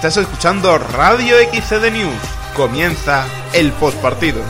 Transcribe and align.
Estás 0.00 0.16
escuchando 0.16 0.78
Radio 0.78 1.36
XCD 1.52 1.92
News. 1.92 2.54
Comienza 2.56 3.26
el 3.54 3.70
postpartido. 3.72 4.40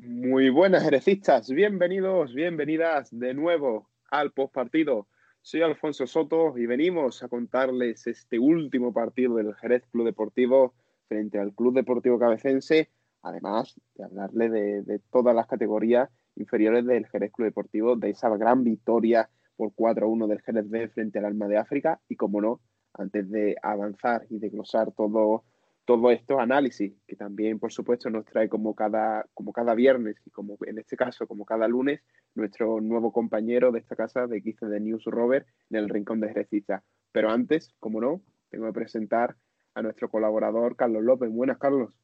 Muy 0.00 0.48
buenas 0.48 0.84
jerecistas, 0.84 1.50
bienvenidos, 1.50 2.32
bienvenidas 2.32 3.08
de 3.10 3.34
nuevo 3.34 3.88
al 4.08 4.30
postpartido. 4.30 5.08
Soy 5.42 5.62
Alfonso 5.62 6.06
Soto 6.06 6.56
y 6.56 6.66
venimos 6.66 7.24
a 7.24 7.28
contarles 7.28 8.06
este 8.06 8.38
último 8.38 8.92
partido 8.92 9.34
del 9.34 9.56
Jerez 9.56 9.82
Club 9.90 10.04
Deportivo 10.04 10.74
frente 11.08 11.40
al 11.40 11.52
Club 11.52 11.74
Deportivo 11.74 12.16
Cabecense, 12.16 12.88
además 13.22 13.74
de 13.96 14.04
hablarle 14.04 14.48
de, 14.50 14.82
de 14.82 15.00
todas 15.10 15.34
las 15.34 15.48
categorías 15.48 16.08
inferiores 16.36 16.86
del 16.86 17.08
Jerez 17.08 17.32
Club 17.32 17.46
Deportivo, 17.46 17.96
de 17.96 18.10
esa 18.10 18.28
gran 18.36 18.62
victoria 18.62 19.28
por 19.56 19.72
4-1 19.72 20.28
del 20.28 20.42
Jerez 20.42 20.70
B 20.70 20.86
frente 20.90 21.18
al 21.18 21.24
Alma 21.24 21.48
de 21.48 21.56
África 21.56 21.98
y, 22.08 22.14
como 22.14 22.40
no, 22.40 22.60
antes 22.98 23.30
de 23.30 23.56
avanzar 23.62 24.26
y 24.30 24.38
de 24.38 24.48
glosar 24.48 24.92
todo, 24.92 25.44
todo 25.84 26.10
estos 26.10 26.38
análisis, 26.38 26.92
que 27.06 27.16
también, 27.16 27.58
por 27.58 27.72
supuesto, 27.72 28.10
nos 28.10 28.24
trae 28.24 28.48
como 28.48 28.74
cada, 28.74 29.26
como 29.34 29.52
cada 29.52 29.74
viernes 29.74 30.16
y 30.24 30.30
como 30.30 30.56
en 30.66 30.78
este 30.78 30.96
caso, 30.96 31.26
como 31.26 31.44
cada 31.44 31.68
lunes, 31.68 32.00
nuestro 32.34 32.80
nuevo 32.80 33.12
compañero 33.12 33.72
de 33.72 33.78
esta 33.78 33.96
casa 33.96 34.26
de 34.26 34.40
XC 34.40 34.66
de 34.66 34.80
News 34.80 35.04
Robert 35.04 35.46
en 35.70 35.78
el 35.78 35.88
Rincón 35.88 36.20
de 36.20 36.28
Jerezista. 36.28 36.82
Pero 37.12 37.30
antes, 37.30 37.74
como 37.78 38.00
no, 38.00 38.20
tengo 38.50 38.66
que 38.66 38.72
presentar 38.72 39.36
a 39.74 39.82
nuestro 39.82 40.08
colaborador 40.08 40.76
Carlos 40.76 41.02
López. 41.02 41.30
Buenas, 41.30 41.58
Carlos. 41.58 41.94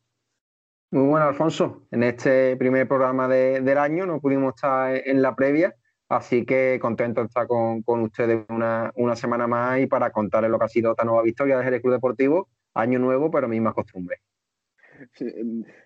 Muy 0.91 1.09
bueno, 1.09 1.27
Alfonso. 1.27 1.87
En 1.91 2.03
este 2.03 2.55
primer 2.57 2.87
programa 2.87 3.27
de, 3.27 3.63
del 3.63 3.79
año 3.79 4.05
no 4.05 4.21
pudimos 4.21 4.55
estar 4.55 4.95
en 4.95 5.23
la 5.23 5.35
previa, 5.35 5.75
así 6.13 6.45
que 6.45 6.79
contento 6.81 7.21
de 7.21 7.27
estar 7.27 7.47
con, 7.47 7.83
con 7.83 8.03
ustedes 8.03 8.45
una, 8.49 8.93
una, 8.97 9.17
semana 9.17 9.47
más 9.47 9.81
y 9.81 9.87
para 9.87 10.11
contarles 10.11 10.51
lo 10.51 10.59
que 10.59 10.65
ha 10.67 10.69
sido 10.69 10.91
esta 10.91 11.05
nueva 11.05 11.23
victoria 11.23 11.57
de 11.57 11.65
Jerez 11.65 11.81
Club 11.81 11.95
Deportivo. 11.95 12.49
Año 12.75 12.99
nuevo, 12.99 13.31
pero 13.31 13.49
mismas 13.49 13.75
costumbres. 13.75 14.21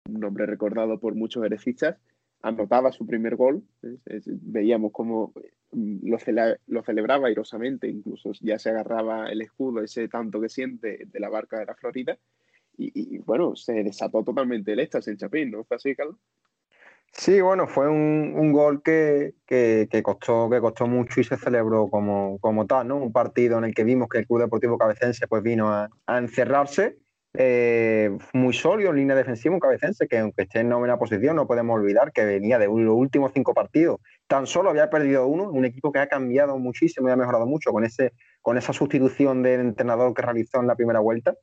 un 0.07 0.19
nombre 0.19 0.45
recordado 0.45 0.99
por 0.99 1.15
muchos 1.15 1.43
herecistas, 1.43 1.97
anotaba 2.43 2.91
su 2.91 3.07
primer 3.07 3.35
gol, 3.35 3.63
veíamos 4.25 4.91
cómo 4.91 5.33
lo, 5.71 6.19
cele 6.19 6.57
lo, 6.67 6.83
celebraba 6.83 7.29
airosamente, 7.29 7.87
incluso 7.87 8.31
ya 8.41 8.59
se 8.59 8.69
agarraba 8.69 9.31
el 9.31 9.41
escudo, 9.41 9.81
ese 9.81 10.07
tanto 10.07 10.39
que 10.39 10.49
siente 10.49 11.07
de 11.07 11.19
la 11.19 11.29
barca 11.29 11.57
de 11.57 11.65
la 11.65 11.73
Florida, 11.73 12.19
y, 12.79 13.17
bueno, 13.19 13.55
se 13.55 13.83
desató 13.83 14.23
totalmente 14.23 14.71
el 14.71 14.79
éxtasis 14.79 15.09
en 15.09 15.17
Chapín, 15.17 15.51
¿no? 15.51 15.63
¿Fue 15.65 15.77
así, 15.77 15.95
Carlos? 15.95 16.15
Sí, 17.11 17.41
bueno, 17.41 17.67
fue 17.67 17.89
un, 17.89 18.33
un 18.35 18.51
gol 18.51 18.81
que, 18.83 19.33
que, 19.45 19.87
que, 19.91 20.03
costó, 20.03 20.49
que 20.49 20.61
costó 20.61 20.87
mucho 20.87 21.19
y 21.19 21.23
se 21.23 21.37
celebró 21.37 21.89
como, 21.89 22.37
como 22.39 22.67
tal, 22.67 22.87
¿no? 22.87 22.97
Un 22.97 23.11
partido 23.11 23.57
en 23.57 23.65
el 23.65 23.73
que 23.73 23.83
vimos 23.83 24.07
que 24.07 24.19
el 24.19 24.27
Club 24.27 24.41
Deportivo 24.41 24.77
Cabecense 24.77 25.27
pues 25.27 25.41
vino 25.41 25.69
a, 25.69 25.89
a 26.05 26.17
encerrarse, 26.19 26.97
eh, 27.33 28.17
muy 28.33 28.53
sólido 28.53 28.89
en 28.89 28.95
línea 28.97 29.15
defensiva, 29.15 29.53
un 29.53 29.59
cabecense 29.59 30.07
que 30.07 30.17
aunque 30.17 30.43
esté 30.43 30.61
en 30.61 30.69
novena 30.69 30.97
posición, 30.97 31.35
no 31.35 31.45
podemos 31.45 31.75
olvidar 31.75 32.11
que 32.11 32.25
venía 32.25 32.57
de 32.57 32.65
los 32.65 32.95
últimos 32.95 33.31
cinco 33.33 33.53
partidos, 33.53 33.99
tan 34.27 34.47
solo 34.47 34.71
había 34.71 34.89
perdido 34.89 35.27
uno, 35.27 35.49
un 35.49 35.63
equipo 35.63 35.91
que 35.91 35.99
ha 35.99 36.07
cambiado 36.07 36.57
muchísimo 36.57 37.07
y 37.07 37.11
ha 37.11 37.15
mejorado 37.15 37.45
mucho 37.45 37.71
con, 37.71 37.85
ese, 37.85 38.13
con 38.41 38.57
esa 38.57 38.73
sustitución 38.73 39.43
del 39.43 39.59
entrenador 39.59 40.13
que 40.13 40.23
realizó 40.23 40.59
en 40.59 40.67
la 40.67 40.75
primera 40.75 40.99
vuelta. 40.99 41.35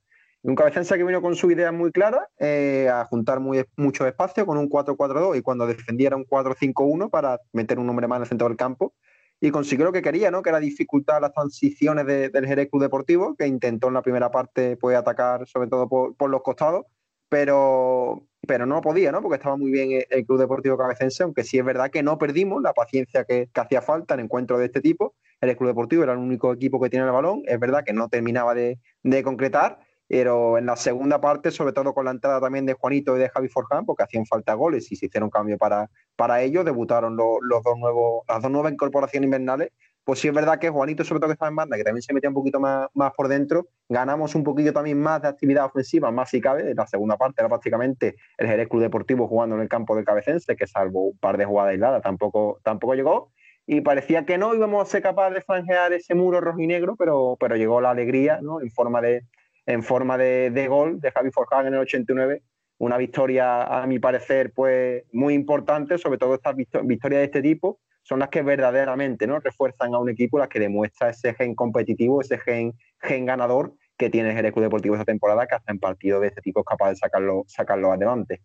Un 0.47 0.55
cabecense 0.55 0.97
que 0.97 1.03
vino 1.03 1.21
con 1.21 1.35
su 1.35 1.51
idea 1.51 1.73
muy 1.73 1.91
clara, 1.91 2.29
eh, 2.39 2.89
a 2.89 3.05
juntar 3.05 3.41
muy, 3.41 3.65
mucho 3.77 4.07
espacio 4.07 4.47
con 4.47 4.59
un 4.59 4.71
4-4-2 4.71 5.37
y 5.37 5.43
cuando 5.43 5.67
defendiera 5.67 6.15
un 6.15 6.25
4-5-1 6.25 7.11
para 7.11 7.41
meter 7.53 7.81
un 7.81 7.91
hombre 7.91 8.07
más 8.07 8.19
en 8.19 8.23
el 8.23 8.29
centro 8.29 8.47
del 8.47 8.57
campo. 8.57 8.95
Y 9.41 9.51
consiguió 9.51 9.87
lo 9.87 9.93
que 9.93 10.03
quería, 10.03 10.31
¿no? 10.31 10.43
que 10.43 10.51
era 10.51 10.61
dificultar 10.61 11.21
las 11.21 11.33
transiciones 11.33 12.07
de, 12.07 12.29
del 12.29 12.47
Jerez 12.47 12.69
Club 12.71 12.83
Deportivo, 12.83 13.35
que 13.35 13.49
intentó 13.49 13.89
en 13.89 13.95
la 13.95 14.03
primera 14.03 14.31
parte 14.31 14.77
pues, 14.77 14.97
atacar 14.97 15.49
sobre 15.49 15.69
todo 15.69 15.89
por, 15.89 16.15
por 16.15 16.31
los 16.31 16.43
costados, 16.43 16.85
pero, 17.29 18.23
pero 18.47 18.67
no 18.67 18.81
podía, 18.83 19.11
¿no? 19.11 19.23
porque 19.23 19.39
estaba 19.39 19.57
muy 19.57 19.73
bien 19.73 19.91
el, 19.91 20.07
el, 20.11 20.25
Club 20.25 20.39
Deportivo 20.39 20.79
Cabecense, 20.79 21.25
aunque 21.25 21.43
sí 21.43 21.59
es 21.59 21.65
verdad 21.65 21.91
que 21.91 22.05
no 22.05 22.19
perdimos 22.19 22.63
la 22.63 22.73
paciencia 22.73 23.25
que, 23.25 23.51
que 23.53 23.61
hacía 23.61 23.83
falta 23.83 24.15
en 24.15 24.21
encuentros 24.21 24.61
de 24.61 24.67
este 24.67 24.81
tipo. 24.81 25.17
El 25.41 25.57
Club 25.57 25.71
Deportivo 25.71 26.05
era 26.05 26.13
el 26.13 26.19
único 26.19 26.53
equipo 26.53 26.81
que 26.81 26.89
tiene 26.89 27.05
el 27.05 27.13
balón, 27.13 27.43
es 27.47 27.59
verdad 27.59 27.83
que 27.85 27.93
no 27.93 28.09
terminaba 28.09 28.55
de, 28.55 28.79
de 29.03 29.23
concretar, 29.25 29.81
pero 30.09 30.59
en 30.59 30.67
la 30.67 30.77
segunda 30.77 31.21
parte, 31.21 31.51
sobre 31.51 31.73
todo 31.73 31.93
con 31.93 32.05
la 32.05 32.13
entrada 32.13 32.41
también 32.41 32.67
de 32.67 32.75
Juanito 32.75 33.17
y 33.17 33.21
de 33.21 33.29
Javi 33.29 33.49
Forján, 33.49 33.85
porque 33.85 34.05
hacían 34.05 34.27
falta 34.27 34.55
goles 34.55 34.91
y 34.93 34.97
se 34.97 35.07
hicieron 35.07 35.31
cambio 35.31 35.59
para, 35.59 35.91
para 36.15 36.43
ellos, 36.43 36.65
debutaron 36.65 37.17
los, 37.17 37.39
los 37.43 37.63
dos 37.63 37.77
nuevos, 37.79 38.25
las 38.29 38.43
dos 38.43 38.51
nuevas 38.51 38.73
incorporaciones 38.73 39.27
invernales. 39.27 39.73
Pues 40.05 40.21
sí 40.21 40.29
es 40.29 40.35
verdad 40.35 40.61
que 40.61 40.71
Juanito, 40.71 41.03
sobre 41.03 41.19
todo 41.19 41.31
que 41.31 41.33
estaba 41.33 41.49
en 41.49 41.57
banda, 41.57 41.77
que 41.77 41.83
también 41.83 42.03
se 42.03 42.15
metía 42.15 42.31
un 42.31 42.35
poquito 42.35 42.61
más, 42.61 42.87
más 42.95 43.13
por 43.13 43.27
dentro, 43.27 43.67
ganamos 43.89 44.37
un 44.37 44.45
poquito 44.45 44.73
también 44.73 45.01
más 45.01 45.21
de 45.21 45.27
actividad 45.27 45.65
ofensiva, 45.65 46.13
más 46.13 46.31
si 46.31 46.41
cabe. 46.41 46.71
En 46.71 46.77
la 46.77 46.87
segunda 46.87 47.17
parte 47.17 47.43
era 47.43 47.49
prácticamente 47.49 48.15
el 48.39 48.47
Jerez 48.47 48.69
Club 48.69 48.83
Deportivo 48.83 49.27
jugando 49.27 49.57
en 49.57 49.63
el 49.63 49.69
campo 49.69 49.97
del 49.97 50.05
Cabecense, 50.05 50.55
que 50.55 50.69
salvo 50.69 51.09
un 51.09 51.19
par 51.19 51.37
de 51.37 51.45
jugadas 51.45 51.73
aisladas 51.73 52.03
tampoco, 52.03 52.61
tampoco 52.63 52.95
llegó. 52.95 53.33
Y 53.67 53.81
parecía 53.81 54.25
que 54.25 54.39
no 54.39 54.55
íbamos 54.55 54.87
a 54.87 54.89
ser 54.89 55.03
capaces 55.03 55.35
de 55.35 55.41
franjear 55.41 55.93
ese 55.93 56.15
muro 56.15 56.41
rojinegro, 56.41 56.95
pero, 56.95 57.37
pero 57.41 57.57
llegó 57.57 57.81
la 57.81 57.91
alegría 57.91 58.39
¿no? 58.41 58.61
en 58.61 58.71
forma 58.71 59.01
de, 59.01 59.25
en 59.67 59.83
forma 59.83 60.17
de, 60.17 60.51
de, 60.51 60.69
gol 60.69 61.01
de 61.01 61.11
Javi 61.11 61.31
Forján 61.31 61.67
en 61.67 61.75
el 61.75 61.81
89. 61.81 62.43
Una 62.79 62.97
victoria, 62.97 63.63
a 63.65 63.87
mi 63.87 63.99
parecer, 63.99 64.53
pues 64.55 65.05
muy 65.13 65.35
importante, 65.35 65.99
sobre 65.99 66.19
todo 66.19 66.35
estas 66.35 66.55
victorias 66.57 67.21
de 67.21 67.25
este 67.25 67.43
tipo, 67.43 67.81
son 68.03 68.21
las 68.21 68.29
que 68.29 68.43
verdaderamente 68.43 69.27
¿no? 69.27 69.41
refuerzan 69.41 69.95
a 69.95 69.99
un 69.99 70.09
equipo, 70.09 70.39
las 70.39 70.49
que 70.49 70.61
demuestra 70.61 71.11
ese 71.11 71.35
gen 71.35 71.57
competitivo, 71.57 72.21
ese 72.21 72.39
gen, 72.39 72.75
gen 73.01 73.27
ganador 73.27 73.75
que 73.97 74.11
tiene 74.11 74.29
el 74.29 74.37
Jerez 74.37 74.53
Club 74.53 74.65
Deportivo 74.65 74.95
esta 74.95 75.05
temporada, 75.05 75.47
que 75.47 75.57
hasta 75.57 75.73
en 75.73 75.81
partidos 75.81 76.21
de 76.21 76.29
este 76.29 76.41
tipo 76.41 76.61
es 76.61 76.67
capaz 76.67 76.91
de 76.91 76.97
sacarlo, 76.97 77.43
sacarlo 77.49 77.91
adelante. 77.91 78.43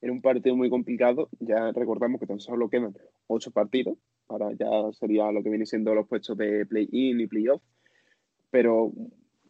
Era 0.00 0.12
un 0.12 0.22
partido 0.22 0.56
muy 0.56 0.70
complicado, 0.70 1.28
ya 1.40 1.72
recordamos 1.72 2.20
que 2.20 2.26
tan 2.26 2.40
solo 2.40 2.70
quedan 2.70 2.94
ocho 3.26 3.50
partidos, 3.50 3.98
para 4.26 4.52
ya 4.52 4.70
sería 4.92 5.30
lo 5.32 5.42
que 5.42 5.50
viene 5.50 5.66
siendo 5.66 5.94
los 5.94 6.06
puestos 6.06 6.38
de 6.38 6.64
play-in 6.64 7.20
y 7.20 7.26
play-off, 7.26 7.62
pero 8.50 8.92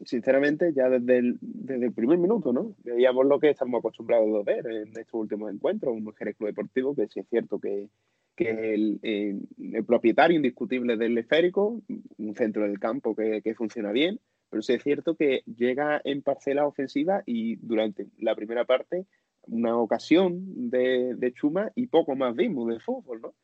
sinceramente, 0.07 0.73
ya 0.75 0.89
desde 0.89 1.19
el, 1.19 1.39
desde 1.41 1.87
el 1.87 1.93
primer 1.93 2.19
minuto, 2.19 2.53
¿no? 2.53 2.75
Veíamos 2.85 3.27
lo 3.27 3.39
que 3.39 3.51
estamos 3.51 3.81
acostumbrados 3.81 4.29
a 4.35 4.43
ver 4.43 4.67
en 4.67 4.89
estos 4.89 5.15
últimos 5.15 5.53
encuentros, 5.53 5.95
un 5.95 6.13
Jerez 6.15 6.37
Club 6.37 6.49
Deportivo, 6.49 6.95
que 6.95 7.09
sí 7.09 7.21
es 7.21 7.29
cierto 7.29 7.59
que, 7.59 7.89
que 8.37 8.75
el, 8.75 8.99
el, 9.03 9.49
el, 9.75 9.85
propietario 9.85 10.37
indiscutible 10.37 10.97
del 10.97 11.19
esférico, 11.19 11.83
un 12.19 12.35
centro 12.35 12.63
del 12.63 12.79
campo 12.79 13.15
que, 13.15 13.43
que, 13.43 13.55
funciona 13.55 13.93
bien, 13.93 14.21
pero 14.49 14.63
sí 14.63 14.75
es 14.75 14.83
cierto 14.83 15.17
que 15.17 15.43
llega 15.47 16.01
en 16.05 16.23
parcela 16.23 16.67
ofensiva 16.67 17.23
y 17.27 17.57
durante 17.57 18.07
la 18.19 18.35
primera 18.35 18.65
parte 18.65 19.07
una 19.49 19.77
ocasión 19.77 20.71
de, 20.71 21.15
de 21.15 21.33
Chuma 21.33 21.71
y 21.75 21.87
poco 21.87 22.17
más 22.17 22.35
vimos 22.35 22.69
de 22.69 22.81
fútbol, 22.81 23.21
¿no? 23.21 23.35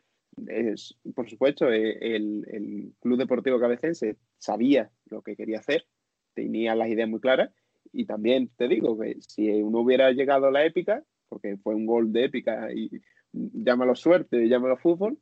Es, 0.48 0.96
por 1.14 1.28
supuesto, 1.28 1.68
el, 1.68 2.46
el 2.50 2.92
Club 3.00 3.18
Deportivo 3.18 3.60
Cabecense 3.60 4.16
sabía 4.38 4.90
lo 5.06 5.22
que 5.22 5.36
quería 5.36 5.58
hacer, 5.58 5.84
tenía 6.34 6.74
las 6.74 6.88
ideas 6.88 7.08
muy 7.08 7.20
claras. 7.20 7.50
Y 7.92 8.06
también 8.06 8.50
te 8.56 8.68
digo 8.68 8.98
que 8.98 9.16
si 9.20 9.50
uno 9.50 9.80
hubiera 9.80 10.10
llegado 10.12 10.46
a 10.46 10.50
la 10.50 10.64
épica, 10.64 11.02
porque 11.28 11.56
fue 11.58 11.74
un 11.74 11.86
gol 11.86 12.12
de 12.12 12.24
épica 12.24 12.72
y 12.72 12.90
llámalo 13.32 13.94
suerte, 13.94 14.48
llámalo 14.48 14.76
fútbol, 14.76 15.18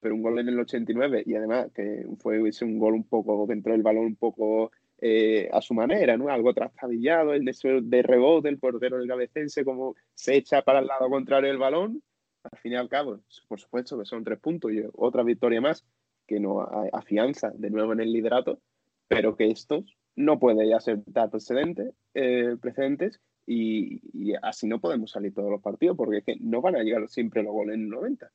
pero 0.00 0.14
un 0.14 0.22
gol 0.22 0.38
en 0.38 0.48
el 0.48 0.58
89 0.58 1.22
y 1.26 1.34
además 1.34 1.70
que 1.74 2.04
fue 2.18 2.40
un 2.40 2.78
gol 2.78 2.94
un 2.94 3.04
poco, 3.04 3.46
que 3.46 3.52
entró 3.52 3.74
el 3.74 3.82
balón 3.82 4.06
un 4.06 4.16
poco 4.16 4.72
eh, 5.00 5.48
a 5.52 5.60
su 5.60 5.74
manera, 5.74 6.16
¿no? 6.16 6.28
Algo 6.28 6.54
trastabillado, 6.54 7.34
el 7.34 7.44
de, 7.44 8.02
rebote, 8.02 8.48
el 8.48 8.58
portero 8.58 8.98
del 8.98 9.08
cabecense 9.08 9.64
como 9.64 9.94
se 10.14 10.36
echa 10.36 10.62
para 10.62 10.80
el 10.80 10.86
lado 10.86 11.08
contrario 11.08 11.48
del 11.48 11.58
balón. 11.58 12.02
Al 12.44 12.58
fin 12.58 12.72
y 12.72 12.76
al 12.76 12.88
cabo, 12.88 13.20
por 13.48 13.60
supuesto 13.60 13.98
que 13.98 14.04
son 14.04 14.24
tres 14.24 14.40
puntos 14.40 14.72
y 14.72 14.82
otra 14.94 15.22
victoria 15.22 15.60
más 15.60 15.84
que 16.26 16.40
nos 16.40 16.66
afianza 16.92 17.50
de 17.54 17.70
nuevo 17.70 17.92
en 17.92 18.00
el 18.00 18.12
liderato, 18.12 18.60
pero 19.06 19.36
que 19.36 19.50
estos 19.50 19.96
no 20.16 20.38
puede 20.38 20.74
aceptar 20.74 21.30
precedentes, 21.30 21.94
eh, 22.14 22.56
precedentes 22.60 23.20
y, 23.46 24.00
y, 24.12 24.34
así 24.42 24.66
no 24.66 24.80
podemos 24.80 25.10
salir 25.10 25.34
todos 25.34 25.50
los 25.50 25.62
partidos 25.62 25.96
porque 25.96 26.18
es 26.18 26.24
que 26.24 26.36
no 26.40 26.60
van 26.60 26.76
a 26.76 26.82
llegar 26.82 27.08
siempre 27.08 27.42
los 27.42 27.52
goles 27.52 27.74
en 27.74 27.82
el 27.82 27.88
90. 27.88 28.30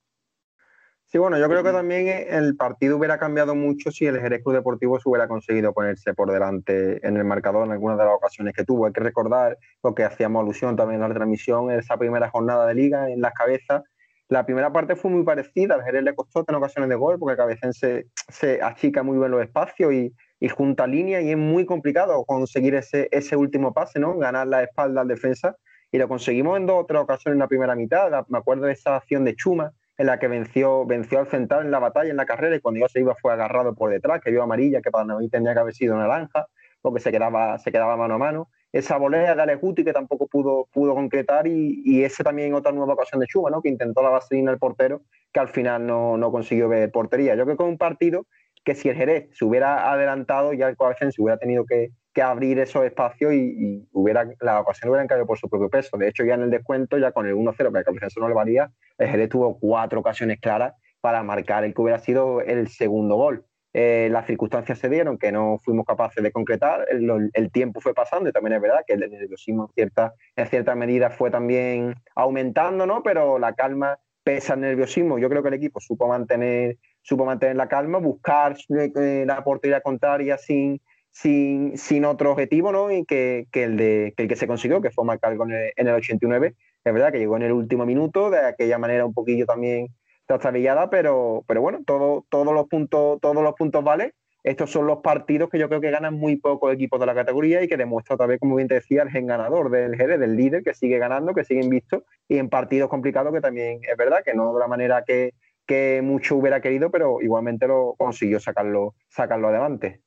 Sí, 1.10 1.20
bueno, 1.20 1.40
yo 1.40 1.48
creo 1.48 1.64
que 1.64 1.72
también 1.72 2.10
el 2.30 2.58
partido 2.58 2.98
hubiera 2.98 3.18
cambiado 3.18 3.56
mucho 3.56 3.92
si 3.92 4.06
el 4.06 4.20
Jerez 4.20 4.44
Club 4.44 4.56
Deportivo 4.56 5.00
se 5.00 5.08
hubiera 5.08 5.30
conseguido 5.30 5.74
ponerse 5.74 6.14
por 6.14 6.30
delante 6.30 7.00
en 7.08 7.16
el 7.16 7.24
marcador 7.24 7.66
en 7.66 7.72
algunas 7.72 7.98
de 7.98 8.04
las 8.04 8.14
ocasiones 8.14 8.54
que 8.54 8.66
tuvo. 8.66 8.88
Hay 8.88 8.92
que 8.92 9.00
recordar 9.00 9.58
lo 9.84 9.96
que 9.96 10.04
hacíamos 10.04 10.44
alusión 10.44 10.76
también 10.76 11.02
en 11.02 11.08
la 11.08 11.16
transmisión, 11.16 11.72
esa 11.72 11.96
primera 11.96 12.30
jornada 12.30 12.68
de 12.68 12.76
liga 12.76 13.10
en 13.10 13.22
las 13.22 13.34
cabezas, 13.34 13.84
La 14.28 14.46
primera 14.46 14.74
parte 14.74 14.98
fue 14.98 15.10
muy 15.10 15.24
parecida, 15.24 15.76
al 15.76 15.84
Jerez 15.84 16.04
le 16.04 16.14
costó 16.14 16.44
tener 16.44 16.58
ocasiones 16.58 16.90
de 16.90 16.96
gol 16.96 17.18
porque 17.18 17.32
el 17.32 17.38
Cabecense 17.38 18.08
se 18.28 18.62
achica 18.62 19.02
muy 19.02 19.18
bien 19.18 19.32
los 19.32 19.42
espacios 19.42 19.94
y, 19.94 20.14
y 20.40 20.50
junta 20.50 20.88
línea 20.88 21.22
y 21.22 21.32
es 21.32 21.38
muy 21.38 21.66
complicado 21.66 22.24
conseguir 22.26 22.76
ese, 22.76 23.08
ese 23.12 23.36
último 23.36 23.74
pase, 23.74 24.00
¿no? 24.00 24.18
Ganar 24.18 24.48
la 24.48 24.64
espalda 24.64 25.02
al 25.02 25.08
defensa 25.08 25.58
y 25.92 25.98
lo 25.98 26.08
conseguimos 26.08 26.58
en 26.58 26.66
dos 26.66 26.84
o 26.84 26.86
tres 26.86 27.02
ocasiones 27.02 27.36
en 27.36 27.40
la 27.40 27.48
primera 27.48 27.76
mitad. 27.76 28.26
Me 28.28 28.38
acuerdo 28.38 28.66
de 28.66 28.74
esa 28.74 28.98
acción 28.98 29.26
de 29.26 29.36
Chuma 29.36 29.74
en 29.98 30.06
la 30.06 30.20
que 30.20 30.28
venció, 30.28 30.86
venció 30.86 31.20
al 31.20 31.28
central 31.28 31.66
en 31.66 31.72
la 31.72 31.80
batalla, 31.80 32.12
en 32.12 32.18
la 32.18 32.26
carrera, 32.26 32.56
y 32.56 32.60
cuando 32.60 32.80
yo 32.80 32.88
se 32.88 33.00
iba 33.00 33.16
fue 33.16 33.34
agarrado 33.34 33.74
por 33.74 33.90
detrás, 33.90 34.22
que 34.22 34.30
vio 34.30 34.44
amarilla, 34.44 34.82
que 34.82 34.92
para 34.92 35.06
mí 35.18 35.28
tenía 35.30 35.54
que 35.54 35.60
haber 35.60 35.74
sido 35.74 35.98
naranja, 35.98 36.46
porque 36.82 37.00
se 37.00 37.12
quedaba, 37.12 37.58
se 37.58 37.72
quedaba 37.72 37.98
mano 37.98 38.16
a 38.16 38.18
mano. 38.20 38.50
Esa 38.72 38.98
volea 38.98 39.34
de 39.34 39.42
Alex 39.42 39.60
Guti 39.60 39.84
que 39.84 39.94
tampoco 39.94 40.28
pudo, 40.28 40.68
pudo 40.72 40.94
concretar, 40.94 41.48
y, 41.48 41.82
y 41.84 42.04
ese 42.04 42.24
también 42.24 42.54
otra 42.54 42.72
nueva 42.72 42.94
ocasión 42.94 43.20
de 43.20 43.26
Chuma, 43.26 43.50
¿no? 43.50 43.62
que 43.62 43.70
intentó 43.70 44.04
la 44.04 44.10
vaselina 44.10 44.52
al 44.52 44.60
portero, 44.60 45.02
que 45.34 45.40
al 45.40 45.48
final 45.48 45.88
no, 45.88 46.16
no 46.16 46.32
consiguió 46.32 46.70
ver 46.70 46.92
portería. 46.92 47.34
Yo 47.34 47.46
creo 47.46 47.58
que 47.58 47.64
es 47.64 47.70
un 47.70 47.78
partido 47.80 48.28
que 48.68 48.76
si 48.76 48.90
el 48.90 48.98
Jerez 48.98 49.30
se 49.32 49.46
hubiera 49.46 49.90
adelantado, 49.90 50.52
ya 50.52 50.68
el 50.68 50.76
se 51.00 51.22
hubiera 51.22 51.38
tenido 51.38 51.66
que, 51.66 51.92
abrir 52.22 52.60
esos 52.60 52.84
espacios 52.84 53.32
y, 53.32 53.88
hubiera, 53.94 54.28
la 54.42 54.60
ocasión 54.60 54.90
hubiera 54.90 55.08
caído 55.08 55.26
por 55.26 55.38
su 55.38 55.48
propio 55.48 55.70
peso. 55.70 55.98
De 55.98 56.10
hecho, 56.10 56.26
ya 56.26 56.34
en 56.34 56.42
el 56.42 56.50
descuento, 56.50 56.98
ya 56.98 57.14
con 57.14 57.28
el 57.28 57.36
1-0, 57.36 57.72
para 57.72 57.84
que 57.84 57.92
el 57.92 58.12
no 58.20 58.28
le 58.28 58.34
valía, 58.34 58.72
el 58.98 59.08
Jerez 59.08 59.30
tuvo 59.30 59.58
cuatro 59.58 60.02
ocasiones 60.02 60.40
claras 60.42 60.74
para 61.00 61.24
marcar 61.24 61.64
el 61.64 61.74
que 61.74 61.82
hubiera 61.82 62.00
sido 62.00 62.42
el 62.42 62.68
segundo 62.68 63.16
gol. 63.16 63.46
Eh, 63.72 64.10
las 64.12 64.26
circunstancias 64.26 64.80
se 64.80 64.90
dieron 64.90 65.18
que 65.18 65.32
no 65.32 65.60
fuimos 65.64 65.86
capaces 65.86 66.22
de 66.22 66.32
concretar, 66.32 66.88
el, 66.90 67.52
tiempo 67.52 67.80
fue 67.80 67.94
pasando 67.94 68.30
y 68.30 68.34
también 68.34 68.56
es 68.56 68.62
verdad 68.62 68.84
que 68.86 68.94
el 68.94 69.00
nerviosismo 69.00 69.66
en 69.66 69.74
cierta, 69.76 70.14
en 70.36 70.48
cierta 70.48 70.76
medida 70.76 71.12
fue 71.12 71.30
también 71.30 71.94
aumentando, 72.16 72.86
¿no? 72.86 73.04
pero 73.04 73.40
la 73.40 73.54
calma 73.54 74.00
pesa 74.24 74.56
el 74.56 74.60
nerviosismo. 74.60 75.20
Yo 75.20 75.30
creo 75.30 75.42
que 75.42 75.48
el 75.48 75.54
equipo 75.54 75.80
supo 75.80 76.08
mantener 76.08 76.78
supo 77.08 77.26
mantener 77.26 77.56
la 77.56 77.70
calma, 77.70 78.00
buscar 78.00 78.58
eh, 78.70 79.24
la 79.26 79.42
portería 79.42 79.80
contraria 79.80 80.38
sin, 80.38 80.82
sin, 81.10 81.78
sin 81.78 82.04
otro 82.04 82.34
objetivo, 82.34 82.74
¿no? 82.74 82.92
Y 82.92 83.06
que, 83.06 83.48
que, 83.50 83.64
el 83.64 83.78
de, 83.78 84.14
que 84.18 84.24
el 84.24 84.30
que 84.30 84.36
se 84.36 84.46
consiguió, 84.46 84.82
que 84.82 84.92
fue 84.92 85.06
marcar 85.06 85.32
el, 85.32 85.40
en 85.78 85.88
el 85.88 85.94
89. 85.94 86.56
Es 86.84 86.94
verdad 86.94 87.14
que 87.14 87.20
llegó 87.20 87.38
en 87.38 87.44
el 87.44 87.54
último 87.54 87.86
minuto, 87.86 88.30
de 88.30 88.40
aquella 88.40 88.78
manera 88.78 89.06
un 89.06 89.14
poquillo 89.14 89.46
también 89.46 89.88
trastabillada, 90.26 90.90
pero, 90.90 91.46
pero 91.48 91.62
bueno, 91.62 91.80
todo, 91.86 92.26
todos, 92.28 92.54
los 92.54 92.68
puntos, 92.68 93.22
todos 93.22 93.42
los 93.42 93.54
puntos 93.54 93.82
valen. 93.86 94.12
Estos 94.44 94.70
son 94.70 94.86
los 94.86 95.00
partidos 95.00 95.50
que 95.50 95.60
yo 95.60 95.70
creo 95.70 95.80
que 95.80 95.92
ganan 95.92 96.14
muy 96.14 96.36
pocos 96.36 96.74
equipos 96.74 97.00
de 97.00 97.06
la 97.06 97.16
categoría 97.16 97.64
y 97.64 97.70
que 97.70 97.78
demuestra 97.78 98.16
otra 98.16 98.28
vez, 98.28 98.40
como 98.40 98.56
bien 98.58 98.68
te 98.68 98.76
decía, 98.76 99.04
el 99.04 99.10
gen 99.10 99.28
ganador 99.28 99.70
del 99.72 99.96
GD, 99.96 100.20
del 100.20 100.36
líder, 100.36 100.64
que 100.64 100.74
sigue 100.74 101.00
ganando, 101.00 101.34
que 101.34 101.46
sigue 101.46 101.62
invisto, 101.62 102.04
y 102.28 102.38
en 102.38 102.50
partidos 102.50 102.90
complicados 102.90 103.34
que 103.34 103.42
también 103.42 103.80
es 103.90 103.98
verdad 103.98 104.24
que 104.26 104.34
no 104.34 104.54
de 104.54 104.60
la 104.60 104.68
manera 104.68 105.04
que, 105.06 105.34
que 105.68 106.02
mucho 106.02 106.38
hubiera 106.38 106.62
querido, 106.62 106.90
pero 106.90 107.22
igualmente 107.22 107.68
lo 107.68 107.96
consiguió 107.98 108.40
sacarlo, 108.40 108.96
sacarlo 109.10 109.50
adelante. 109.50 110.02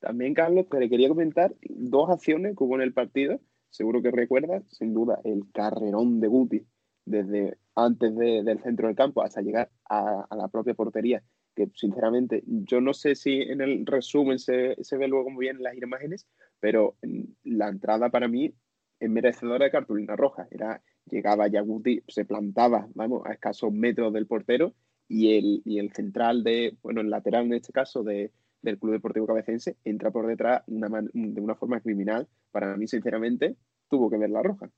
También, 0.00 0.34
Carlos, 0.34 0.66
te 0.68 0.90
quería 0.90 1.08
comentar 1.08 1.54
dos 1.62 2.10
acciones 2.10 2.56
que 2.56 2.64
hubo 2.64 2.74
en 2.74 2.82
el 2.82 2.92
partido. 2.92 3.40
Seguro 3.70 4.02
que 4.02 4.10
recuerdas, 4.10 4.64
sin 4.68 4.92
duda, 4.92 5.20
el 5.24 5.44
carrerón 5.52 6.20
de 6.20 6.26
Guti 6.26 6.66
desde 7.04 7.58
antes 7.74 8.14
del 8.16 8.62
centro 8.62 8.88
del 8.88 8.96
campo 8.96 9.22
hasta 9.22 9.40
llegar 9.40 9.70
a, 9.88 10.26
la 10.36 10.48
propia 10.48 10.74
portería, 10.74 11.22
que 11.54 11.68
sinceramente 11.74 12.42
yo 12.46 12.80
no 12.80 12.94
sé 12.94 13.14
si 13.14 13.42
en 13.42 13.60
el 13.60 13.86
resumen 13.86 14.38
se, 14.38 14.76
ve 14.92 15.08
luego 15.08 15.30
muy 15.30 15.46
bien 15.46 15.62
las 15.62 15.76
imágenes, 15.76 16.26
pero 16.58 16.96
la 17.44 17.68
entrada 17.68 18.10
para 18.10 18.28
mí 18.28 18.54
es 18.98 19.10
merecedora 19.10 19.66
de 19.66 19.70
cartulina 19.70 20.16
roja. 20.16 20.46
Era 20.50 20.82
llegaba 21.10 21.48
Yaguti, 21.48 22.02
se 22.08 22.24
plantaba, 22.24 22.88
vamos, 22.94 23.22
a 23.26 23.32
escasos 23.32 23.72
metros 23.72 24.12
del 24.12 24.26
portero 24.26 24.74
y 25.08 25.36
el, 25.36 25.62
y 25.64 25.78
el 25.78 25.92
central 25.92 26.44
de, 26.44 26.76
bueno, 26.82 27.00
el 27.00 27.10
lateral 27.10 27.46
en 27.46 27.54
este 27.54 27.72
caso 27.72 28.02
de, 28.02 28.32
del 28.62 28.78
Club 28.78 28.92
Deportivo 28.92 29.26
Cabecense 29.26 29.76
entra 29.84 30.10
por 30.10 30.26
detrás 30.26 30.62
de 30.66 31.40
una 31.40 31.54
forma 31.54 31.80
criminal. 31.80 32.28
Para 32.50 32.76
mí, 32.76 32.86
sinceramente, 32.86 33.56
tuvo 33.88 34.10
que 34.10 34.18
ver 34.18 34.30
la 34.30 34.42
roja. 34.42 34.70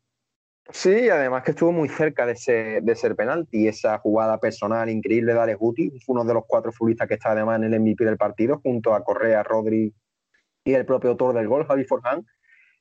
Sí, 0.71 1.09
además 1.09 1.43
que 1.43 1.51
estuvo 1.51 1.73
muy 1.73 1.89
cerca 1.89 2.25
de 2.25 2.37
ser, 2.37 2.83
de 2.83 2.95
ser 2.95 3.17
penalti. 3.17 3.67
Esa 3.67 3.99
jugada 3.99 4.39
personal 4.39 4.89
increíble 4.89 5.35
de 5.35 5.41
Alex 5.41 5.59
Guti, 5.59 5.93
uno 6.07 6.25
de 6.25 6.35
los 6.35 6.45
cuatro 6.47 6.73
futbolistas 6.73 7.09
que 7.09 7.15
está 7.15 7.33
además 7.33 7.61
en 7.61 7.73
el 7.73 7.81
MVP 7.81 8.05
del 8.05 8.17
partido, 8.17 8.61
junto 8.63 8.95
a 8.95 9.03
Correa, 9.03 9.43
Rodri 9.43 9.93
y 10.65 10.73
el 10.73 10.87
propio 10.87 11.11
autor 11.11 11.35
del 11.35 11.49
gol, 11.49 11.67
Javi 11.67 11.85
Forján. 11.85 12.25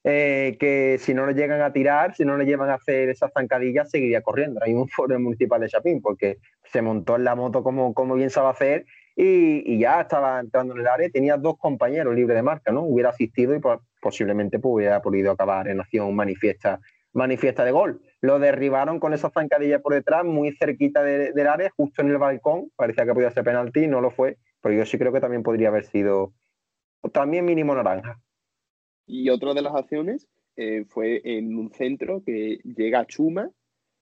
Eh, 0.03 0.57
que 0.59 0.97
si 0.99 1.13
no 1.13 1.27
le 1.27 1.35
llegan 1.35 1.61
a 1.61 1.71
tirar, 1.71 2.15
si 2.15 2.25
no 2.25 2.35
le 2.35 2.45
llevan 2.45 2.71
a 2.71 2.75
hacer 2.75 3.09
esas 3.09 3.31
zancadillas, 3.33 3.91
seguiría 3.91 4.21
corriendo. 4.21 4.59
Hay 4.63 4.73
un 4.73 4.87
foro 4.87 5.19
municipal 5.19 5.61
de 5.61 5.69
Chapín, 5.69 6.01
porque 6.01 6.37
se 6.63 6.81
montó 6.81 7.17
en 7.17 7.23
la 7.23 7.35
moto 7.35 7.63
como, 7.63 7.93
como 7.93 8.15
bien 8.15 8.31
sabe 8.31 8.49
hacer 8.49 8.85
y, 9.15 9.77
ya 9.77 10.01
estaba 10.01 10.39
entrando 10.39 10.73
en 10.73 10.81
el 10.81 10.87
área. 10.87 11.09
Tenía 11.09 11.37
dos 11.37 11.57
compañeros 11.57 12.15
libres 12.15 12.35
de 12.35 12.41
marca, 12.41 12.71
¿no? 12.71 12.81
Hubiera 12.81 13.09
asistido 13.09 13.55
y 13.55 13.61
posiblemente 14.01 14.57
pues, 14.57 14.73
hubiera 14.73 15.01
podido 15.01 15.31
acabar 15.31 15.67
en 15.67 15.79
acción 15.79 16.15
manifiesta, 16.15 16.79
manifiesta 17.13 17.63
de 17.63 17.71
gol. 17.71 18.01
Lo 18.21 18.39
derribaron 18.39 18.99
con 18.99 19.13
esa 19.13 19.29
zancadilla 19.29 19.79
por 19.79 19.93
detrás, 19.93 20.25
muy 20.25 20.55
cerquita 20.55 21.03
del 21.03 21.47
área, 21.47 21.69
justo 21.75 22.01
en 22.01 22.09
el 22.09 22.17
balcón. 22.17 22.71
Parecía 22.75 23.05
que 23.05 23.13
podía 23.13 23.31
ser 23.31 23.43
penalti, 23.43 23.87
no 23.87 24.01
lo 24.01 24.09
fue, 24.09 24.37
pero 24.61 24.73
yo 24.75 24.85
sí 24.85 24.97
creo 24.97 25.13
que 25.13 25.21
también 25.21 25.43
podría 25.43 25.67
haber 25.67 25.85
sido 25.85 26.33
también 27.13 27.45
mínimo 27.45 27.75
naranja. 27.75 28.19
Y 29.05 29.29
otra 29.29 29.53
de 29.53 29.61
las 29.61 29.75
acciones 29.75 30.27
eh, 30.55 30.85
fue 30.87 31.21
en 31.23 31.57
un 31.57 31.71
centro 31.71 32.23
que 32.23 32.59
llega 32.63 32.99
a 32.99 33.07
Chuma 33.07 33.49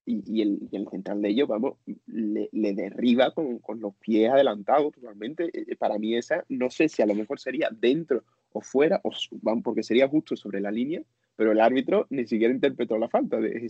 y, 0.06 0.42
el, 0.42 0.88
central 0.90 1.22
de 1.22 1.30
ellos, 1.30 1.48
vamos, 1.48 1.76
le, 2.08 2.74
derriba 2.74 3.32
con, 3.32 3.80
los 3.80 3.94
pies 3.96 4.32
adelantados 4.32 4.94
totalmente. 4.94 5.52
Eh, 5.54 5.76
para 5.76 6.00
mí 6.00 6.16
esa, 6.16 6.44
no 6.50 6.72
sé 6.72 6.90
si 6.90 7.02
a 7.02 7.06
lo 7.06 7.14
mejor 7.14 7.40
sería 7.40 7.70
dentro 7.72 8.24
o 8.52 8.62
fuera, 8.62 9.00
o, 9.04 9.12
porque 9.62 9.84
sería 9.84 10.08
justo 10.08 10.36
sobre 10.36 10.62
la 10.62 10.72
línea, 10.72 11.04
pero 11.36 11.52
el 11.52 11.62
árbitro 11.62 12.08
ni 12.10 12.26
siquiera 12.26 12.54
interpretó 12.54 12.98
la 12.98 13.08
falta. 13.08 13.38
De, 13.38 13.70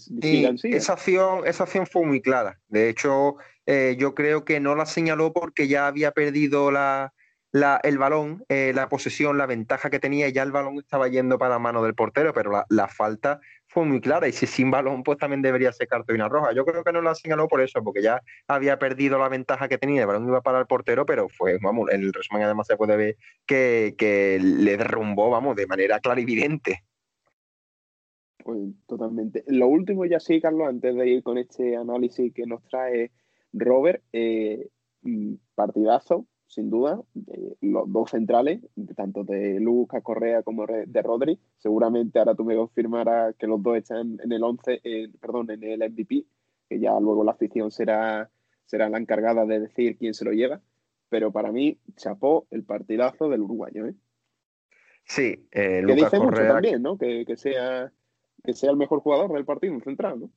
esa, 0.72 0.94
acción, 0.94 1.46
esa 1.46 1.64
acción 1.64 1.86
fue 1.86 2.06
muy 2.06 2.22
clara. 2.22 2.60
De 2.70 2.90
hecho, 2.90 3.36
eh, 3.66 3.98
yo 4.00 4.16
creo 4.16 4.46
que 4.46 4.62
no 4.62 4.76
la 4.76 4.86
señaló 4.86 5.34
porque 5.34 5.68
ya 5.68 5.88
había 5.88 6.12
perdido 6.12 6.72
la, 6.72 7.14
el 7.52 7.98
balón, 7.98 8.44
eh, 8.50 8.72
la 8.76 8.90
posesión, 8.90 9.38
la 9.38 9.48
ventaja 9.48 9.90
que 9.90 10.00
tenía, 10.00 10.30
ya 10.30 10.44
el 10.44 10.52
balón 10.52 10.78
estaba 10.78 11.08
yendo 11.08 11.40
para 11.40 11.56
la 11.56 11.60
mano 11.60 11.84
del 11.84 11.96
portero, 11.96 12.34
pero 12.34 12.64
la, 12.70 12.88
falta 12.88 13.40
fue 13.68 13.86
muy 13.86 14.02
clara 14.02 14.28
y 14.28 14.32
si 14.32 14.46
sin 14.46 14.72
balón 14.72 15.04
pues 15.04 15.18
también 15.18 15.42
debería 15.42 15.72
ser 15.72 15.88
cartulina 15.88 16.30
roja. 16.30 16.54
Yo 16.54 16.66
creo 16.66 16.84
que 16.84 16.92
no 16.92 17.02
la 17.02 17.16
señaló 17.16 17.48
por 17.48 17.62
eso, 17.62 17.84
porque 17.84 18.02
ya 18.02 18.22
había 18.48 18.78
perdido 18.78 19.18
la 19.18 19.30
ventaja 19.30 19.68
que 19.68 19.78
tenía, 19.78 20.02
el 20.02 20.08
balón 20.08 20.28
iba 20.28 20.42
para 20.42 20.60
el 20.60 20.68
portero, 20.68 21.06
pero 21.06 21.28
fue, 21.30 21.58
vamos, 21.62 21.90
en 21.92 22.02
el 22.02 22.14
resumen 22.14 22.44
además 22.44 22.68
se 22.68 22.78
puede 22.78 22.96
ver 22.98 23.18
que, 23.46 24.40
le 24.42 24.78
derrumbó, 24.78 25.30
vamos, 25.30 25.56
de 25.56 25.68
manera 25.68 26.00
clarividente. 26.00 26.84
Pues 28.44 28.60
totalmente. 28.88 29.44
Lo 29.48 29.68
último 29.68 30.06
ya 30.06 30.20
sí, 30.20 30.40
Carlos, 30.40 30.68
antes 30.70 30.96
de 30.96 31.08
ir 31.08 31.24
con 31.24 31.38
este 31.38 31.76
análisis 31.76 32.34
que 32.34 32.46
nos 32.46 32.64
trae 32.64 33.12
Robert, 33.54 34.02
eh, 34.14 34.70
mm, 35.02 35.36
partidazo, 35.56 36.26
sin 36.50 36.72
duda, 36.72 37.00
los 37.62 37.94
dos 37.94 38.10
centrales, 38.10 38.60
tanto 38.96 39.24
de 39.24 39.60
Lucas 39.60 40.02
Correa 40.02 40.42
como 40.42 40.66
de 40.66 41.02
Rodri. 41.04 41.40
Seguramente 41.60 42.18
ahora 42.18 42.34
tú 42.34 42.44
me 42.44 42.56
confirmarás 42.56 43.36
que 43.36 43.46
los 43.46 43.62
dos 43.62 43.78
están 43.78 44.20
en 44.24 44.32
el 44.32 44.44
11, 44.44 44.82
perdón, 45.22 45.52
en 45.52 45.64
el 45.64 45.92
MVP, 45.92 46.26
que 46.68 46.80
ya 46.80 47.00
luego 47.00 47.24
la 47.24 47.34
afición 47.34 47.70
será, 47.70 48.32
será 48.66 48.90
la 48.90 48.98
encargada 48.98 49.46
de 49.46 49.60
decir 49.60 49.96
quién 49.98 50.16
se 50.16 50.26
lo 50.26 50.32
lleva. 50.32 50.60
Pero 51.10 51.32
para 51.32 51.52
mí, 51.52 51.78
chapó 51.96 52.48
el 52.50 52.64
partidazo 52.64 53.30
del 53.30 53.42
uruguayo. 53.42 53.86
¿eh? 53.86 53.94
Sí, 55.06 55.48
eh, 55.52 55.84
Lucas 55.84 56.12
Correa. 56.12 56.54
también, 56.54 56.82
¿no? 56.82 56.98
Que, 56.98 57.26
que, 57.26 57.38
sea, 57.38 57.92
que 58.44 58.54
sea 58.54 58.72
el 58.72 58.78
mejor 58.78 59.02
jugador 59.02 59.32
del 59.34 59.46
partido 59.46 59.80
central, 59.82 60.20
¿no? 60.20 60.32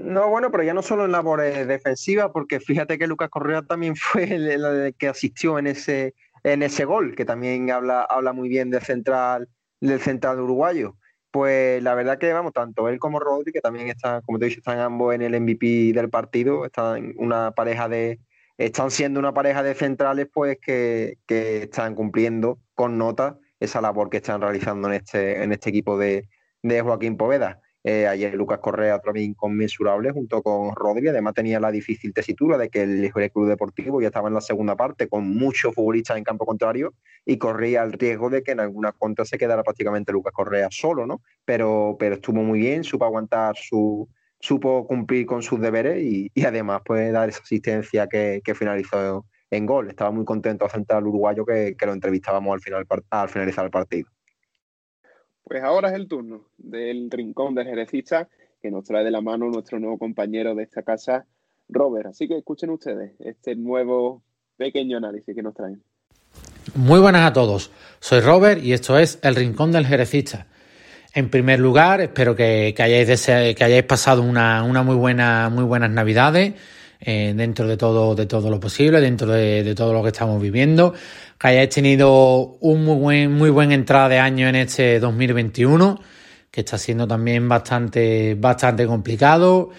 No, 0.00 0.30
bueno, 0.30 0.50
pero 0.50 0.62
ya 0.62 0.72
no 0.72 0.80
solo 0.80 1.04
en 1.04 1.12
labores 1.12 1.68
defensivas, 1.68 2.30
porque 2.32 2.58
fíjate 2.58 2.98
que 2.98 3.06
Lucas 3.06 3.28
Correa 3.28 3.60
también 3.62 3.96
fue 3.96 4.24
el, 4.24 4.94
que 4.98 5.08
asistió 5.08 5.58
en 5.58 5.66
ese, 5.66 6.14
en 6.42 6.62
ese 6.62 6.86
gol, 6.86 7.14
que 7.14 7.26
también 7.26 7.70
habla, 7.70 8.02
habla 8.04 8.32
muy 8.32 8.48
bien 8.48 8.70
del 8.70 8.80
central, 8.82 9.48
del 9.80 10.00
central 10.00 10.40
uruguayo. 10.40 10.96
Pues 11.30 11.82
la 11.82 11.94
verdad 11.94 12.18
que, 12.18 12.32
vamos, 12.32 12.52
tanto 12.54 12.88
él 12.88 12.98
como 12.98 13.20
Rodri, 13.20 13.52
que 13.52 13.60
también 13.60 13.88
están, 13.88 14.22
como 14.22 14.38
te 14.38 14.46
dicho, 14.46 14.60
están 14.60 14.78
ambos 14.78 15.14
en 15.14 15.22
el 15.22 15.38
MVP 15.38 15.92
del 15.92 16.08
partido, 16.08 16.64
están 16.64 17.12
una 17.18 17.52
pareja 17.52 17.88
de, 17.88 18.20
están 18.56 18.90
siendo 18.90 19.20
una 19.20 19.34
pareja 19.34 19.62
de 19.62 19.74
centrales, 19.74 20.28
pues 20.32 20.58
que, 20.62 21.18
que 21.26 21.64
están 21.64 21.94
cumpliendo 21.94 22.58
con 22.74 22.96
nota 22.96 23.38
esa 23.60 23.82
labor 23.82 24.08
que 24.08 24.16
están 24.16 24.40
realizando 24.40 24.88
en 24.88 24.94
este, 24.94 25.42
en 25.42 25.52
este 25.52 25.68
equipo 25.68 25.98
de, 25.98 26.26
de 26.62 26.80
Joaquín 26.80 27.18
Poveda. 27.18 27.60
Eh, 27.82 28.06
ayer 28.06 28.34
Lucas 28.34 28.58
Correa 28.58 28.98
también 28.98 29.30
inconmensurable 29.30 30.10
junto 30.10 30.42
con 30.42 30.74
Rodri. 30.74 31.08
Además 31.08 31.34
tenía 31.34 31.60
la 31.60 31.70
difícil 31.70 32.12
tesitura 32.12 32.58
de 32.58 32.68
que 32.68 32.82
el 32.82 33.12
Club 33.12 33.48
Deportivo 33.48 34.00
ya 34.00 34.08
estaba 34.08 34.28
en 34.28 34.34
la 34.34 34.40
segunda 34.40 34.76
parte 34.76 35.08
con 35.08 35.28
muchos 35.34 35.74
futbolistas 35.74 36.16
en 36.18 36.24
campo 36.24 36.44
contrario 36.44 36.94
y 37.24 37.38
corría 37.38 37.82
el 37.82 37.92
riesgo 37.92 38.28
de 38.28 38.42
que 38.42 38.52
en 38.52 38.60
alguna 38.60 38.92
contra 38.92 39.24
se 39.24 39.38
quedara 39.38 39.62
prácticamente 39.62 40.12
Lucas 40.12 40.32
Correa 40.32 40.68
solo, 40.70 41.06
¿no? 41.06 41.22
Pero, 41.44 41.96
pero 41.98 42.16
estuvo 42.16 42.42
muy 42.42 42.60
bien, 42.60 42.84
supo 42.84 43.04
aguantar 43.04 43.56
su, 43.56 44.08
supo 44.40 44.86
cumplir 44.86 45.26
con 45.26 45.42
sus 45.42 45.60
deberes 45.60 46.02
y, 46.02 46.30
además 46.44 46.82
pues 46.84 47.12
dar 47.12 47.28
esa 47.28 47.42
asistencia 47.42 48.06
que, 48.08 48.42
finalizó 48.54 49.26
en 49.50 49.66
gol. 49.66 49.88
Estaba 49.88 50.10
muy 50.10 50.24
contento 50.24 50.64
de 50.64 50.70
central 50.70 51.06
uruguayo 51.06 51.44
que, 51.44 51.76
lo 51.80 51.92
entrevistábamos 51.92 52.54
al, 52.54 52.60
final, 52.60 52.86
al 53.10 53.28
finalizar 53.28 53.64
el 53.64 53.70
partido. 53.70 54.08
Pues 55.44 55.62
ahora 55.62 55.88
es 55.88 55.94
el 55.94 56.08
turno 56.08 56.46
del 56.58 57.10
rincón 57.10 57.54
del 57.54 57.66
jerecista 57.66 58.28
que 58.60 58.70
nos 58.70 58.84
trae 58.84 59.04
de 59.04 59.10
la 59.10 59.20
mano 59.20 59.48
nuestro 59.48 59.78
nuevo 59.80 59.98
compañero 59.98 60.54
de 60.54 60.64
esta 60.64 60.82
casa, 60.82 61.26
Robert. 61.68 62.06
Así 62.06 62.28
que 62.28 62.38
escuchen 62.38 62.70
ustedes 62.70 63.12
este 63.20 63.56
nuevo 63.56 64.22
pequeño 64.56 64.98
análisis 64.98 65.34
que 65.34 65.42
nos 65.42 65.54
traen. 65.54 65.82
Muy 66.74 67.00
buenas 67.00 67.28
a 67.28 67.32
todos. 67.32 67.70
Soy 67.98 68.20
Robert 68.20 68.62
y 68.62 68.72
esto 68.72 68.98
es 68.98 69.18
El 69.22 69.34
Rincón 69.34 69.72
del 69.72 69.86
Jerecista. 69.86 70.46
En 71.12 71.28
primer 71.28 71.58
lugar, 71.58 72.00
espero 72.00 72.36
que, 72.36 72.74
hayáis, 72.78 73.26
que 73.26 73.64
hayáis 73.64 73.82
pasado 73.82 74.22
una, 74.22 74.62
muy, 74.62 74.94
buena, 74.94 75.48
muy 75.48 75.64
buenas 75.64 75.90
navidades 75.90 76.54
eh, 77.00 77.32
dentro 77.34 77.66
de 77.66 77.76
todo, 77.76 78.14
de 78.14 78.26
todo 78.26 78.48
lo 78.48 78.60
posible, 78.60 79.00
dentro 79.00 79.26
de, 79.32 79.74
todo 79.74 79.92
lo 79.92 80.02
que 80.02 80.10
estamos 80.10 80.40
viviendo, 80.40 80.94
que 81.40 81.48
hayáis 81.48 81.70
tenido 81.70 82.58
un 82.60 82.84
muy 82.84 82.96
buen, 82.96 83.32
muy 83.32 83.48
buen 83.48 83.72
entrada 83.72 84.10
de 84.10 84.18
año 84.18 84.46
en 84.46 84.56
este 84.56 85.00
2021, 85.00 85.98
que 86.50 86.60
está 86.60 86.76
siendo 86.76 87.08
también 87.08 87.48
bastante, 87.48 88.34
bastante 88.34 88.86
complicado. 88.86 89.70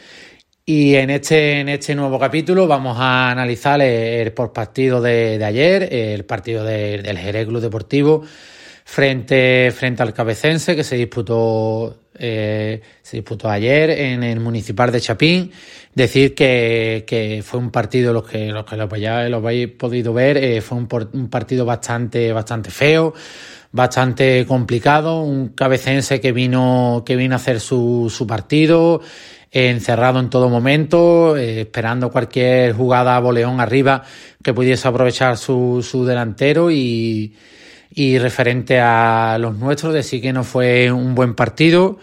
Y 0.65 0.95
en 0.95 1.11
este, 1.11 1.59
en 1.59 1.69
este 1.69 1.93
nuevo 1.93 2.17
capítulo 2.17 2.65
vamos 2.65 2.97
a 2.99 3.29
analizar 3.29 3.79
el, 3.79 4.33
por 4.33 4.53
partido 4.53 5.01
de, 5.01 5.39
ayer, 5.45 5.87
el 5.93 6.25
partido 6.25 6.63
del 6.63 7.17
Jerez 7.17 7.45
Club 7.45 7.61
Deportivo 7.61 8.23
frente, 8.83 9.71
frente 9.71 10.01
al 10.01 10.13
Cabecense 10.13 10.75
que 10.75 10.83
se 10.83 10.95
disputó, 10.95 12.00
eh, 12.23 12.79
se 13.01 13.17
disputó 13.17 13.49
ayer 13.49 13.89
en 13.89 14.21
el 14.21 14.39
Municipal 14.39 14.91
de 14.91 15.01
Chapín. 15.01 15.51
Decir 15.95 16.35
que, 16.35 17.41
fue 17.43 17.59
un 17.59 17.71
partido, 17.71 18.13
los 18.13 18.29
que, 18.29 18.51
los 18.51 18.63
que 18.63 18.77
lo, 18.77 18.83
habéis 19.37 19.67
podido 19.69 20.13
ver, 20.13 20.37
eh, 20.37 20.61
fue 20.61 20.77
un, 20.77 20.87
un, 21.13 21.29
partido 21.29 21.65
bastante, 21.65 22.31
bastante 22.31 22.69
feo, 22.69 23.15
bastante 23.71 24.45
complicado, 24.45 25.23
un 25.23 25.49
Cabecense 25.49 26.21
que 26.21 26.31
vino, 26.31 27.01
que 27.03 27.15
vino 27.15 27.33
a 27.33 27.37
hacer 27.37 27.59
su, 27.59 28.13
su 28.15 28.27
partido, 28.27 29.01
encerrado 29.49 30.19
en 30.19 30.29
todo 30.29 30.47
momento, 30.47 31.35
eh, 31.35 31.61
esperando 31.61 32.11
cualquier 32.11 32.73
jugada 32.73 33.17
a 33.17 33.19
boleón 33.19 33.59
arriba 33.59 34.03
que 34.43 34.53
pudiese 34.53 34.87
aprovechar 34.87 35.37
su, 35.37 35.85
su 35.85 36.05
delantero 36.05 36.69
y, 36.69 37.33
y 37.93 38.17
referente 38.17 38.79
a 38.79 39.37
los 39.39 39.55
nuestros, 39.57 39.93
decir 39.93 40.21
que 40.21 40.33
no 40.33 40.43
fue 40.43 40.91
un 40.91 41.13
buen 41.13 41.35
partido, 41.35 41.97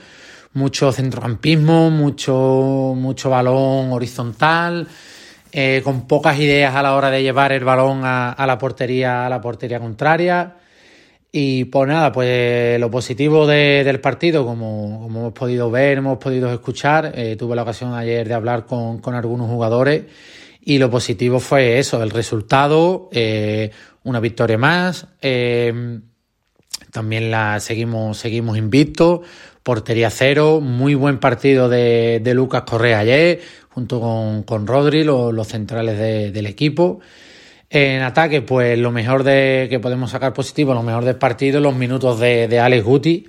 mucho 0.53 0.93
centrocampismo, 0.93 1.91
mucho, 1.91 2.95
mucho 2.97 3.31
balón 3.31 3.93
horizontal, 3.93 4.87
eh, 5.53 5.81
con 5.83 6.07
pocas 6.07 6.39
ideas 6.39 6.75
a 6.75 6.83
la 6.83 6.95
hora 6.95 7.11
de 7.11 7.23
llevar 7.23 7.53
el 7.53 7.65
balón 7.65 8.03
a, 8.05 8.45
la 8.47 8.59
portería, 8.59 9.27
a 9.27 9.29
la 9.31 9.41
portería 9.41 9.81
contraria. 9.81 10.57
Y 11.31 11.65
pues 11.67 11.89
nada, 11.89 12.11
pues 12.11 12.81
lo 12.81 12.91
positivo 12.91 13.47
del 13.47 14.01
partido, 14.01 14.47
como, 14.47 15.07
hemos 15.07 15.33
podido 15.33 15.71
ver, 15.71 15.99
hemos 15.99 16.19
podido 16.19 16.53
escuchar, 16.53 17.13
eh, 17.15 17.37
tuve 17.37 17.55
la 17.55 17.63
ocasión 17.63 17.95
ayer 17.95 18.27
de 18.27 18.35
hablar 18.35 18.65
con, 18.65 18.99
con 18.99 19.15
algunos 19.15 19.49
jugadores 19.49 20.05
y 20.69 20.77
lo 20.77 20.91
positivo 20.91 21.41
fue 21.41 21.79
eso, 21.79 22.03
el 22.03 22.11
resultado, 22.11 23.09
eh, 23.11 23.71
una 24.09 24.21
victoria 24.21 24.59
más. 24.59 25.07
Eh, 25.21 26.01
también 26.91 27.31
la 27.31 27.61
seguimos, 27.61 28.19
seguimos 28.19 28.57
invictos. 28.57 29.21
Portería 29.63 30.11
cero, 30.11 30.61
muy 30.61 30.95
buen 30.95 31.19
partido 31.19 31.69
de, 31.69 32.23
Lucas 32.35 32.63
Correa 32.63 33.01
ayer, 33.01 33.41
junto 33.69 34.01
con, 34.01 34.43
con 34.43 34.67
Rodri, 34.67 35.05
los, 35.05 35.47
centrales 35.47 35.99
del 36.33 36.47
equipo. 36.47 37.01
En 37.69 38.01
ataque, 38.01 38.41
pues 38.41 38.79
lo 38.79 38.91
mejor 38.91 39.25
de 39.25 39.67
que 39.69 39.79
podemos 39.79 40.11
sacar 40.11 40.33
positivo, 40.33 40.73
lo 40.73 40.83
mejor 40.83 41.05
del 41.05 41.17
partido, 41.17 41.61
los 41.61 41.77
minutos 41.77 42.19
de, 42.19 42.49
de 42.49 42.61
Alex 42.61 42.83
Guti, 42.83 43.27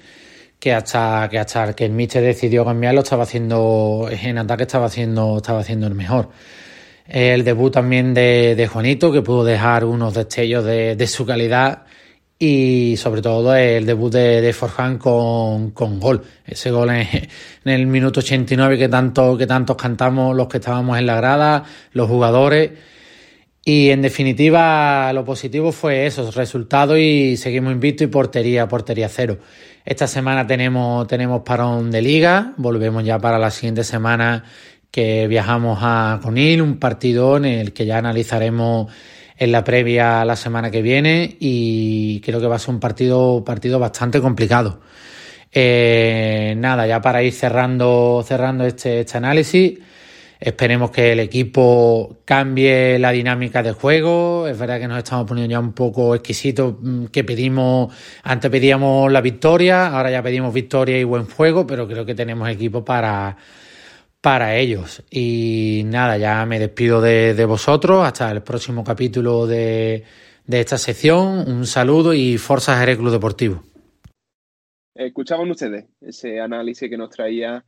que 0.59 0.73
hasta 0.73 1.27
que 1.29 1.39
hasta 1.39 1.73
que 1.73 1.85
el 1.85 1.97
decidió 1.97 2.63
cambiarlo, 2.63 3.01
estaba 3.01 3.23
haciendo, 3.23 4.07
en 4.09 4.37
ataque 4.37 4.63
estaba 4.63 4.85
haciendo, 4.85 5.37
estaba 5.37 5.59
haciendo 5.59 5.87
el 5.87 5.95
mejor 5.95 6.29
el 7.09 7.43
debut 7.43 7.73
también 7.73 8.13
de, 8.13 8.69
Juanito, 8.71 9.11
que 9.11 9.23
pudo 9.23 9.43
dejar 9.43 9.83
unos 9.83 10.13
destellos 10.13 10.63
de, 10.63 11.07
su 11.07 11.25
calidad 11.25 11.85
y 12.37 12.95
sobre 12.97 13.23
todo 13.23 13.55
el 13.55 13.85
debut 13.85 14.13
de, 14.13 14.53
Forjan 14.53 14.99
con, 14.99 15.73
gol. 15.73 16.23
Ese 16.45 16.69
gol 16.69 16.91
en, 16.91 17.07
el 17.65 17.87
minuto 17.87 18.19
89 18.19 18.77
que 18.77 18.87
tanto 18.89 19.35
que 19.35 19.47
tantos 19.47 19.75
cantamos 19.75 20.35
los 20.35 20.47
que 20.47 20.57
estábamos 20.57 20.99
en 20.99 21.07
la 21.07 21.15
grada, 21.15 21.63
los 21.93 22.07
jugadores. 22.07 22.71
Y 23.65 23.89
en 23.89 24.03
definitiva, 24.03 25.11
lo 25.11 25.25
positivo 25.25 25.71
fue 25.71 26.05
eso, 26.05 26.29
resultado 26.31 26.95
y 26.95 27.37
seguimos 27.37 27.73
invictos 27.73 28.05
y 28.05 28.07
portería, 28.07 28.67
portería 28.67 29.09
cero. 29.09 29.39
Esta 29.83 30.05
semana 30.05 30.45
tenemos, 30.45 31.07
tenemos 31.07 31.41
parón 31.41 31.89
de 31.89 32.03
liga, 32.03 32.53
volvemos 32.57 33.03
ya 33.03 33.17
para 33.17 33.39
la 33.39 33.49
siguiente 33.49 33.83
semana 33.83 34.43
que 34.91 35.27
viajamos 35.27 35.79
a 35.81 36.19
Conil, 36.21 36.61
un 36.61 36.77
partido 36.77 37.37
en 37.37 37.45
el 37.45 37.73
que 37.73 37.85
ya 37.85 37.97
analizaremos 37.97 38.91
en 39.37 39.51
la 39.51 39.63
previa 39.63 40.25
la 40.25 40.35
semana 40.35 40.69
que 40.69 40.81
viene 40.81 41.37
y 41.39 42.19
creo 42.21 42.41
que 42.41 42.47
va 42.47 42.57
a 42.57 42.59
ser 42.59 42.73
un 42.73 42.79
partido, 42.79 43.43
partido 43.45 43.79
bastante 43.79 44.19
complicado. 44.19 44.81
Eh, 45.51 46.53
nada, 46.57 46.85
ya 46.85 47.01
para 47.01 47.23
ir 47.23 47.33
cerrando, 47.33 48.23
cerrando 48.27 48.65
este, 48.65 49.01
este 49.01 49.17
análisis, 49.17 49.79
esperemos 50.39 50.91
que 50.91 51.13
el 51.13 51.19
equipo 51.19 52.17
cambie 52.25 52.99
la 52.99 53.11
dinámica 53.11 53.63
de 53.63 53.71
juego. 53.71 54.47
Es 54.47 54.59
verdad 54.59 54.79
que 54.79 54.87
nos 54.87 54.97
estamos 54.97 55.25
poniendo 55.25 55.51
ya 55.51 55.59
un 55.59 55.73
poco 55.73 56.15
exquisitos, 56.15 56.75
mm, 56.81 57.05
que 57.05 57.23
pedimos, 57.23 57.93
antes 58.23 58.51
pedíamos 58.51 59.11
la 59.11 59.21
victoria, 59.21 59.87
ahora 59.87 60.11
ya 60.11 60.21
pedimos 60.21 60.53
victoria 60.53 60.99
y 60.99 61.03
buen 61.03 61.25
juego, 61.25 61.65
pero 61.65 61.87
creo 61.87 62.05
que 62.05 62.15
tenemos 62.15 62.49
equipo 62.49 62.83
para 62.83 63.37
para 64.21 64.57
ellos. 64.57 65.03
Y 65.09 65.83
nada, 65.85 66.17
ya 66.17 66.45
me 66.45 66.59
despido 66.59 67.01
de, 67.01 67.45
vosotros 67.45 68.05
hasta 68.05 68.31
el 68.31 68.41
próximo 68.41 68.83
capítulo 68.83 69.47
de, 69.47 70.03
esta 70.47 70.77
sección. 70.77 71.49
Un 71.49 71.65
saludo 71.65 72.13
y 72.13 72.37
Forza 72.37 72.77
Jerez 72.79 72.99
Deportivo. 72.99 73.63
Escuchaban 74.95 75.49
ustedes 75.49 75.85
ese 76.01 76.41
análisis 76.41 76.89
que 76.89 76.97
nos 76.97 77.09
traía 77.09 77.63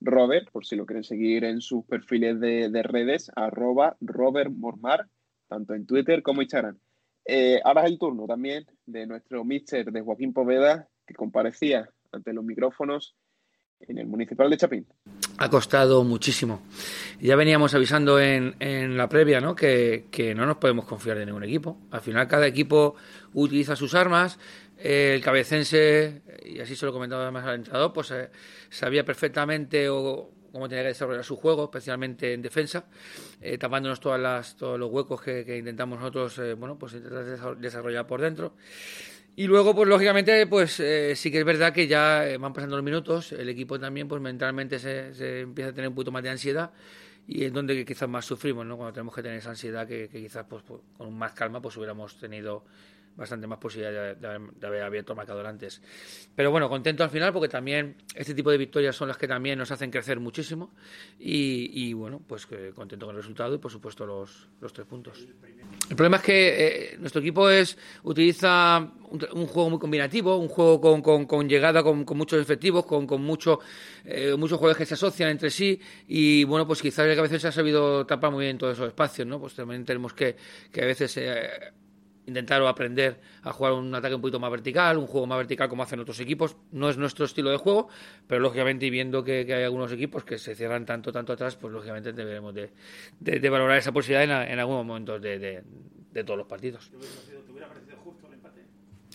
Robert, 0.00 0.50
por 0.52 0.64
si 0.64 0.76
lo 0.76 0.86
quieren 0.86 1.02
seguir 1.02 1.44
en 1.44 1.60
sus 1.60 1.84
perfiles 1.84 2.38
de, 2.38 2.82
redes, 2.82 3.30
arroba 3.34 3.96
Robert 4.00 4.52
Mormar, 4.52 5.08
tanto 5.48 5.74
en 5.74 5.86
Twitter 5.86 6.22
como 6.22 6.42
Instagram. 6.42 6.78
Eh, 7.24 7.60
ahora 7.64 7.84
es 7.84 7.90
el 7.90 7.98
turno 7.98 8.26
también 8.26 8.66
de 8.84 9.06
nuestro 9.06 9.44
mister 9.44 9.90
de 9.90 10.00
Joaquín 10.00 10.32
Poveda, 10.32 10.88
que 11.04 11.14
comparecía 11.14 11.88
ante 12.12 12.32
los 12.32 12.44
micrófonos 12.44 13.16
en 13.80 13.98
el 13.98 14.06
municipal 14.06 14.50
de 14.50 14.56
Chapín. 14.56 14.86
Ha 15.38 15.50
costado 15.50 16.02
muchísimo. 16.04 16.62
Ya 17.20 17.36
veníamos 17.36 17.74
avisando 17.74 18.20
en, 18.20 18.96
la 18.96 19.08
previa 19.08 19.40
¿no? 19.40 19.54
Que, 19.54 20.34
no 20.36 20.46
nos 20.46 20.56
podemos 20.56 20.84
confiar 20.84 21.18
de 21.18 21.26
ningún 21.26 21.44
equipo. 21.44 21.78
Al 21.90 22.00
final 22.00 22.26
cada 22.26 22.46
equipo 22.46 22.96
utiliza 23.34 23.76
sus 23.76 23.94
armas. 23.94 24.38
el 24.78 25.22
cabecense, 25.22 26.22
y 26.44 26.60
así 26.60 26.76
se 26.76 26.86
lo 26.86 26.92
comentaba 26.92 27.22
además 27.22 27.44
al 27.46 27.56
entrenador, 27.56 27.92
pues 27.92 28.10
eh, 28.10 28.30
sabía 28.68 29.04
perfectamente 29.04 29.88
cómo 29.88 30.68
tenía 30.68 30.82
que 30.82 30.88
desarrollar 30.88 31.24
su 31.24 31.36
juego, 31.36 31.64
especialmente 31.64 32.32
en 32.32 32.42
defensa, 32.42 32.84
eh, 33.40 33.56
tapándonos 33.58 34.00
todas 34.00 34.20
las, 34.20 34.56
todos 34.56 34.78
los 34.78 34.90
huecos 34.90 35.20
que, 35.22 35.56
intentamos 35.56 35.98
nosotros 35.98 36.38
eh, 36.38 36.54
bueno, 36.54 36.78
pues 36.78 36.94
intentar 36.94 37.56
desarrollar 37.56 38.06
por 38.06 38.20
dentro. 38.20 38.54
Y 39.38 39.46
luego, 39.46 39.74
pues 39.74 39.86
lógicamente, 39.86 40.46
pues 40.46 40.80
eh, 40.80 41.14
sí 41.14 41.30
que 41.30 41.40
es 41.40 41.44
verdad 41.44 41.70
que 41.74 41.86
ya 41.86 42.26
eh, 42.26 42.38
van 42.38 42.54
pasando 42.54 42.76
los 42.76 42.84
minutos, 42.84 43.32
el 43.32 43.50
equipo 43.50 43.78
también, 43.78 44.08
pues 44.08 44.22
mentalmente 44.22 44.78
se, 44.78 45.40
empieza 45.40 45.70
a 45.70 45.74
tener 45.74 45.88
un 45.88 45.94
poquito 45.94 46.10
más 46.10 46.22
de 46.22 46.30
ansiedad 46.30 46.70
y 47.28 47.44
es 47.44 47.52
donde 47.52 47.84
quizás 47.84 48.08
más 48.08 48.24
sufrimos, 48.24 48.64
¿no? 48.64 48.78
Cuando 48.78 48.94
tenemos 48.94 49.14
que 49.14 49.22
tener 49.22 49.36
esa 49.36 49.50
ansiedad 49.50 49.86
que, 49.86 50.08
quizás 50.08 50.46
pues, 50.48 50.62
pues, 50.62 50.80
con 50.96 51.12
más 51.12 51.32
calma 51.32 51.60
pues 51.60 51.76
hubiéramos 51.76 52.18
tenido 52.18 52.64
bastante 53.16 53.46
más 53.46 53.58
posibilidad 53.58 54.16
de, 54.16 54.66
haber 54.66 54.82
abierto 54.82 55.12
el 55.12 55.16
marcador 55.16 55.46
antes. 55.46 55.80
Pero 56.34 56.50
bueno, 56.50 56.68
contento 56.68 57.02
al 57.02 57.10
final 57.10 57.32
porque 57.32 57.48
también 57.48 57.96
este 58.14 58.34
tipo 58.34 58.50
de 58.50 58.58
victorias 58.58 58.94
son 58.94 59.08
las 59.08 59.16
que 59.16 59.26
también 59.26 59.58
nos 59.58 59.70
hacen 59.70 59.90
crecer 59.90 60.20
muchísimo 60.20 60.72
y, 61.18 61.92
bueno, 61.94 62.20
pues 62.26 62.46
contento 62.74 63.06
con 63.06 63.16
el 63.16 63.22
resultado 63.22 63.54
y 63.54 63.58
por 63.58 63.70
supuesto 63.70 64.06
los, 64.06 64.48
tres 64.72 64.86
puntos. 64.86 65.26
El 65.88 65.96
problema 65.96 66.18
es 66.18 66.22
que 66.22 66.66
eh, 66.66 66.96
nuestro 66.98 67.20
equipo 67.20 67.48
es 67.48 67.78
utiliza 68.02 68.92
un, 69.10 69.46
juego 69.46 69.70
muy 69.70 69.78
combinativo, 69.78 70.36
un 70.36 70.48
juego 70.48 70.80
con, 71.26 71.48
llegada, 71.48 71.82
con, 71.82 72.04
muchos 72.14 72.40
efectivos, 72.40 72.84
con, 72.84 73.06
con 73.06 73.22
mucho, 73.22 73.60
eh, 74.04 74.34
muchos 74.36 74.58
jugadores 74.58 74.78
que 74.78 74.86
se 74.86 74.94
asocian 74.94 75.30
entre 75.30 75.50
sí 75.50 75.80
y 76.06 76.44
bueno, 76.44 76.66
pues 76.66 76.82
quizás 76.82 77.06
a 77.06 77.22
veces 77.22 77.40
se 77.40 77.48
ha 77.48 77.52
sabido 77.52 78.04
tapar 78.04 78.30
muy 78.30 78.44
bien 78.44 78.58
todos 78.58 78.74
esos 78.74 78.88
espacios, 78.88 79.26
¿no? 79.26 79.40
Pues 79.40 79.54
también 79.54 79.84
tenemos 79.84 80.12
que, 80.12 80.36
que 80.70 80.82
a 80.82 80.86
veces... 80.86 81.16
Eh, 81.16 81.48
intentar 82.26 82.60
o 82.62 82.68
aprender 82.68 83.20
a 83.42 83.52
jugar 83.52 83.72
un 83.72 83.94
ataque 83.94 84.14
un 84.14 84.20
poquito 84.20 84.40
más 84.40 84.50
vertical, 84.50 84.98
un 84.98 85.06
juego 85.06 85.26
más 85.26 85.38
vertical 85.38 85.68
como 85.68 85.82
hacen 85.82 86.00
otros 86.00 86.20
equipos. 86.20 86.56
No 86.72 86.88
es 86.88 86.98
nuestro 86.98 87.24
estilo 87.24 87.50
de 87.50 87.56
juego, 87.56 87.88
pero 88.26 88.40
lógicamente, 88.40 88.86
y 88.86 88.90
viendo 88.90 89.24
que, 89.24 89.40
hay 89.52 89.64
algunos 89.64 89.92
equipos 89.92 90.24
que 90.24 90.38
se 90.38 90.54
cierran 90.54 90.84
tanto, 90.84 91.12
tanto 91.12 91.32
atrás, 91.32 91.56
pues 91.56 91.72
lógicamente 91.72 92.12
debemos 92.12 92.54
de, 92.54 92.70
de, 93.20 93.50
valorar 93.50 93.78
esa 93.78 93.92
posibilidad 93.92 94.24
en, 94.24 94.52
en 94.52 94.58
algunos 94.58 94.84
momentos 94.84 95.20
de, 95.22 95.38
de, 95.38 96.24
todos 96.24 96.38
los 96.38 96.46
partidos. 96.46 96.90
¿Te 96.90 97.52
hubiera 97.52 97.68
parecido 97.68 97.96
justo 97.98 98.26
el 98.26 98.34
empate? 98.34 98.62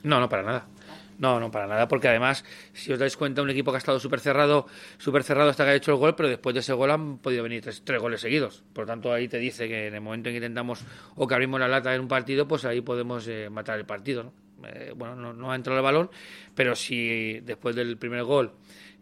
No, 0.03 0.19
no, 0.19 0.29
para 0.29 0.43
nada. 0.43 0.67
No, 0.87 0.93
no, 1.21 1.51
para 1.51 1.67
nada, 1.67 1.87
porque 1.87 2.07
además, 2.07 2.43
si 2.73 2.91
os 2.91 2.97
dais 2.97 3.15
cuenta, 3.15 3.43
un 3.43 3.49
equipo 3.51 3.71
que 3.71 3.77
ha 3.77 3.77
estado 3.77 3.99
súper 3.99 4.19
cerrado, 4.19 4.65
súper 4.97 5.23
cerrado 5.23 5.51
hasta 5.51 5.63
que 5.63 5.69
ha 5.69 5.75
hecho 5.75 5.91
el 5.91 5.97
gol, 5.97 6.15
pero 6.15 6.27
después 6.27 6.55
de 6.55 6.61
ese 6.61 6.73
gol 6.73 6.89
han 6.89 7.19
podido 7.19 7.43
venir 7.43 7.61
tres, 7.61 8.01
goles 8.01 8.21
seguidos. 8.21 8.63
Por 8.73 8.87
tanto, 8.87 9.13
ahí 9.13 9.27
te 9.27 9.37
dice 9.37 9.67
que 9.67 9.87
en 9.87 9.93
el 9.93 10.01
momento 10.01 10.29
en 10.29 10.33
que 10.33 10.37
intentamos 10.37 10.83
o 11.15 11.27
que 11.27 11.35
abrimos 11.35 11.59
la 11.59 11.67
lata 11.67 11.93
en 11.93 12.01
un 12.01 12.07
partido, 12.07 12.47
pues 12.47 12.65
ahí 12.65 12.81
podemos 12.81 13.27
eh, 13.27 13.51
matar 13.51 13.77
el 13.77 13.85
partido, 13.85 14.23
¿no? 14.23 14.33
Eh, 14.67 14.93
bueno, 14.95 15.15
no, 15.33 15.51
ha 15.51 15.55
entrado 15.55 15.79
el 15.79 15.83
balón, 15.83 16.09
pero 16.55 16.75
si 16.75 17.39
después 17.41 17.75
del 17.75 17.97
primer 17.97 18.23
gol 18.23 18.53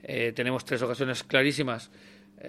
eh, 0.04 0.34
tenemos 0.36 0.66
tres 0.66 0.82
ocasiones 0.82 1.24
clarísimas, 1.24 1.90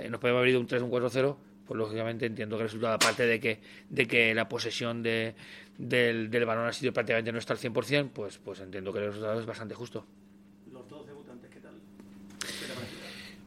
nos 0.08 0.20
podemos 0.20 0.38
haber 0.38 0.50
ido 0.50 0.60
un 0.60 0.68
3 0.68 0.82
un 0.82 0.90
4-0, 0.90 1.36
pues 1.66 1.78
lógicamente 1.78 2.26
entiendo 2.26 2.56
que 2.56 2.62
el 2.62 2.68
resultado, 2.68 2.94
aparte 2.94 3.26
de 3.26 3.38
que, 3.38 3.60
de 3.88 4.06
que 4.06 4.34
la 4.34 4.48
posesión 4.48 5.02
de, 5.02 5.34
del, 5.80 6.30
del 6.30 6.44
balón 6.44 6.66
ha 6.66 6.72
sido 6.72 6.92
prácticamente 6.92 7.32
no 7.32 7.38
está 7.38 7.54
al 7.54 7.58
100%, 7.58 8.10
pues, 8.12 8.38
pues 8.38 8.60
entiendo 8.60 8.92
que 8.92 8.98
el 8.98 9.06
resultado 9.06 9.40
es 9.40 9.46
bastante 9.46 9.74
justo. 9.74 10.04
Los 10.70 10.86
dos 10.88 11.06
debutantes, 11.06 11.50
¿qué 11.50 11.60
tal? 11.60 11.74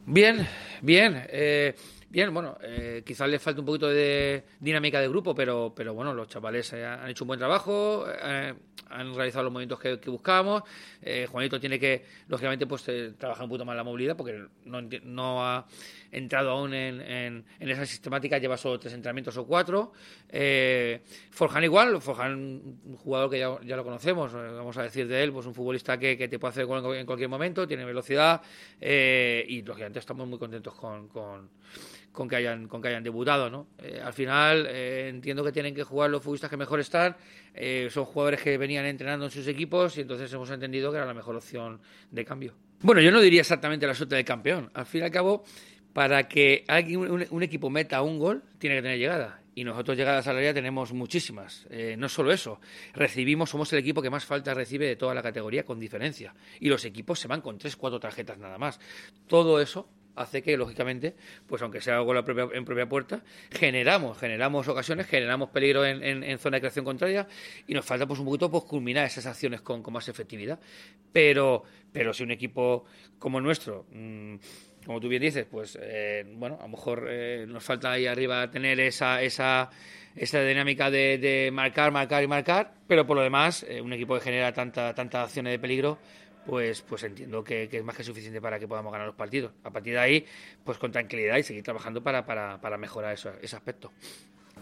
Bien, 0.06 0.46
bien. 0.82 1.26
Eh, 1.28 1.74
bien, 2.14 2.32
bueno, 2.32 2.56
eh, 2.62 3.02
quizás 3.04 3.28
le 3.28 3.40
falta 3.40 3.58
un 3.58 3.66
poquito 3.66 3.88
de 3.88 4.44
dinámica 4.60 5.00
de 5.00 5.08
grupo, 5.08 5.34
pero, 5.34 5.72
pero 5.74 5.94
bueno, 5.94 6.14
los 6.14 6.28
chavales 6.28 6.72
eh, 6.72 6.86
han 6.86 7.10
hecho 7.10 7.24
un 7.24 7.28
buen 7.28 7.40
trabajo. 7.40 8.06
Eh, 8.08 8.54
han 8.90 9.14
realizado 9.16 9.42
los 9.42 9.52
movimientos 9.52 9.80
que, 9.80 10.10
buscábamos. 10.10 10.62
Eh, 11.02 11.26
Juanito 11.28 11.58
tiene 11.58 11.80
que, 11.80 12.04
lógicamente, 12.28 12.68
pues 12.68 12.84
trabajar 13.18 13.42
un 13.42 13.48
poquito 13.48 13.64
más 13.64 13.74
la 13.74 13.82
movilidad 13.82 14.16
porque 14.16 14.46
no, 14.64 15.44
ha 15.44 15.66
entrado 16.12 16.50
aún 16.50 16.72
en, 16.72 17.44
esa 17.58 17.84
sistemática, 17.84 18.38
lleva 18.38 18.56
solo 18.56 18.78
tres 18.78 18.94
entrenamientos 18.94 19.36
o 19.36 19.44
cuatro. 19.44 19.92
Forjan 21.30 21.64
igual, 21.64 22.00
Forjan 22.00 22.34
un 22.36 22.96
jugador 22.96 23.28
que 23.28 23.40
ya, 23.40 23.58
ya, 23.64 23.74
lo 23.74 23.82
conocemos, 23.82 24.32
vamos 24.32 24.76
a 24.76 24.84
decir 24.84 25.08
de 25.08 25.24
él, 25.24 25.32
pues 25.32 25.46
un 25.46 25.54
futbolista 25.54 25.98
que, 25.98 26.16
que 26.16 26.28
te 26.28 26.38
puede 26.38 26.52
hacer 26.52 26.66
gol 26.66 26.94
en 26.94 27.06
cualquier 27.06 27.28
momento, 27.28 27.66
tiene 27.66 27.84
velocidad 27.84 28.40
y 28.80 29.62
lógicamente 29.62 29.98
estamos 29.98 30.28
muy 30.28 30.38
contentos 30.38 30.74
con, 30.74 31.08
con 31.08 31.50
con 32.14 32.28
que 32.28 32.36
hayan 32.36 32.68
con 32.68 32.80
que 32.80 32.88
hayan 32.88 33.02
debutado 33.02 33.50
no 33.50 33.66
eh, 33.82 34.00
al 34.02 34.14
final 34.14 34.66
eh, 34.70 35.08
entiendo 35.08 35.44
que 35.44 35.52
tienen 35.52 35.74
que 35.74 35.82
jugar 35.82 36.08
los 36.08 36.22
futbolistas 36.22 36.48
que 36.48 36.56
mejor 36.56 36.80
están 36.80 37.16
eh, 37.52 37.88
son 37.90 38.04
jugadores 38.06 38.40
que 38.40 38.56
venían 38.56 38.86
entrenando 38.86 39.26
en 39.26 39.30
sus 39.30 39.46
equipos 39.48 39.98
y 39.98 40.02
entonces 40.02 40.32
hemos 40.32 40.48
entendido 40.48 40.90
que 40.90 40.96
era 40.96 41.06
la 41.06 41.12
mejor 41.12 41.36
opción 41.36 41.80
de 42.10 42.24
cambio 42.24 42.54
bueno 42.80 43.02
yo 43.02 43.10
no 43.10 43.20
diría 43.20 43.40
exactamente 43.40 43.86
la 43.86 43.94
suerte 43.94 44.14
del 44.14 44.24
campeón 44.24 44.70
al 44.72 44.86
fin 44.86 45.02
y 45.02 45.04
al 45.04 45.10
cabo 45.10 45.44
para 45.92 46.26
que 46.28 46.64
alguien, 46.68 47.00
un, 47.30 47.42
equipo 47.42 47.68
meta 47.68 48.00
un 48.00 48.18
gol 48.18 48.44
tiene 48.58 48.76
que 48.76 48.82
tener 48.82 48.98
llegada 48.98 49.40
y 49.56 49.64
nosotros 49.64 49.96
llegadas 49.96 50.26
al 50.26 50.36
área 50.36 50.52
tenemos 50.52 50.92
muchísimas. 50.92 51.64
no 51.96 52.08
solo 52.08 52.32
eso, 52.32 52.60
recibimos, 52.92 53.50
somos 53.50 53.72
el 53.72 53.78
equipo 53.78 54.02
que 54.02 54.10
más 54.10 54.24
falta 54.24 54.52
recibe 54.52 54.88
de 54.88 54.96
toda 54.96 55.14
la 55.14 55.22
categoría 55.22 55.64
con 55.64 55.78
diferencia. 55.78 56.34
Y 56.58 56.68
los 56.68 56.84
equipos 56.84 57.20
se 57.20 57.28
van 57.28 57.40
con 57.40 57.56
tres, 57.56 57.76
cuatro 57.76 58.00
tarjetas 58.00 58.36
nada 58.36 58.58
más. 58.58 58.80
Todo 59.28 59.60
eso 59.60 59.88
hace 60.16 60.42
que, 60.42 60.56
lógicamente, 60.56 61.14
pues 61.46 61.62
aunque 61.62 61.80
sea 61.80 61.96
algo 61.96 62.14
en 62.14 62.64
propia 62.64 62.88
puerta, 62.88 63.22
generamos, 63.50 64.18
generamos 64.18 64.68
ocasiones, 64.68 65.06
generamos 65.06 65.50
peligro 65.50 65.84
en, 65.84 66.38
zona 66.38 66.56
de 66.56 66.60
creación 66.60 66.84
contraria 66.84 67.26
y 67.66 67.74
nos 67.74 67.84
falta 67.84 68.06
pues 68.06 68.20
un 68.20 68.26
poquito 68.26 68.50
pues, 68.50 68.64
culminar 68.64 69.06
esas 69.06 69.26
acciones 69.26 69.60
con, 69.60 69.82
más 69.92 70.08
efectividad. 70.08 70.58
Pero, 71.12 71.64
pero 71.92 72.12
si 72.12 72.22
un 72.22 72.30
equipo 72.30 72.84
como 73.18 73.38
el 73.38 73.44
nuestro, 73.44 73.86
mm, 73.92 74.36
como 74.86 75.00
tú 75.00 75.08
bien 75.08 75.22
dices, 75.22 75.46
pues 75.50 75.78
eh, 75.80 76.24
bueno, 76.36 76.58
a 76.60 76.64
lo 76.64 76.68
mejor 76.68 77.06
eh, 77.08 77.46
nos 77.48 77.64
falta 77.64 77.92
ahí 77.92 78.06
arriba 78.06 78.50
tener 78.50 78.80
esa, 78.80 79.22
esa, 79.22 79.70
esa 80.14 80.42
dinámica 80.42 80.90
de, 80.90 81.50
marcar, 81.52 81.90
marcar 81.90 82.22
y 82.22 82.26
marcar, 82.26 82.74
pero 82.86 83.06
por 83.06 83.16
lo 83.16 83.22
demás, 83.22 83.64
eh, 83.68 83.80
un 83.80 83.92
equipo 83.92 84.14
que 84.14 84.20
genera 84.20 84.52
tanta, 84.52 84.94
tantas 84.94 85.24
acciones 85.26 85.52
de 85.52 85.58
peligro, 85.58 85.98
pues, 86.46 86.82
pues 86.82 87.02
entiendo 87.04 87.42
que, 87.44 87.68
es 87.70 87.84
más 87.84 87.96
que 87.96 88.04
suficiente 88.04 88.40
para 88.40 88.58
que 88.58 88.68
podamos 88.68 88.92
ganar 88.92 89.06
los 89.06 89.16
partidos. 89.16 89.52
A 89.62 89.70
partir 89.70 89.94
de 89.94 90.00
ahí, 90.00 90.26
pues 90.64 90.78
con 90.78 90.92
tranquilidad 90.92 91.36
y 91.36 91.42
seguir 91.42 91.62
trabajando 91.62 92.02
para, 92.02 92.26
para, 92.26 92.60
para 92.60 92.78
mejorar 92.78 93.14
ese 93.14 93.56
aspecto. 93.56 93.92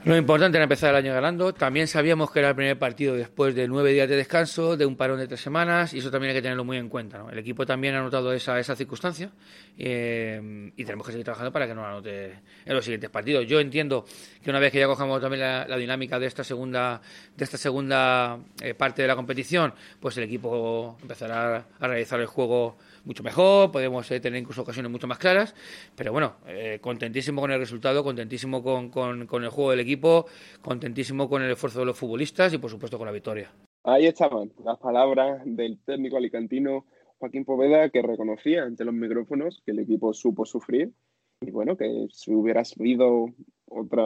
Lo 0.05 0.17
importante 0.17 0.59
era 0.59 0.65
empezar 0.65 0.91
el 0.91 0.97
año 0.97 1.15
ganando. 1.15 1.55
También 1.55 1.87
sabíamos 1.87 2.33
que 2.33 2.41
era 2.41 2.49
el 2.49 2.57
primer 2.57 2.77
partido 2.77 3.15
después 3.15 3.55
de 3.55 3.69
nueve 3.69 3.93
días 3.93 4.09
de 4.09 4.17
descanso, 4.17 4.77
de 4.77 4.85
un 4.85 4.97
parón 4.97 5.21
de 5.21 5.29
tres 5.29 5.41
semanas, 5.41 5.95
y 5.95 5.99
eso 5.99 6.11
también 6.11 6.31
hay 6.31 6.37
que 6.39 6.43
tenerlo 6.43 6.65
muy 6.65 6.77
en 6.77 6.89
cuenta. 6.89 7.25
El 7.31 7.39
equipo 7.39 7.65
también 7.65 7.95
ha 7.95 8.01
notado 8.01 8.33
esa, 8.33 8.59
esa 8.59 8.75
circunstancia 8.75 9.31
eh, 9.79 10.73
y 10.77 10.85
tenemos 10.85 11.07
que 11.07 11.13
seguir 11.13 11.25
trabajando 11.25 11.53
para 11.53 11.69
que 11.69 11.75
no 11.75 11.83
la 11.83 11.93
note 11.93 12.33
en 12.65 12.75
los 12.75 12.85
siguientes 12.85 13.11
partidos. 13.11 13.47
Yo 13.47 13.61
entiendo 13.61 14.05
que 14.43 14.51
una 14.51 14.59
vez 14.59 14.73
que 14.73 14.81
ya 14.81 14.89
cojamos 14.89 15.21
también 15.21 15.43
la, 15.43 15.77
dinámica 15.77 16.19
de 16.19 16.27
esta 16.27 16.43
segunda, 16.43 17.01
de 17.37 17.45
esta 17.45 17.57
segunda 17.57 18.41
eh, 18.61 18.75
parte 18.75 19.03
de 19.03 19.09
la 19.09 19.15
competición, 19.15 19.73
pues 20.01 20.17
el 20.17 20.25
equipo 20.25 20.99
empezará 21.01 21.65
a 21.79 21.87
realizar 21.87 22.19
el 22.19 22.27
juego 22.27 22.77
mucho 23.05 23.23
mejor, 23.23 23.71
podemos 23.71 24.11
eh, 24.11 24.21
tener 24.21 24.41
incluso 24.41 24.63
ocasiones 24.63 24.91
mucho 24.91 25.07
más 25.07 25.19
claras, 25.19 25.55
pero 25.97 26.13
bueno, 26.13 26.37
eh, 26.47 26.79
contentísimo 26.81 27.41
con 27.41 27.51
el 27.51 27.59
resultado, 27.59 28.05
contentísimo 28.05 28.63
con, 28.63 28.91
con, 28.91 29.45
el 29.45 29.51
juego 29.51 29.71
del 29.71 29.81
equipo, 29.81 30.27
contentísimo 30.61 31.29
con 31.29 31.43
el 31.43 31.51
esfuerzo 31.51 31.81
de 31.81 31.87
los 31.87 31.99
futbolistas 31.99 32.53
y 32.53 32.59
por 32.59 32.71
supuesto 32.71 32.99
con 32.99 33.07
la 33.07 33.13
victoria. 33.13 33.51
Ahí 33.85 34.07
estaban 34.07 34.53
las 34.65 34.79
palabras 34.79 35.43
del 35.45 35.79
técnico 35.85 36.17
alicantino 36.17 36.87
Joaquín 37.19 37.45
Poveda 37.45 37.89
que 37.91 38.03
reconocía 38.03 38.65
ante 38.65 38.85
los 38.85 38.95
micrófonos 38.95 39.63
que 39.65 39.73
el 39.73 39.81
equipo 39.81 40.13
supo 40.13 40.45
sufrir 40.45 40.93
y 41.41 41.51
bueno, 41.51 41.77
que 41.77 42.07
si 42.13 42.33
hubiera 42.33 42.65
salido 42.65 43.27
otra, 43.67 44.05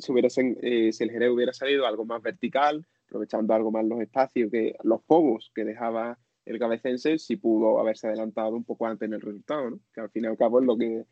si, 0.00 0.12
hubiera, 0.12 0.28
eh, 0.62 0.92
si 0.92 1.04
el 1.04 1.10
Jerez 1.10 1.30
hubiera 1.30 1.52
salido 1.52 1.86
algo 1.86 2.04
más 2.04 2.22
vertical, 2.22 2.84
aprovechando 3.06 3.54
algo 3.54 3.70
más 3.70 3.84
los 3.84 4.00
espacios, 4.00 4.50
que 4.50 4.74
los 4.82 5.02
pobos 5.02 5.50
que 5.54 5.64
dejaba 5.64 6.18
el 6.44 6.58
cabecense 6.58 7.18
sí 7.18 7.36
pudo 7.36 7.78
haberse 7.78 8.06
adelantado 8.08 8.56
un 8.56 8.64
poco 8.64 8.86
antes 8.86 9.06
en 9.06 9.14
el 9.14 9.20
resultado, 9.20 9.78
que 9.94 10.00
al 10.00 10.10
fin 10.10 10.24
y 10.24 10.26
al 10.26 10.36
cabo 10.36 10.60
es 10.60 10.66
lo 10.66 10.76
que, 10.76 11.04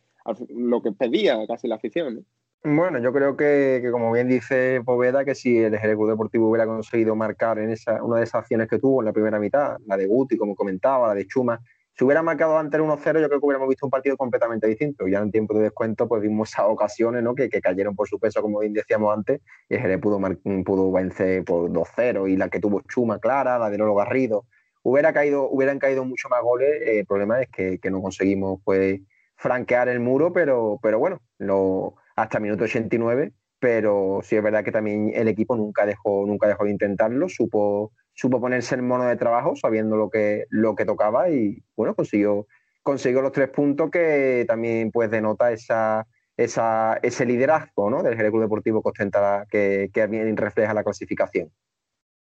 lo 0.48 0.82
que 0.82 0.92
pedía 0.92 1.46
casi 1.46 1.68
la 1.68 1.76
afición. 1.76 2.24
Bueno, 2.62 2.98
yo 2.98 3.10
creo 3.12 3.38
que, 3.38 3.88
como 3.90 4.12
bien 4.12 4.28
dice 4.28 4.82
Poveda, 4.84 5.24
que 5.24 5.34
si 5.34 5.58
el 5.58 5.72
Ejecutivo 5.72 6.08
Deportivo 6.08 6.50
hubiera 6.50 6.66
conseguido 6.66 7.16
marcar 7.16 7.58
en 7.58 7.70
esa, 7.70 8.02
una 8.04 8.18
de 8.18 8.24
esas 8.24 8.42
acciones 8.42 8.68
que 8.68 8.78
tuvo 8.78 9.00
en 9.00 9.06
la 9.06 9.14
primera 9.14 9.38
mitad, 9.38 9.78
la 9.86 9.96
de 9.96 10.06
Guti, 10.06 10.36
como 10.36 10.54
comentaba, 10.54 11.08
la 11.08 11.14
de 11.14 11.26
Chuma, 11.26 11.58
si 11.94 12.04
hubiera 12.04 12.22
marcado 12.22 12.58
antes 12.58 12.78
el 12.78 12.86
1-0, 12.86 13.20
yo 13.20 13.28
creo 13.28 13.40
que 13.40 13.46
hubiéramos 13.46 13.68
visto 13.68 13.86
un 13.86 13.90
partido 13.90 14.16
completamente 14.16 14.66
distinto. 14.66 15.08
Ya 15.08 15.20
en 15.20 15.30
tiempo 15.30 15.54
de 15.54 15.64
descuento, 15.64 16.06
pues 16.06 16.22
vimos 16.22 16.50
esas 16.50 16.66
ocasiones 16.66 17.22
¿no? 17.22 17.34
que, 17.34 17.48
cayeron 17.48 17.96
por 17.96 18.08
su 18.08 18.18
peso, 18.18 18.42
como 18.42 18.60
bien 18.60 18.74
decíamos 18.74 19.16
antes, 19.16 19.40
y 19.68 19.74
el 19.74 19.80
Jerez 19.80 20.00
pudo, 20.00 20.20
pudo 20.64 20.92
vencer 20.92 21.44
por 21.44 21.70
2-0, 21.70 22.30
y 22.30 22.36
la 22.36 22.48
que 22.48 22.60
tuvo 22.60 22.82
Chuma 22.82 23.18
clara, 23.18 23.58
la 23.58 23.70
de 23.70 23.78
Lolo 23.78 23.94
Garrido, 23.94 24.44
hubiera 24.82 25.12
caído, 25.12 25.48
hubieran 25.50 25.78
caído 25.78 26.04
mucho 26.04 26.28
más 26.28 26.42
goles. 26.42 26.70
Eh, 26.82 27.00
el 27.00 27.06
problema 27.06 27.40
es 27.42 27.48
que, 27.48 27.78
no 27.90 28.02
conseguimos 28.02 28.60
pues, 28.64 29.00
franquear 29.36 29.88
el 29.88 30.00
muro, 30.00 30.32
pero, 30.32 30.78
pero 30.82 30.98
bueno, 30.98 31.20
lo, 31.38 31.94
hasta 32.16 32.38
el 32.38 32.42
minuto 32.42 32.64
89. 32.64 33.32
Pero 33.58 34.20
sí 34.22 34.36
es 34.36 34.42
verdad 34.42 34.64
que 34.64 34.72
también 34.72 35.12
el 35.14 35.28
equipo 35.28 35.54
nunca 35.54 35.84
dejó, 35.84 36.26
nunca 36.26 36.48
dejó 36.48 36.64
de 36.64 36.70
intentarlo, 36.70 37.28
supo, 37.28 37.92
supo 38.14 38.40
ponerse 38.40 38.74
en 38.74 38.86
mono 38.86 39.04
de 39.04 39.16
trabajo, 39.16 39.54
sabiendo 39.54 39.96
lo 39.96 40.08
que, 40.08 40.46
lo 40.48 40.74
que 40.74 40.86
tocaba, 40.86 41.28
y 41.28 41.62
bueno, 41.76 41.94
consiguió, 41.94 42.46
consiguió 42.82 43.20
los 43.20 43.32
tres 43.32 43.50
puntos 43.50 43.90
que 43.90 44.46
también 44.48 44.90
pues 44.90 45.10
denota 45.10 45.52
esa, 45.52 46.06
esa, 46.38 46.98
ese 47.02 47.26
liderazgo 47.26 47.90
¿no? 47.90 48.02
del 48.02 48.16
Jerez 48.16 48.30
Club 48.30 48.42
Deportivo 48.42 48.82
que 48.82 48.88
ostenta, 48.88 49.46
que, 49.50 49.90
que 49.92 50.06
refleja 50.06 50.72
la 50.72 50.84
clasificación. 50.84 51.50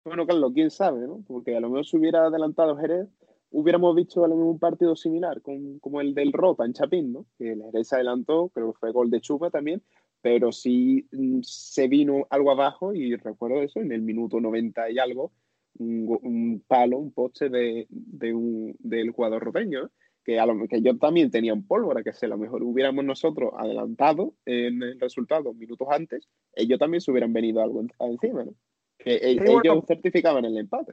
Bueno, 0.05 0.27
Carlos, 0.27 0.53
quién 0.53 0.71
sabe, 0.71 1.07
¿no? 1.07 1.23
Porque 1.27 1.57
a 1.57 1.61
lo 1.61 1.69
mejor 1.69 1.87
si 1.87 1.97
hubiera 1.97 2.27
adelantado 2.27 2.77
Jerez, 2.77 3.09
hubiéramos 3.51 3.95
visto 3.95 4.25
a 4.25 4.29
lo 4.29 4.35
mejor 4.35 4.53
un 4.53 4.59
partido 4.59 4.97
similar, 4.97 5.41
con, 5.43 5.79
como 5.79 6.01
el 6.01 6.13
del 6.15 6.33
Rota 6.33 6.65
en 6.65 6.73
Chapín, 6.73 7.13
¿no? 7.13 7.27
Que 7.39 7.53
el 7.53 7.63
Jerez 7.63 7.89
se 7.89 7.97
adelantó, 7.97 8.49
creo 8.49 8.73
que 8.73 8.79
fue 8.81 8.91
gol 8.93 9.11
de 9.11 9.21
Chupa 9.21 9.51
también, 9.51 9.81
pero 10.21 10.51
sí 10.51 11.07
mm, 11.13 11.41
se 11.43 11.87
vino 11.87 12.27
algo 12.31 12.51
abajo 12.51 12.95
y 12.95 13.15
recuerdo 13.15 13.63
eso, 13.63 13.81
en 13.81 13.93
el 13.93 14.03
minuto 14.03 14.41
90 14.41 14.91
y 14.91 14.99
algo, 14.99 15.33
un, 15.79 16.63
palo, 16.67 16.99
un 16.99 17.13
poste 17.13 17.49
de, 17.49 17.87
de 17.89 18.35
un, 18.35 18.75
del 18.81 19.11
jugador 19.11 19.45
roteño, 19.45 19.91
que, 20.25 20.41
a 20.41 20.47
lo, 20.47 20.67
que 20.67 20.83
yo 20.83 20.99
también 20.99 21.31
tenía 21.31 21.55
un 21.55 21.67
pólvora, 21.67 22.03
que 22.03 22.13
si 22.13 22.27
a 22.27 22.29
lo 22.29 22.39
mejor 22.39 22.63
hubiéramos 22.65 23.05
nosotros 23.05 23.53
adelantado 23.57 24.35
en 24.47 24.83
el 24.83 25.01
resultado 25.01 25.55
minutos 25.55 25.89
antes, 25.91 26.29
ellos 26.55 26.79
también 26.79 27.01
se 27.01 27.11
hubieran 27.11 27.33
venido 27.33 27.63
algo 27.63 27.85
encima, 28.01 28.45
¿no? 28.45 28.55
Que 29.03 29.19
ellos 29.23 29.85
certificaban 29.87 30.45
el 30.45 30.57
empate. 30.59 30.93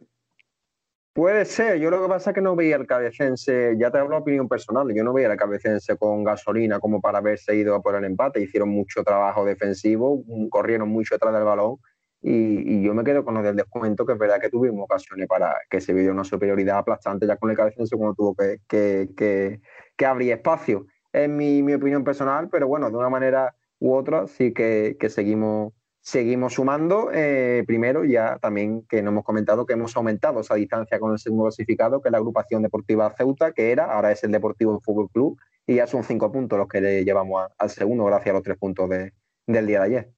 Puede 1.13 1.43
ser, 1.45 1.79
yo 1.79 1.89
lo 1.89 2.01
que 2.01 2.07
pasa 2.07 2.29
es 2.29 2.33
que 2.33 2.41
no 2.41 2.55
veía 2.55 2.75
el 2.75 2.87
cabecense, 2.87 3.75
ya 3.77 3.91
te 3.91 3.97
hablo 3.97 4.15
de 4.15 4.21
opinión 4.21 4.47
personal, 4.47 4.87
yo 4.95 5.03
no 5.03 5.11
veía 5.11 5.29
el 5.29 5.37
cabecense 5.37 5.97
con 5.97 6.23
gasolina 6.23 6.79
como 6.79 7.01
para 7.01 7.17
haberse 7.17 7.55
ido 7.55 7.75
a 7.75 7.81
por 7.81 7.95
el 7.95 8.05
empate, 8.05 8.41
hicieron 8.41 8.69
mucho 8.69 9.03
trabajo 9.03 9.43
defensivo, 9.43 10.23
corrieron 10.49 10.87
mucho 10.87 11.15
detrás 11.15 11.33
del 11.33 11.43
balón 11.43 11.77
Y, 12.21 12.83
yo 12.83 12.93
me 12.93 13.03
quedo 13.03 13.25
con 13.25 13.33
lo 13.33 13.41
del 13.41 13.55
descuento, 13.55 14.05
que 14.05 14.13
es 14.13 14.19
verdad 14.19 14.39
que 14.39 14.49
tuvimos 14.49 14.83
ocasiones 14.85 15.27
para 15.27 15.55
que 15.69 15.81
se 15.81 15.93
vio 15.93 16.11
una 16.11 16.23
superioridad 16.23 16.77
aplastante 16.77 17.27
ya 17.27 17.37
con 17.37 17.49
el 17.49 17.57
cabecense 17.57 17.97
cuando 17.97 18.15
tuvo 18.15 18.35
que, 18.35 18.59
que, 18.69 19.59
que, 19.97 20.05
abrir 20.05 20.31
espacio. 20.31 20.85
Es 21.11 21.27
mi, 21.27 21.63
mi, 21.63 21.73
opinión 21.73 22.03
personal, 22.03 22.49
pero 22.49 22.67
bueno, 22.67 22.89
de 22.89 22.95
una 22.95 23.09
manera 23.09 23.55
u 23.79 23.93
otra 23.93 24.27
sí 24.27 24.53
que, 24.53 24.95
seguimos, 25.09 25.73
seguimos 26.01 26.53
sumando. 26.53 27.11
Eh, 27.13 27.63
primero, 27.67 28.05
ya 28.05 28.37
también 28.39 28.83
que 28.83 29.01
no 29.01 29.11
hemos 29.11 29.23
comentado 29.23 29.65
que 29.65 29.73
hemos 29.73 29.95
aumentado 29.95 30.41
esa 30.41 30.55
distancia 30.55 30.99
con 30.99 31.11
el 31.11 31.19
segundo 31.19 31.45
clasificado, 31.45 32.01
que 32.01 32.09
es 32.09 32.11
la 32.11 32.17
agrupación 32.17 32.61
deportiva 32.61 33.13
Ceuta, 33.17 33.51
que 33.51 33.71
era, 33.71 33.93
ahora 33.93 34.11
es 34.11 34.23
el 34.23 34.31
Deportivo 34.31 34.79
Fútbol 34.81 35.09
Club, 35.09 35.39
y 35.65 35.75
ya 35.75 35.87
son 35.87 36.03
cinco 36.03 36.31
puntos 36.31 36.57
los 36.57 36.67
que 36.67 36.81
le 36.81 37.03
llevamos 37.03 37.47
al 37.57 37.69
segundo 37.69 38.05
gracias 38.05 38.31
a 38.31 38.33
los 38.33 38.43
tres 38.43 38.57
puntos 38.57 38.89
del 38.89 39.67
día 39.67 39.79
de 39.79 39.85
ayer. 39.85 40.13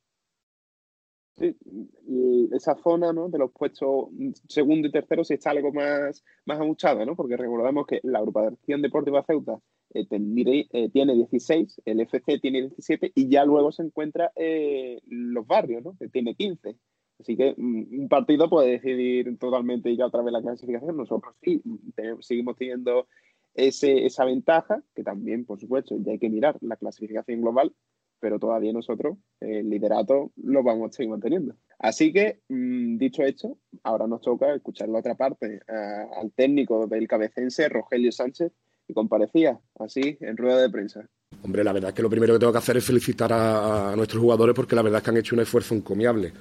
Sí, 1.38 1.58
esa 2.52 2.76
zona 2.76 3.14
¿no? 3.14 3.30
de 3.30 3.40
los 3.40 3.52
puestos 3.52 4.10
segundo 4.48 4.88
y 4.88 4.92
tercero 4.92 5.24
sí 5.24 5.36
está 5.36 5.52
algo 5.52 5.72
más, 5.72 6.24
más 6.46 6.60
¿no? 6.60 7.16
porque 7.16 7.38
recordamos 7.38 7.88
que 7.88 8.00
la 8.04 8.20
agrupación 8.20 8.82
deportiva 8.82 9.24
Ceuta 9.24 9.58
eh, 9.94 10.08
eh, 10.72 10.90
tiene 10.90 11.16
16, 11.16 11.82
el 11.86 12.00
FC 12.02 12.40
tiene 12.40 12.62
17 12.62 13.12
y 13.14 13.30
ya 13.30 13.44
luego 13.46 13.72
se 13.72 13.84
encuentra 13.84 14.32
eh, 14.36 15.02
los 15.08 15.46
barrios, 15.46 15.84
¿no? 15.84 15.98
que 15.98 16.08
tiene 16.08 16.36
15. 16.36 16.78
Así 17.20 17.36
que 17.36 17.54
mm, 17.58 18.02
un 18.02 18.10
partido 18.10 18.50
puede 18.50 18.72
decidir 18.72 19.38
totalmente 19.38 19.96
ya 19.96 20.06
otra 20.06 20.22
vez 20.22 20.32
la 20.32 20.42
clasificación. 20.42 20.96
Nosotros 20.96 21.36
sí, 21.42 21.62
seguimos 22.22 22.56
teniendo 22.58 23.08
esa 23.54 24.24
ventaja, 24.24 24.82
que 24.96 25.04
también, 25.04 25.46
por 25.46 25.60
supuesto, 25.60 25.98
ya 26.00 26.14
hay 26.14 26.20
que 26.20 26.30
mirar 26.30 26.58
la 26.62 26.78
clasificación 26.78 27.42
global, 27.42 27.74
pero 28.22 28.40
todavía 28.40 28.72
nosotros 28.72 29.18
el 29.42 29.70
liderato 29.70 30.32
lo 30.38 30.64
vamos 30.64 30.92
a 30.92 30.94
seguir 30.94 31.10
manteniendo. 31.10 31.56
Así 31.80 32.14
que, 32.14 32.40
mm, 32.48 32.98
dicho 32.98 33.24
esto, 33.24 33.58
ahora 33.84 34.08
nos 34.08 34.22
toca 34.22 34.56
escuchar 34.56 34.88
la 34.88 35.00
otra 35.00 35.16
parte 35.16 35.60
al 35.68 36.32
técnico 36.32 36.88
del 36.88 37.08
cabecense, 37.10 37.68
Rogelio 37.68 38.12
Sánchez, 38.14 38.54
que 38.92 38.94
comparecía 38.94 39.58
así 39.80 40.18
en 40.20 40.38
rueda 40.38 40.62
de 40.62 40.70
prensa. 40.70 41.08
Hombre, 41.44 41.64
la 41.64 41.74
verdad 41.74 41.90
es 41.90 41.96
que 41.96 42.02
lo 42.02 42.10
primero 42.10 42.34
que 42.34 42.40
tengo 42.40 42.52
que 42.52 42.58
hacer 42.58 42.78
es 42.78 42.86
felicitar 42.86 43.32
a, 43.34 43.94
nuestros 43.96 44.22
jugadores 44.22 44.54
porque 44.54 44.76
la 44.76 44.82
verdad 44.82 44.98
es 45.00 45.04
que 45.04 45.10
han 45.10 45.18
hecho 45.18 45.36
un 45.36 45.42
esfuerzo 45.42 45.74
encomiable 45.74 46.34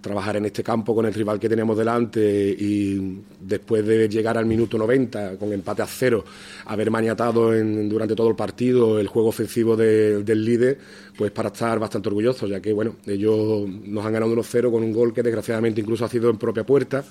trabajar 0.00 0.36
en 0.36 0.44
este 0.44 0.62
campo 0.62 0.94
con 0.94 1.06
el 1.06 1.14
rival 1.14 1.40
que 1.40 1.48
teníamos 1.48 1.76
delante 1.76 2.20
y 2.20 3.22
después 3.40 3.84
de 3.84 4.08
llegar 4.08 4.38
al 4.38 4.46
minuto 4.46 4.78
90 4.78 5.36
con 5.36 5.52
empate 5.52 5.82
a 5.82 5.86
cero, 5.86 6.24
haber 6.66 6.90
maniatado 6.90 7.50
durante 7.50 8.14
todo 8.14 8.28
el 8.28 8.36
partido 8.36 9.00
el 9.00 9.08
juego 9.08 9.30
ofensivo 9.30 9.74
del 9.74 10.44
líder, 10.44 10.78
pues 11.16 11.32
para 11.32 11.48
estar 11.48 11.78
bastante 11.80 12.08
orgullosos, 12.08 12.48
ya 12.48 12.60
que 12.60 12.72
bueno, 12.72 12.96
ellos 13.06 13.68
nos 13.68 14.04
han 14.04 14.12
ganado 14.12 14.32
1-0 14.36 14.70
con 14.70 14.84
un 14.84 14.92
gol 14.92 15.12
que 15.12 15.24
desgraciadamente 15.24 15.80
incluso 15.80 16.04
ha 16.04 16.08
sido 16.08 16.30
en 16.30 16.38
propia 16.38 16.64
puerta 16.64 17.02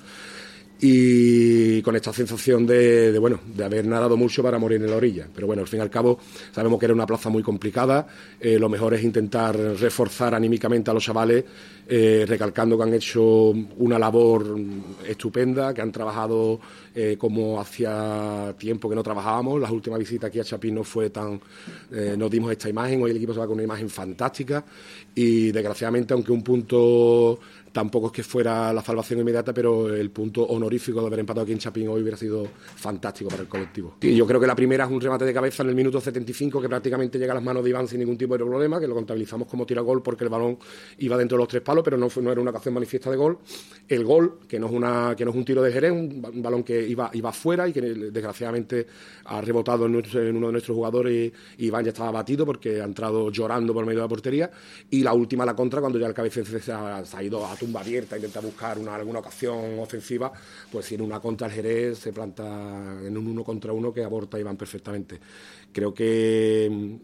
y 0.80 1.80
con 1.82 1.96
esta 1.96 2.12
sensación 2.12 2.66
de, 2.66 3.18
bueno 3.18 3.40
de 3.46 3.64
haber 3.64 3.86
nadado 3.86 4.16
mucho 4.16 4.42
para 4.42 4.58
morir 4.58 4.82
en 4.82 4.90
la 4.90 4.96
orilla. 4.96 5.26
Pero 5.34 5.46
bueno 5.46 5.62
al 5.62 5.68
fin 5.68 5.78
y 5.78 5.82
al 5.82 5.90
cabo 5.90 6.18
sabemos 6.52 6.78
que 6.78 6.86
era 6.86 6.94
una 6.94 7.06
plaza 7.06 7.30
muy 7.30 7.42
complicada. 7.42 8.06
Eh, 8.40 8.58
lo 8.58 8.68
mejor 8.68 8.94
es 8.94 9.02
intentar 9.02 9.56
reforzar 9.56 10.34
anímicamente 10.34 10.90
a 10.90 10.94
los 10.94 11.04
chavales 11.04 11.44
eh, 11.88 12.24
recalcando 12.26 12.76
que 12.76 12.82
han 12.82 12.94
hecho 12.94 13.22
una 13.78 13.98
labor 13.98 14.56
estupenda 15.06 15.72
que 15.72 15.80
han 15.80 15.92
trabajado 15.92 16.60
eh, 16.94 17.16
como 17.18 17.60
hacía 17.60 18.54
tiempo 18.58 18.88
que 18.88 18.94
no 18.94 19.02
trabajábamos. 19.02 19.60
La 19.60 19.70
última 19.70 19.98
visita 19.98 20.26
aquí 20.26 20.40
a 20.40 20.44
Chapín 20.44 20.74
no 20.74 20.84
fue 20.84 21.10
tan 21.10 21.40
nos 21.90 22.30
dimos 22.30 22.50
esta 22.50 22.68
imagen. 22.68 23.02
Hoy 23.02 23.10
el 23.10 23.16
equipo 23.16 23.32
se 23.32 23.38
va 23.38 23.46
con 23.46 23.54
una 23.54 23.64
imagen 23.64 23.88
fantástica. 23.88 24.64
Y 25.14 25.52
desgraciadamente 25.52 26.12
aunque 26.14 26.32
un 26.32 26.42
punto 26.42 27.38
tampoco 27.76 28.06
es 28.06 28.12
que 28.14 28.22
fuera 28.22 28.72
la 28.72 28.80
salvación 28.80 29.20
inmediata, 29.20 29.52
pero 29.52 29.94
el 29.94 30.08
punto 30.08 30.44
honorífico 30.44 30.98
de 31.02 31.08
haber 31.08 31.20
empatado 31.20 31.42
aquí 31.42 31.52
en 31.52 31.58
Chapín 31.58 31.86
hoy 31.88 32.00
hubiera 32.00 32.16
sido 32.16 32.46
fantástico 32.74 33.28
para 33.28 33.42
el 33.42 33.48
colectivo. 33.48 33.96
Y 34.00 34.16
yo 34.16 34.26
creo 34.26 34.40
que 34.40 34.46
la 34.46 34.56
primera 34.56 34.84
es 34.84 34.90
un 34.90 34.98
remate 34.98 35.26
de 35.26 35.34
cabeza 35.34 35.62
en 35.62 35.68
el 35.68 35.74
minuto 35.74 36.00
75 36.00 36.62
que 36.62 36.70
prácticamente 36.70 37.18
llega 37.18 37.32
a 37.32 37.34
las 37.34 37.44
manos 37.44 37.62
de 37.62 37.68
Iván 37.68 37.86
sin 37.86 37.98
ningún 37.98 38.16
tipo 38.16 38.32
de 38.32 38.42
problema, 38.46 38.80
que 38.80 38.88
lo 38.88 38.94
contabilizamos 38.94 39.46
como 39.46 39.66
tiro 39.66 39.82
a 39.82 39.84
gol 39.84 40.02
porque 40.02 40.24
el 40.24 40.30
balón 40.30 40.56
iba 41.00 41.18
dentro 41.18 41.36
de 41.36 41.42
los 41.42 41.48
tres 41.48 41.60
palos, 41.60 41.75
pero 41.82 41.96
no, 41.96 42.08
era 42.30 42.40
una 42.40 42.50
ocasión 42.50 42.74
manifiesta 42.74 43.10
de 43.10 43.16
gol. 43.16 43.38
El 43.88 44.04
gol, 44.04 44.40
que 44.48 44.58
no 44.58 44.66
es, 44.66 44.72
una, 44.72 45.14
que 45.16 45.24
no 45.24 45.30
es 45.30 45.36
un 45.36 45.44
tiro 45.44 45.62
de 45.62 45.72
Jerez, 45.72 45.92
un, 45.92 46.22
balón 46.42 46.62
que 46.62 46.86
iba, 46.86 47.10
iba 47.12 47.32
fuera 47.32 47.68
y 47.68 47.72
que 47.72 47.80
desgraciadamente 47.80 48.86
ha 49.24 49.40
rebotado 49.40 49.86
en, 49.86 49.94
uno 49.96 50.46
de 50.46 50.52
nuestros 50.52 50.74
jugadores 50.74 51.32
y 51.58 51.66
Iván 51.66 51.84
ya 51.84 51.90
estaba 51.90 52.10
batido 52.10 52.44
porque 52.44 52.80
ha 52.80 52.84
entrado 52.84 53.30
llorando 53.30 53.72
por 53.72 53.84
medio 53.84 54.00
de 54.00 54.04
la 54.04 54.08
portería. 54.08 54.50
Y 54.90 55.02
la 55.02 55.12
última, 55.12 55.44
la 55.44 55.54
contra, 55.54 55.80
cuando 55.80 55.98
ya 55.98 56.06
el 56.06 56.14
cabecero 56.14 56.46
se 56.58 56.72
ha, 56.72 57.04
se 57.04 57.24
ido 57.24 57.46
a 57.46 57.54
tumba 57.56 57.80
abierta, 57.80 58.16
intenta 58.16 58.40
buscar 58.40 58.78
una, 58.78 58.94
alguna 58.94 59.20
ocasión 59.20 59.78
ofensiva, 59.78 60.32
pues 60.70 60.90
en 60.92 61.02
una 61.02 61.20
contra 61.20 61.46
el 61.46 61.52
Jerez 61.52 61.98
se 61.98 62.12
planta 62.12 62.44
en 63.04 63.16
un 63.16 63.26
uno 63.26 63.44
contra 63.44 63.72
uno 63.72 63.92
que 63.92 64.02
aborta 64.02 64.38
y 64.38 64.42
van 64.42 64.56
perfectamente. 64.56 65.18
Creo 65.72 65.92
que 65.92 66.98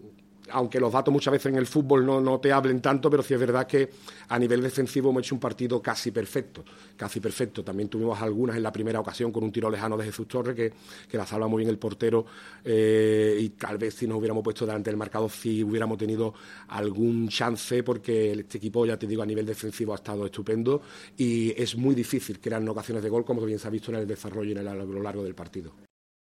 aunque 0.51 0.81
los 0.81 0.93
datos 0.93 1.13
muchas 1.13 1.33
veces 1.33 1.47
en 1.47 1.57
el 1.57 1.67
fútbol 1.67 2.05
no, 2.05 2.41
te 2.41 2.53
hablen 2.53 2.81
tanto, 2.81 3.09
pero 3.11 3.23
sí 3.23 3.35
es 3.35 3.41
verdad 3.41 3.67
que 3.67 3.91
a 4.29 4.39
nivel 4.39 4.63
defensivo 4.63 5.11
hemos 5.11 5.23
hecho 5.23 5.35
un 5.35 5.41
partido 5.41 5.81
casi 5.81 6.11
perfecto, 6.11 6.65
casi 6.97 7.21
perfecto. 7.21 7.63
También 7.63 7.89
tuvimos 7.89 8.21
algunas 8.21 8.57
en 8.57 8.63
la 8.63 8.73
primera 8.73 9.01
ocasión 9.01 9.31
con 9.33 9.45
un 9.45 9.53
tiro 9.53 9.71
lejano 9.71 9.97
de 9.97 10.05
Jesús 10.05 10.27
Torres 10.29 10.55
que, 10.55 10.73
que 11.09 11.17
la 11.17 11.27
salva 11.27 11.49
muy 11.49 11.61
bien 11.61 11.71
el 11.71 11.79
portero 11.79 12.27
eh, 12.65 13.37
y 13.41 13.51
tal 13.51 13.79
vez 13.79 13.95
si 13.95 14.07
nos 14.07 14.19
hubiéramos 14.19 14.43
puesto 14.43 14.67
delante 14.67 14.91
del 14.91 14.97
marcado 14.97 15.29
sí 15.29 15.63
hubiéramos 15.63 15.99
tenido 15.99 16.35
algún 16.69 17.29
chance 17.29 17.83
porque 17.83 18.33
este 18.33 18.59
equipo, 18.59 18.85
ya 18.87 18.97
te 18.97 19.07
digo, 19.07 19.23
a 19.23 19.27
nivel 19.27 19.47
defensivo 19.47 19.93
ha 19.93 19.97
estado 19.97 20.27
estupendo 20.27 20.83
y 21.17 21.51
es 21.61 21.77
muy 21.77 21.95
difícil 21.95 22.41
crear 22.41 22.63
ocasiones 22.69 23.03
de 23.03 23.09
gol 23.09 23.25
como 23.25 23.43
bien 23.45 23.59
se 23.59 23.69
ha 23.69 23.71
visto 23.71 23.91
en 23.91 23.99
el 23.99 24.07
desarrollo 24.07 24.51
y 24.51 24.53
en 24.53 24.69
a 24.69 24.75
lo 24.75 25.03
largo 25.03 25.23
del 25.23 25.35
partido. 25.35 25.73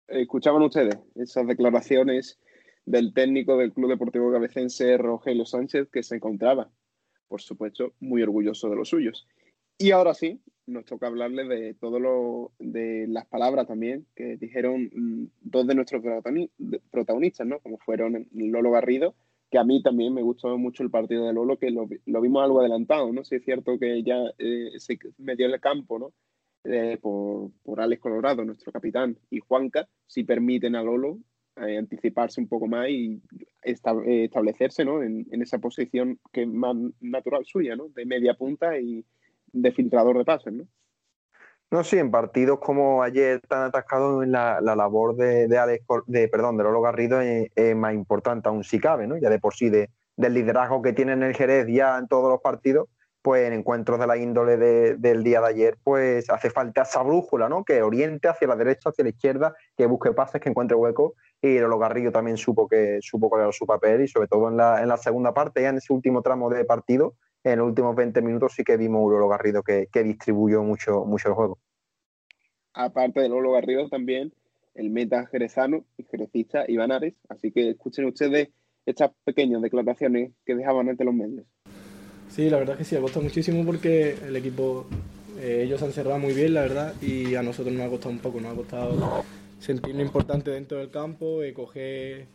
Escuchaban 0.08 0.62
ustedes 0.62 0.96
esas 1.14 1.46
declaraciones 1.46 2.38
del 2.86 3.12
técnico 3.12 3.56
del 3.58 3.72
Club 3.72 3.90
Deportivo 3.90 4.32
Cabecense, 4.32 4.96
Rogelio 4.96 5.44
Sánchez, 5.44 5.88
que 5.90 6.02
se 6.02 6.16
encontraba, 6.16 6.70
por 7.28 7.42
supuesto, 7.42 7.92
muy 8.00 8.22
orgulloso 8.22 8.70
de 8.70 8.76
los 8.76 8.88
suyos. 8.88 9.26
Y 9.76 9.90
ahora 9.90 10.14
sí, 10.14 10.40
nos 10.66 10.84
toca 10.84 11.08
hablarle 11.08 11.44
de 11.44 11.74
todo 11.74 12.00
lo, 12.00 12.52
de 12.58 13.06
las 13.08 13.26
palabras 13.26 13.66
también 13.66 14.06
que 14.14 14.36
dijeron 14.36 14.90
mm, 14.92 15.26
dos 15.42 15.66
de 15.66 15.74
nuestros 15.74 16.02
protagonistas, 16.90 17.46
¿no? 17.46 17.60
Como 17.60 17.78
fueron 17.78 18.28
Lolo 18.32 18.70
Garrido, 18.70 19.14
que 19.50 19.58
a 19.58 19.64
mí 19.64 19.82
también 19.82 20.14
me 20.14 20.22
gustó 20.22 20.56
mucho 20.56 20.82
el 20.82 20.90
partido 20.90 21.26
de 21.26 21.32
Lolo, 21.32 21.58
que 21.58 21.70
lo, 21.70 21.88
vimos 22.20 22.42
algo 22.42 22.60
adelantado, 22.60 23.12
¿no? 23.12 23.24
Si 23.24 23.34
es 23.34 23.44
cierto 23.44 23.78
que 23.78 24.02
ya 24.02 24.18
eh, 24.38 24.72
se 24.78 24.98
metió 25.18 25.46
en 25.46 25.54
el 25.54 25.60
campo, 25.60 25.98
¿no? 25.98 26.12
Eh, 26.64 26.98
por, 27.00 27.52
por 27.62 27.80
Alex 27.80 28.00
Colorado, 28.00 28.44
nuestro 28.44 28.72
capitán, 28.72 29.18
y 29.30 29.40
Juanca, 29.40 29.88
si 30.06 30.24
permiten 30.24 30.74
a 30.74 30.82
Lolo 30.82 31.18
eh, 31.56 31.78
anticiparse 31.78 32.40
un 32.40 32.48
poco 32.48 32.66
más 32.66 32.88
y 32.88 33.22
eh, 33.62 34.24
establecerse 34.24 34.84
¿no? 34.84 35.02
en, 35.02 35.26
esa 35.40 35.58
posición 35.58 36.18
que 36.30 36.42
es 36.42 36.48
más 36.48 36.76
natural 37.00 37.44
suya, 37.46 37.74
¿no? 37.76 37.88
de 37.88 38.04
media 38.04 38.34
punta 38.34 38.78
y 38.78 39.04
de 39.52 39.72
filtrador 39.72 40.18
de 40.18 40.24
pases. 40.24 40.52
¿no? 40.52 40.66
No, 41.70 41.82
sí, 41.82 41.98
en 41.98 42.10
partidos 42.10 42.58
como 42.60 43.02
ayer 43.02 43.40
tan 43.40 43.62
atascados 43.62 44.22
en 44.22 44.32
la, 44.32 44.60
labor 44.60 45.16
de, 45.16 45.48
de, 45.48 45.80
de, 46.06 46.28
perdón, 46.28 46.58
de 46.58 46.64
Lolo 46.64 46.82
Garrido 46.82 47.20
es, 47.20 47.50
más 47.74 47.94
importante 47.94 48.48
aún 48.48 48.62
si 48.62 48.78
cabe, 48.78 49.06
¿no? 49.06 49.16
ya 49.16 49.30
de 49.30 49.38
por 49.38 49.54
sí 49.54 49.70
de, 49.70 49.88
del 50.16 50.34
liderazgo 50.34 50.82
que 50.82 50.92
tiene 50.92 51.12
en 51.12 51.22
el 51.22 51.34
Jerez 51.34 51.66
ya 51.68 51.96
en 51.98 52.06
todos 52.06 52.30
los 52.30 52.40
partidos, 52.40 52.88
pues 53.26 53.44
en 53.44 53.54
encuentros 53.54 53.98
de 53.98 54.06
la 54.06 54.16
índole 54.16 54.56
del 54.56 55.24
día 55.24 55.40
de 55.40 55.48
ayer, 55.48 55.78
pues 55.82 56.30
hace 56.30 56.48
falta 56.48 56.82
esa 56.82 57.02
brújula, 57.02 57.48
¿no? 57.48 57.64
Que 57.64 57.82
oriente 57.82 58.28
hacia 58.28 58.46
la 58.46 58.54
derecha, 58.54 58.90
hacia 58.90 59.02
la 59.02 59.10
izquierda, 59.10 59.52
que 59.76 59.86
busque 59.86 60.12
pases, 60.12 60.40
que 60.40 60.48
encuentre 60.48 60.76
huecos. 60.76 61.14
Y 61.42 61.58
Lolo 61.58 61.78
Garrillo 61.78 62.10
también 62.10 62.36
supo 62.36 62.68
que 62.68 62.98
supo 63.02 63.28
cuál 63.28 63.42
era 63.42 63.52
su 63.52 63.66
papel 63.66 64.02
y 64.02 64.08
sobre 64.08 64.28
todo 64.28 64.48
en 64.48 64.56
la, 64.56 64.82
en 64.82 64.88
la 64.88 64.96
segunda 64.96 65.34
parte, 65.34 65.62
ya 65.62 65.68
en 65.68 65.76
ese 65.76 65.92
último 65.92 66.22
tramo 66.22 66.48
de 66.50 66.64
partido, 66.64 67.14
en 67.44 67.58
los 67.58 67.68
últimos 67.68 67.94
20 67.94 68.22
minutos 68.22 68.54
sí 68.54 68.64
que 68.64 68.76
vimos 68.76 69.08
a 69.08 69.12
Lolo 69.12 69.28
Garrido 69.28 69.62
que, 69.62 69.88
que 69.92 70.02
distribuyó 70.02 70.62
mucho, 70.62 71.04
mucho 71.04 71.28
el 71.28 71.34
juego. 71.34 71.58
Aparte 72.72 73.20
de 73.20 73.28
Lolo 73.28 73.52
Garrido 73.52 73.88
también 73.88 74.32
el 74.76 74.90
meta 74.90 75.26
jerezano 75.26 75.84
y 75.96 76.04
jerecista 76.04 76.64
Iván 76.68 76.92
Ares. 76.92 77.18
Así 77.28 77.50
que 77.50 77.70
escuchen 77.70 78.04
ustedes 78.06 78.48
estas 78.84 79.10
pequeñas 79.24 79.62
declaraciones 79.62 80.32
que 80.44 80.54
dejaban 80.54 80.88
ante 80.88 81.04
los 81.04 81.14
medios. 81.14 81.46
Sí, 82.28 82.50
la 82.50 82.58
verdad 82.58 82.74
es 82.74 82.78
que 82.78 82.84
sí, 82.84 82.96
ha 82.96 83.00
costado 83.00 83.24
muchísimo 83.24 83.64
porque 83.64 84.16
el 84.26 84.36
equipo, 84.36 84.86
eh, 85.38 85.62
ellos 85.64 85.82
han 85.82 85.92
cerrado 85.92 86.18
muy 86.18 86.34
bien, 86.34 86.54
la 86.54 86.62
verdad, 86.62 86.94
y 87.00 87.34
a 87.34 87.42
nosotros 87.42 87.74
nos 87.74 87.86
ha 87.86 87.90
costado 87.90 88.10
un 88.10 88.18
poco, 88.18 88.40
nos 88.40 88.52
ha 88.52 88.56
costado 88.56 89.24
sentirnos 89.58 90.04
importante 90.04 90.50
dentro 90.50 90.78
del 90.78 90.90
campo, 90.90 91.42
eh, 91.42 91.52
coger 91.52 92.26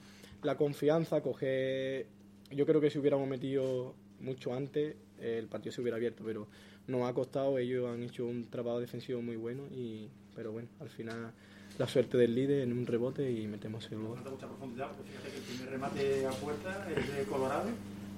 la 0.43 0.57
confianza, 0.57 1.21
coger... 1.21 2.07
Yo 2.51 2.65
creo 2.65 2.81
que 2.81 2.89
si 2.89 2.99
hubiéramos 2.99 3.27
metido 3.27 3.93
mucho 4.19 4.53
antes, 4.53 4.95
eh, 5.19 5.38
el 5.39 5.47
partido 5.47 5.73
se 5.73 5.81
hubiera 5.81 5.97
abierto, 5.97 6.23
pero 6.25 6.47
nos 6.88 7.10
ha 7.10 7.13
costado, 7.13 7.57
ellos 7.57 7.89
han 7.89 8.03
hecho 8.03 8.25
un 8.25 8.49
trabajo 8.49 8.79
defensivo 8.79 9.21
muy 9.21 9.36
bueno, 9.36 9.63
y, 9.71 10.10
pero 10.36 10.51
bueno, 10.51 10.67
al 10.79 10.89
final 10.89 11.31
la 11.77 11.88
suerte 11.88 12.17
del 12.17 12.36
líder 12.36 12.63
en 12.63 12.73
un 12.77 12.86
rebote 12.86 13.31
y 13.31 13.47
metemos 13.47 13.89
el 13.91 13.99
gol. 13.99 14.19
mucha 14.29 14.47
profundidad, 14.47 14.91
porque 14.95 15.12
fíjate 15.12 15.31
que 15.31 15.38
el 15.38 15.43
primer 15.43 15.69
remate 15.69 16.25
a 16.25 16.31
puerta 16.31 16.88
es 16.95 17.15
de 17.15 17.23
Colorado 17.23 17.69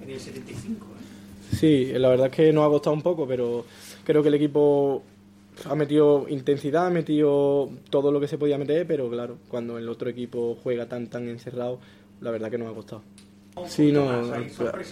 en 0.02 0.10
el 0.10 0.20
75, 0.20 0.86
¿eh? 0.86 1.56
Sí, 1.56 1.92
la 1.92 2.08
verdad 2.08 2.26
es 2.28 2.32
que 2.32 2.52
nos 2.52 2.66
ha 2.66 2.68
costado 2.68 2.94
un 2.94 3.02
poco, 3.02 3.28
pero 3.28 3.64
creo 4.04 4.22
que 4.22 4.28
el 4.28 4.34
equipo 4.34 5.02
ha 5.68 5.74
metido 5.74 6.26
intensidad, 6.28 6.86
ha 6.86 6.90
metido 6.90 7.70
todo 7.90 8.10
lo 8.12 8.20
que 8.20 8.28
se 8.28 8.38
podía 8.38 8.58
meter, 8.58 8.86
pero 8.86 9.08
claro, 9.10 9.38
cuando 9.48 9.78
el 9.78 9.88
otro 9.88 10.08
equipo 10.10 10.56
juega 10.62 10.86
tan 10.86 11.08
tan 11.08 11.28
encerrado, 11.28 11.78
la 12.20 12.30
verdad 12.30 12.50
que 12.50 12.58
nos 12.58 12.70
ha 12.70 12.74
costado. 12.74 13.02
Sí, 13.66 13.92
no, 13.92 14.32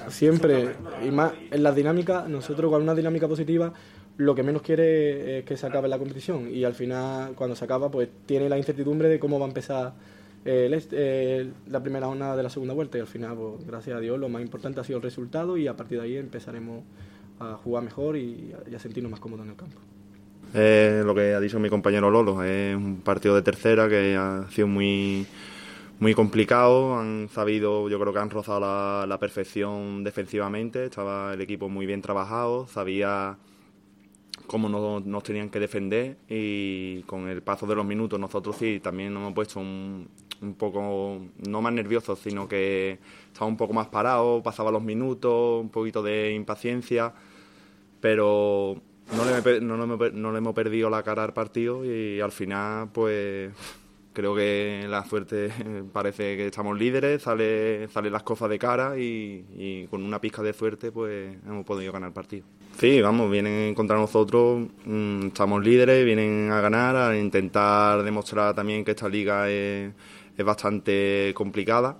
siempre, 0.08 0.76
y 1.04 1.10
más 1.10 1.32
en 1.50 1.62
las 1.64 1.74
dinámicas, 1.74 2.28
nosotros 2.28 2.70
con 2.70 2.82
una 2.82 2.94
dinámica 2.94 3.26
positiva, 3.26 3.72
lo 4.18 4.34
que 4.34 4.42
menos 4.44 4.62
quiere 4.62 5.38
es 5.38 5.44
que 5.44 5.56
se 5.56 5.66
acabe 5.66 5.88
la 5.88 5.98
competición 5.98 6.48
y 6.48 6.62
al 6.64 6.74
final, 6.74 7.34
cuando 7.34 7.56
se 7.56 7.64
acaba, 7.64 7.90
pues 7.90 8.08
tiene 8.24 8.48
la 8.48 8.56
incertidumbre 8.56 9.08
de 9.08 9.18
cómo 9.18 9.40
va 9.40 9.46
a 9.46 9.48
empezar 9.48 9.94
la 10.44 11.82
primera 11.82 12.06
jornada 12.06 12.36
de 12.36 12.42
la 12.42 12.50
segunda 12.50 12.74
vuelta 12.74 12.98
y 12.98 13.00
al 13.00 13.06
final, 13.06 13.36
pues, 13.36 13.66
gracias 13.66 13.96
a 13.96 14.00
Dios, 14.00 14.18
lo 14.18 14.28
más 14.28 14.42
importante 14.42 14.80
ha 14.80 14.84
sido 14.84 14.98
el 14.98 15.02
resultado 15.02 15.56
y 15.56 15.66
a 15.66 15.76
partir 15.76 15.98
de 15.98 16.04
ahí 16.04 16.16
empezaremos 16.16 16.84
a 17.40 17.54
jugar 17.54 17.82
mejor 17.82 18.16
y 18.16 18.52
a, 18.74 18.78
sentirnos 18.78 19.10
más 19.10 19.20
cómodos 19.20 19.44
en 19.44 19.50
el 19.50 19.56
campo. 19.56 19.80
Lo 20.54 21.14
que 21.14 21.34
ha 21.34 21.40
dicho 21.40 21.58
mi 21.58 21.68
compañero 21.68 22.10
Lolo, 22.10 22.42
es 22.42 22.76
un 22.76 23.00
partido 23.02 23.34
de 23.34 23.42
tercera 23.42 23.88
que 23.88 24.16
ha 24.16 24.46
sido 24.50 24.66
muy 24.66 25.26
muy 26.02 26.14
complicado, 26.14 26.98
han 26.98 27.28
sabido, 27.28 27.88
yo 27.88 28.00
creo 28.00 28.12
que 28.12 28.18
han 28.18 28.28
rozado 28.28 28.58
la, 28.58 29.06
la 29.06 29.18
perfección 29.20 30.02
defensivamente, 30.02 30.86
estaba 30.86 31.32
el 31.32 31.40
equipo 31.40 31.68
muy 31.68 31.86
bien 31.86 32.02
trabajado, 32.02 32.66
sabía 32.66 33.38
cómo 34.48 34.68
nos, 34.68 35.04
nos, 35.06 35.22
tenían 35.22 35.48
que 35.48 35.60
defender 35.60 36.16
y 36.28 37.02
con 37.02 37.28
el 37.28 37.42
paso 37.42 37.68
de 37.68 37.76
los 37.76 37.86
minutos 37.86 38.18
nosotros 38.18 38.56
sí 38.56 38.80
también 38.82 39.14
nos 39.14 39.20
hemos 39.20 39.34
puesto 39.34 39.60
un, 39.60 40.08
un 40.40 40.54
poco, 40.54 41.20
no 41.48 41.62
más 41.62 41.72
nerviosos, 41.72 42.18
sino 42.18 42.48
que 42.48 42.98
estaba 43.28 43.46
un 43.46 43.56
poco 43.56 43.72
más 43.72 43.86
parado, 43.86 44.42
pasaba 44.42 44.72
los 44.72 44.82
minutos, 44.82 45.60
un 45.62 45.70
poquito 45.70 46.02
de 46.02 46.34
impaciencia, 46.34 47.14
pero 48.00 48.82
no 49.16 49.24
le, 49.24 49.60
no, 49.60 50.32
le 50.32 50.38
hemos 50.38 50.54
perdido 50.54 50.90
la 50.90 51.02
cara 51.02 51.24
al 51.24 51.32
partido 51.32 51.84
y 51.84 52.20
al 52.20 52.32
final 52.32 52.88
pues 52.92 53.50
creo 54.12 54.34
que 54.34 54.86
la 54.88 55.04
suerte 55.04 55.50
parece 55.92 56.36
que 56.36 56.46
estamos 56.46 56.78
líderes, 56.78 57.22
sale, 57.22 57.88
sale 57.88 58.10
las 58.10 58.22
cosas 58.22 58.50
de 58.50 58.58
cara 58.58 58.98
y, 58.98 59.86
con 59.90 60.02
una 60.02 60.20
pizca 60.20 60.42
de 60.42 60.52
suerte 60.52 60.92
pues 60.92 61.36
hemos 61.46 61.64
podido 61.64 61.92
ganar 61.92 62.08
el 62.08 62.14
partido. 62.14 62.44
Sí, 62.78 63.00
vamos, 63.02 63.30
vienen 63.30 63.74
contra 63.74 63.96
nosotros, 63.96 64.66
mm, 64.84 65.26
estamos 65.26 65.62
líderes, 65.62 66.04
vienen 66.04 66.50
a 66.50 66.60
ganar, 66.60 66.96
a 66.96 67.18
intentar 67.18 68.02
demostrar 68.02 68.54
también 68.54 68.84
que 68.84 68.92
esta 68.92 69.08
liga 69.08 69.48
es 69.50 69.92
es 70.36 70.44
bastante 70.44 71.32
complicada 71.34 71.98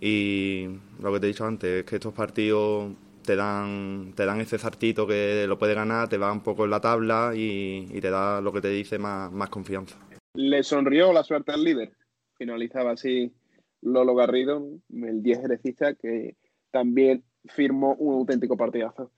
y 0.00 0.68
lo 1.00 1.12
que 1.12 1.20
te 1.20 1.26
he 1.26 1.28
dicho 1.28 1.46
antes 1.46 1.80
es 1.80 1.84
que 1.84 1.96
estos 1.96 2.14
partidos 2.14 2.92
te 3.22 3.36
dan, 3.36 4.12
te 4.16 4.26
dan 4.26 4.40
ese 4.40 4.58
zartito 4.58 5.06
que 5.06 5.46
lo 5.46 5.58
puedes 5.58 5.76
ganar, 5.76 6.08
te 6.08 6.18
va 6.18 6.32
un 6.32 6.42
poco 6.42 6.64
en 6.64 6.70
la 6.70 6.80
tabla 6.80 7.32
y, 7.34 8.00
te 8.00 8.10
da 8.10 8.40
lo 8.40 8.52
que 8.52 8.60
te 8.60 8.68
dice 8.68 8.98
más, 8.98 9.30
más 9.32 9.48
confianza. 9.48 9.98
Le 10.34 10.62
sonrió 10.62 11.12
la 11.12 11.22
suerte 11.22 11.52
al 11.52 11.64
líder. 11.64 11.92
Finalizaba 12.36 12.92
así 12.92 13.32
Lolo 13.82 14.14
Garrido, 14.14 14.66
el 14.92 15.22
10 15.22 15.40
jerecista, 15.40 15.94
que 15.94 16.36
también 16.70 17.24
firmó 17.44 17.94
un 17.94 18.14
auténtico 18.14 18.56
partidazo. 18.56 19.10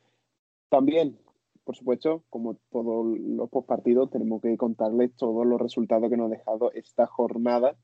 También, 0.69 1.19
por 1.65 1.77
supuesto, 1.77 2.25
como 2.31 2.57
todos 2.71 3.19
los 3.19 3.49
postpartidos, 3.49 4.11
tenemos 4.11 4.43
que 4.43 4.57
contarles 4.57 5.15
todos 5.17 5.47
los 5.47 5.61
resultados 5.61 6.11
que 6.11 6.17
nos 6.17 6.27
ha 6.27 6.37
dejado 6.37 6.73
esta 6.73 7.07
jornada 7.07 7.77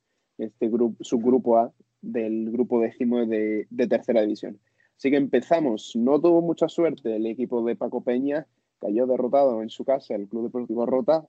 este 0.44 0.68
grupo, 0.68 1.02
subgrupo 1.02 1.58
A 1.58 1.72
del 2.00 2.50
grupo 2.50 2.80
décimo 2.80 3.24
de, 3.26 3.66
tercera 3.88 4.22
división. 4.22 4.58
Así 5.00 5.10
que 5.10 5.16
empezamos. 5.16 5.96
No 5.96 6.20
tuvo 6.20 6.42
mucha 6.42 6.68
suerte 6.68 7.16
el 7.16 7.24
equipo 7.24 7.64
de 7.64 7.74
Paco 7.74 8.04
Peña, 8.04 8.46
cayó 8.78 9.06
derrotado 9.06 9.62
en 9.62 9.70
su 9.70 9.82
casa 9.82 10.14
el 10.14 10.28
Club 10.28 10.44
Deportivo 10.44 10.84
Rota 10.84 11.26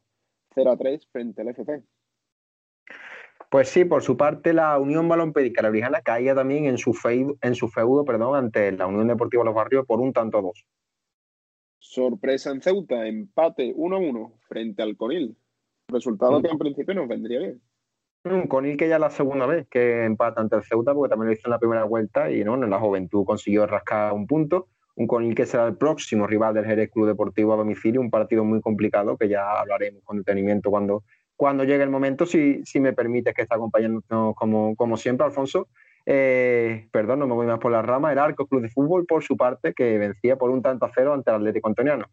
0 0.54 0.72
a 0.72 0.76
3 0.76 1.08
frente 1.08 1.42
al 1.42 1.48
FC. 1.48 1.82
Pues 3.50 3.70
sí, 3.70 3.86
por 3.86 4.04
su 4.04 4.18
parte 4.18 4.52
la 4.52 4.78
Unión 4.78 5.08
Balompédica 5.08 5.62
Laurijana 5.62 6.02
caía 6.02 6.36
también 6.36 6.66
en 6.66 6.78
su, 6.78 6.94
feudo, 6.94 7.38
en 7.42 7.56
su 7.56 7.70
feudo 7.70 8.04
perdón, 8.04 8.36
ante 8.36 8.74
la 8.74 8.88
Unión 8.88 9.08
Deportiva 9.08 9.46
Los 9.46 9.56
Barrios 9.56 9.86
por 9.86 10.02
un 10.02 10.12
tanto 10.12 10.42
dos. 10.42 10.66
Sorpresa 11.80 12.52
en 12.52 12.62
Ceuta, 12.62 13.08
empate 13.08 13.74
1-1 13.74 14.34
frente 14.50 14.82
al 14.82 14.98
Conil. 14.98 15.38
Resultado 15.88 16.42
que 16.42 16.50
en 16.50 16.58
principio 16.58 16.94
nos 16.94 17.08
vendría 17.08 17.40
bien. 17.40 17.62
Un 18.24 18.46
Conil 18.48 18.78
que 18.78 18.88
ya 18.88 19.00
la 19.00 19.10
segunda 19.10 19.48
vez 19.48 19.68
que 19.68 20.06
empata 20.06 20.42
ante 20.42 20.56
el 20.56 20.64
Ceuta, 20.64 20.94
porque 20.94 21.10
también 21.10 21.28
lo 21.28 21.34
hizo 21.34 21.48
en 21.48 21.52
la 21.52 21.60
primera 21.60 21.84
vuelta 21.86 22.32
y 22.32 22.44
no, 22.44 22.54
en 22.54 22.70
la 22.70 22.80
juventud 22.80 23.26
consiguió 23.26 23.66
rascar 23.66 24.14
un 24.14 24.28
punto. 24.28 24.68
Un 24.96 25.08
Conil 25.08 25.34
que 25.34 25.48
será 25.48 25.66
el 25.66 25.76
próximo 25.76 26.28
rival 26.28 26.54
del 26.54 26.66
Jerez 26.66 26.92
Club 26.92 27.08
Deportivo 27.08 27.54
a 27.54 27.58
domicilio, 27.58 28.00
un 28.00 28.12
partido 28.12 28.44
muy 28.44 28.62
complicado 28.62 29.18
que 29.18 29.28
ya 29.28 29.60
hablaremos 29.60 30.04
con 30.04 30.18
detenimiento 30.18 30.70
cuando, 30.70 31.04
cuando 31.36 31.64
llegue 31.64 31.84
el 31.84 31.90
momento, 31.90 32.28
si, 32.28 32.64
si 32.64 32.80
me 32.80 32.94
permites 32.94 33.34
que 33.34 33.42
está 33.42 33.56
acompañándonos 33.56 34.36
como, 34.36 34.76
como 34.76 34.98
siempre, 34.98 35.26
Alfonso. 35.26 35.68
Eh, 36.06 36.88
perdón, 36.92 37.20
no 37.20 37.28
me 37.28 37.34
voy 37.34 37.48
más 37.48 37.60
por 37.60 37.72
la 37.72 37.82
rama. 37.82 38.12
El 38.12 38.20
Arco 38.20 38.46
Club 38.46 38.62
de 38.62 38.70
Fútbol, 38.70 39.06
por 39.08 39.24
su 39.24 39.36
parte, 39.36 39.74
que 39.74 39.98
vencía 39.98 40.36
por 40.36 40.52
un 40.52 40.62
tanto 40.62 40.86
a 40.86 40.92
cero 40.94 41.14
ante 41.14 41.32
el 41.32 41.38
Atlético 41.38 41.70
Antoniano. 41.70 42.06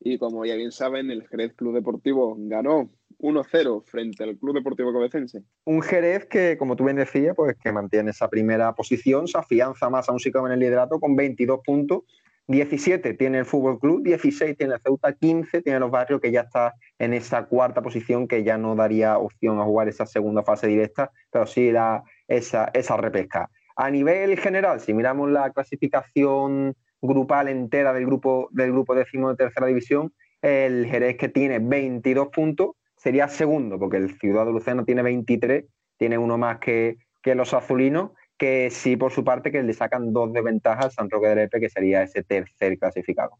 Y 0.00 0.18
como 0.18 0.44
ya 0.44 0.54
bien 0.54 0.72
saben, 0.72 1.10
el 1.10 1.26
Jerez 1.28 1.54
Club 1.54 1.74
Deportivo 1.74 2.34
ganó 2.38 2.90
1-0 3.18 3.84
frente 3.84 4.24
al 4.24 4.36
Club 4.36 4.54
Deportivo 4.54 4.92
Covecense. 4.92 5.42
Un 5.64 5.82
Jerez 5.82 6.26
que, 6.26 6.56
como 6.58 6.76
tú 6.76 6.84
bien 6.84 6.96
decías, 6.96 7.34
pues 7.36 7.56
que 7.56 7.72
mantiene 7.72 8.10
esa 8.10 8.28
primera 8.28 8.74
posición, 8.74 9.28
se 9.28 9.38
afianza 9.38 9.90
más 9.90 10.08
aún 10.08 10.18
si 10.18 10.30
cabe 10.30 10.46
en 10.46 10.54
el 10.54 10.60
liderato 10.60 11.00
con 11.00 11.16
22 11.16 11.60
puntos. 11.64 12.02
17 12.46 13.14
tiene 13.14 13.38
el 13.38 13.46
Fútbol 13.46 13.78
Club, 13.78 14.02
16 14.02 14.56
tiene 14.56 14.74
el 14.74 14.80
Ceuta, 14.80 15.14
15 15.14 15.62
tiene 15.62 15.80
los 15.80 15.90
Barrios, 15.90 16.20
que 16.20 16.30
ya 16.30 16.42
está 16.42 16.74
en 16.98 17.14
esa 17.14 17.46
cuarta 17.46 17.80
posición, 17.80 18.28
que 18.28 18.44
ya 18.44 18.58
no 18.58 18.74
daría 18.74 19.16
opción 19.16 19.58
a 19.60 19.64
jugar 19.64 19.88
esa 19.88 20.04
segunda 20.04 20.42
fase 20.42 20.66
directa, 20.66 21.10
pero 21.30 21.46
sí 21.46 21.72
da 21.72 22.04
esa, 22.28 22.70
esa 22.74 22.96
repesca. 22.98 23.48
A 23.76 23.90
nivel 23.90 24.38
general, 24.38 24.80
si 24.80 24.92
miramos 24.92 25.30
la 25.30 25.50
clasificación 25.50 26.76
grupal 27.00 27.48
entera 27.48 27.92
del 27.92 28.06
grupo, 28.06 28.48
del 28.52 28.72
grupo 28.72 28.94
décimo 28.94 29.30
de 29.30 29.36
tercera 29.36 29.66
división, 29.66 30.12
el 30.42 30.86
Jerez 30.86 31.16
que 31.16 31.28
tiene 31.28 31.58
22 31.58 32.28
puntos 32.28 32.72
sería 33.04 33.28
segundo, 33.28 33.78
porque 33.78 33.98
el 33.98 34.18
Ciudad 34.18 34.46
de 34.46 34.52
Lucena 34.52 34.82
tiene 34.82 35.02
23, 35.02 35.66
tiene 35.98 36.16
uno 36.16 36.38
más 36.38 36.58
que, 36.58 36.96
que 37.22 37.34
los 37.34 37.52
azulinos, 37.52 38.12
que 38.38 38.70
sí 38.70 38.96
por 38.96 39.12
su 39.12 39.22
parte 39.22 39.52
que 39.52 39.62
le 39.62 39.74
sacan 39.74 40.14
dos 40.14 40.32
de 40.32 40.40
ventaja 40.40 40.84
al 40.84 40.90
San 40.90 41.10
Roque 41.10 41.28
del 41.28 41.40
Epe, 41.40 41.60
que 41.60 41.68
sería 41.68 42.02
ese 42.02 42.22
tercer 42.22 42.78
clasificado. 42.78 43.32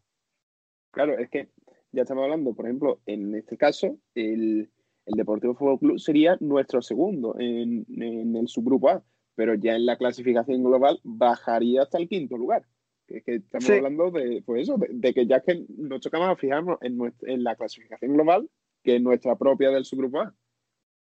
Claro, 0.91 1.17
es 1.17 1.29
que 1.31 1.49
ya 1.91 2.03
estamos 2.03 2.25
hablando, 2.25 2.53
por 2.53 2.65
ejemplo, 2.65 2.99
en 3.07 3.33
este 3.33 3.57
caso, 3.57 3.97
el, 4.13 4.69
Deportivo 5.07 5.55
Fútbol 5.55 5.79
Club 5.79 5.99
sería 5.99 6.37
nuestro 6.39 6.81
segundo 6.81 7.35
en, 7.39 7.85
en, 7.89 8.35
el 8.35 8.47
subgrupo 8.47 8.89
A, 8.89 9.03
pero 9.35 9.55
ya 9.55 9.75
en 9.75 9.85
la 9.85 9.97
clasificación 9.97 10.63
global 10.63 10.99
bajaría 11.03 11.83
hasta 11.83 11.97
el 11.97 12.07
quinto 12.07 12.37
lugar. 12.37 12.65
Que, 13.07 13.21
que 13.21 13.35
estamos 13.35 13.69
hablando 13.69 14.09
de, 14.09 14.41
pues 14.43 14.63
eso, 14.63 14.77
de, 14.89 15.13
que 15.13 15.27
ya 15.27 15.41
que 15.41 15.63
nos 15.77 16.01
toca 16.01 16.17
más 16.17 16.39
fijarnos 16.39 16.79
en, 16.81 16.97
en 17.21 17.43
la 17.43 17.55
clasificación 17.55 18.13
global 18.13 18.49
que 18.85 18.99
nuestra 18.99 19.35
propia 19.35 19.71
del 19.71 19.83
subgrupo 19.83 20.21
A. 20.21 20.33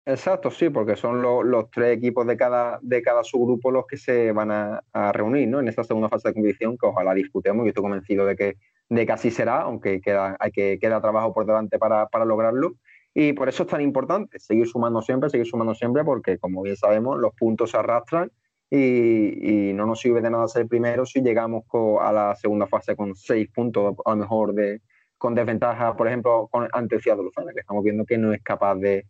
Exacto, 0.04 0.50
sí, 0.50 0.70
porque 0.70 0.96
son 0.96 1.22
los 1.22 1.70
tres 1.70 1.96
equipos 1.96 2.26
de 2.26 2.36
cada, 2.36 2.80
de 2.82 3.00
cada 3.00 3.22
subgrupo 3.22 3.70
los 3.70 3.86
que 3.86 3.96
se 3.96 4.32
van 4.32 4.50
a, 4.50 4.82
reunir 5.12 5.46
¿no? 5.48 5.60
en 5.60 5.68
esta 5.68 5.84
segunda 5.84 6.08
fase 6.08 6.28
de 6.28 6.34
competición, 6.34 6.76
que 6.76 6.86
ojalá 6.86 7.14
disputemos. 7.14 7.64
Yo 7.64 7.68
estoy 7.68 7.82
convencido 7.82 8.26
de 8.26 8.34
que, 8.34 8.56
de 8.88 9.06
que 9.06 9.12
así 9.12 9.30
será, 9.30 9.60
aunque 9.60 10.00
queda, 10.00 10.36
hay 10.40 10.50
que, 10.50 10.78
queda 10.80 11.00
trabajo 11.00 11.32
por 11.32 11.46
delante 11.46 11.78
para, 11.78 12.08
para 12.08 12.24
lograrlo. 12.24 12.72
Y 13.14 13.34
por 13.34 13.48
eso 13.48 13.64
es 13.64 13.68
tan 13.68 13.82
importante 13.82 14.38
seguir 14.38 14.66
sumando 14.66 15.02
siempre, 15.02 15.30
seguir 15.30 15.46
sumando 15.46 15.74
siempre, 15.74 16.02
porque 16.02 16.38
como 16.38 16.62
bien 16.62 16.76
sabemos, 16.76 17.18
los 17.18 17.34
puntos 17.34 17.70
se 17.70 17.76
arrastran 17.76 18.32
y, 18.70 19.72
no 19.74 19.86
nos 19.86 20.00
sirve 20.00 20.20
de 20.20 20.30
nada 20.30 20.46
ser 20.48 20.66
primero 20.66 21.04
si 21.04 21.20
llegamos 21.20 21.64
a 22.00 22.12
la 22.12 22.36
segunda 22.36 22.66
fase 22.66 22.96
con 22.96 23.14
seis 23.14 23.48
puntos, 23.48 23.96
a 24.04 24.10
lo 24.10 24.16
mejor 24.16 24.54
de, 24.54 24.80
con 25.20 25.34
desventaja, 25.34 25.96
por 25.98 26.08
ejemplo, 26.08 26.48
con, 26.50 26.66
ante 26.72 26.98
Ciudad 26.98 27.18
de 27.18 27.24
Luzana, 27.24 27.52
que 27.52 27.60
estamos 27.60 27.84
viendo 27.84 28.06
que 28.06 28.16
no 28.16 28.32
es 28.32 28.42
capaz 28.42 28.76
de, 28.76 29.04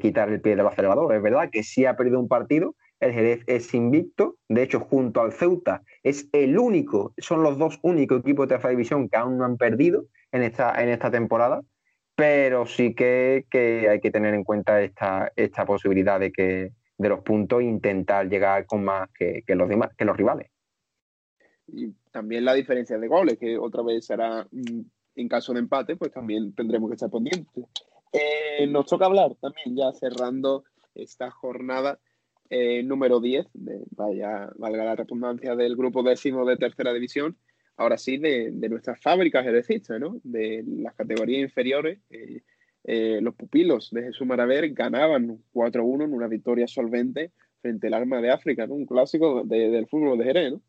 quitar 0.00 0.28
el 0.28 0.42
pie 0.42 0.54
del 0.54 0.66
acelerador. 0.66 1.14
Es 1.14 1.22
verdad 1.22 1.48
que 1.50 1.62
sí 1.62 1.86
ha 1.86 1.96
perdido 1.96 2.20
un 2.20 2.28
partido, 2.28 2.76
el 3.00 3.12
Jerez 3.12 3.42
es 3.46 3.72
invicto, 3.72 4.36
de 4.48 4.62
hecho, 4.62 4.80
junto 4.80 5.22
al 5.22 5.32
Ceuta, 5.32 5.82
es 6.02 6.28
el 6.32 6.58
único, 6.58 7.14
son 7.16 7.42
los 7.42 7.56
dos 7.56 7.78
únicos 7.82 8.20
equipos 8.20 8.46
de 8.46 8.54
tercera 8.54 8.70
división 8.70 9.08
que 9.08 9.16
aún 9.16 9.38
no 9.38 9.46
han 9.46 9.56
perdido 9.56 10.04
en 10.30 10.42
esta, 10.42 10.80
en 10.82 10.90
esta 10.90 11.10
temporada, 11.10 11.62
pero 12.14 12.66
sí 12.66 12.94
que, 12.94 13.46
hay 13.90 14.00
que 14.00 14.10
tener 14.10 14.34
en 14.34 14.44
cuenta 14.44 14.82
esta, 14.82 15.32
esta 15.36 15.64
posibilidad 15.64 16.20
de 16.20 16.32
que 16.32 16.72
de 16.98 17.08
los 17.08 17.20
puntos 17.20 17.62
e 17.62 17.64
intentar 17.64 18.28
llegar 18.28 18.66
con 18.66 18.84
más 18.84 19.08
que, 19.18 19.42
los 19.48 19.70
demás, 19.70 19.88
que 19.96 20.04
los 20.04 20.14
rivales. 20.14 20.50
Y 21.66 21.94
también 22.10 22.44
la 22.44 22.52
diferencia 22.52 22.98
de 22.98 23.08
goles, 23.08 23.38
que 23.38 23.56
otra 23.56 23.82
vez 23.82 24.04
será 24.04 24.46
en 25.16 25.28
caso 25.28 25.52
de 25.52 25.60
empate, 25.60 25.96
pues 25.96 26.12
también 26.12 26.54
tendremos 26.54 26.90
que 26.90 26.94
estar 26.94 27.10
pendientes. 27.10 27.64
Eh, 28.12 28.66
nos 28.66 28.86
toca 28.86 29.06
hablar 29.06 29.34
también, 29.40 29.76
ya 29.76 29.92
cerrando 29.92 30.64
esta 30.94 31.30
jornada 31.30 31.98
eh, 32.52 32.82
número 32.82 33.20
10, 33.20 33.46
de, 33.54 33.84
vaya, 33.90 34.50
valga 34.56 34.84
la 34.84 34.96
redundancia, 34.96 35.54
del 35.54 35.76
grupo 35.76 36.02
décimo 36.02 36.44
de 36.44 36.56
tercera 36.56 36.92
división. 36.92 37.36
ahora 37.76 37.96
sí 37.96 38.18
de, 38.18 38.50
nuestras 38.68 39.00
fábricas 39.00 39.44
jerecistas, 39.44 40.00
¿no? 40.00 40.20
De 40.24 40.64
las 40.66 40.94
categorías 40.94 41.42
inferiores. 41.42 42.00
Eh, 42.10 42.42
eh, 42.84 43.20
los 43.22 43.34
pupilos 43.36 43.90
de 43.92 44.02
Jesús 44.02 44.26
Maraver 44.26 44.70
ganaban 44.72 45.38
4-1 45.52 46.04
en 46.04 46.12
una 46.12 46.26
victoria 46.26 46.66
solvente 46.66 47.30
frente 47.62 47.86
al 47.86 47.94
Arma 47.94 48.20
de 48.20 48.30
África, 48.30 48.66
¿no? 48.66 48.74
Un 48.74 48.86
clásico 48.86 49.44
del 49.44 49.86
fútbol 49.86 50.18
de 50.18 50.24
Jerez, 50.24 50.52
¿no? 50.52 50.60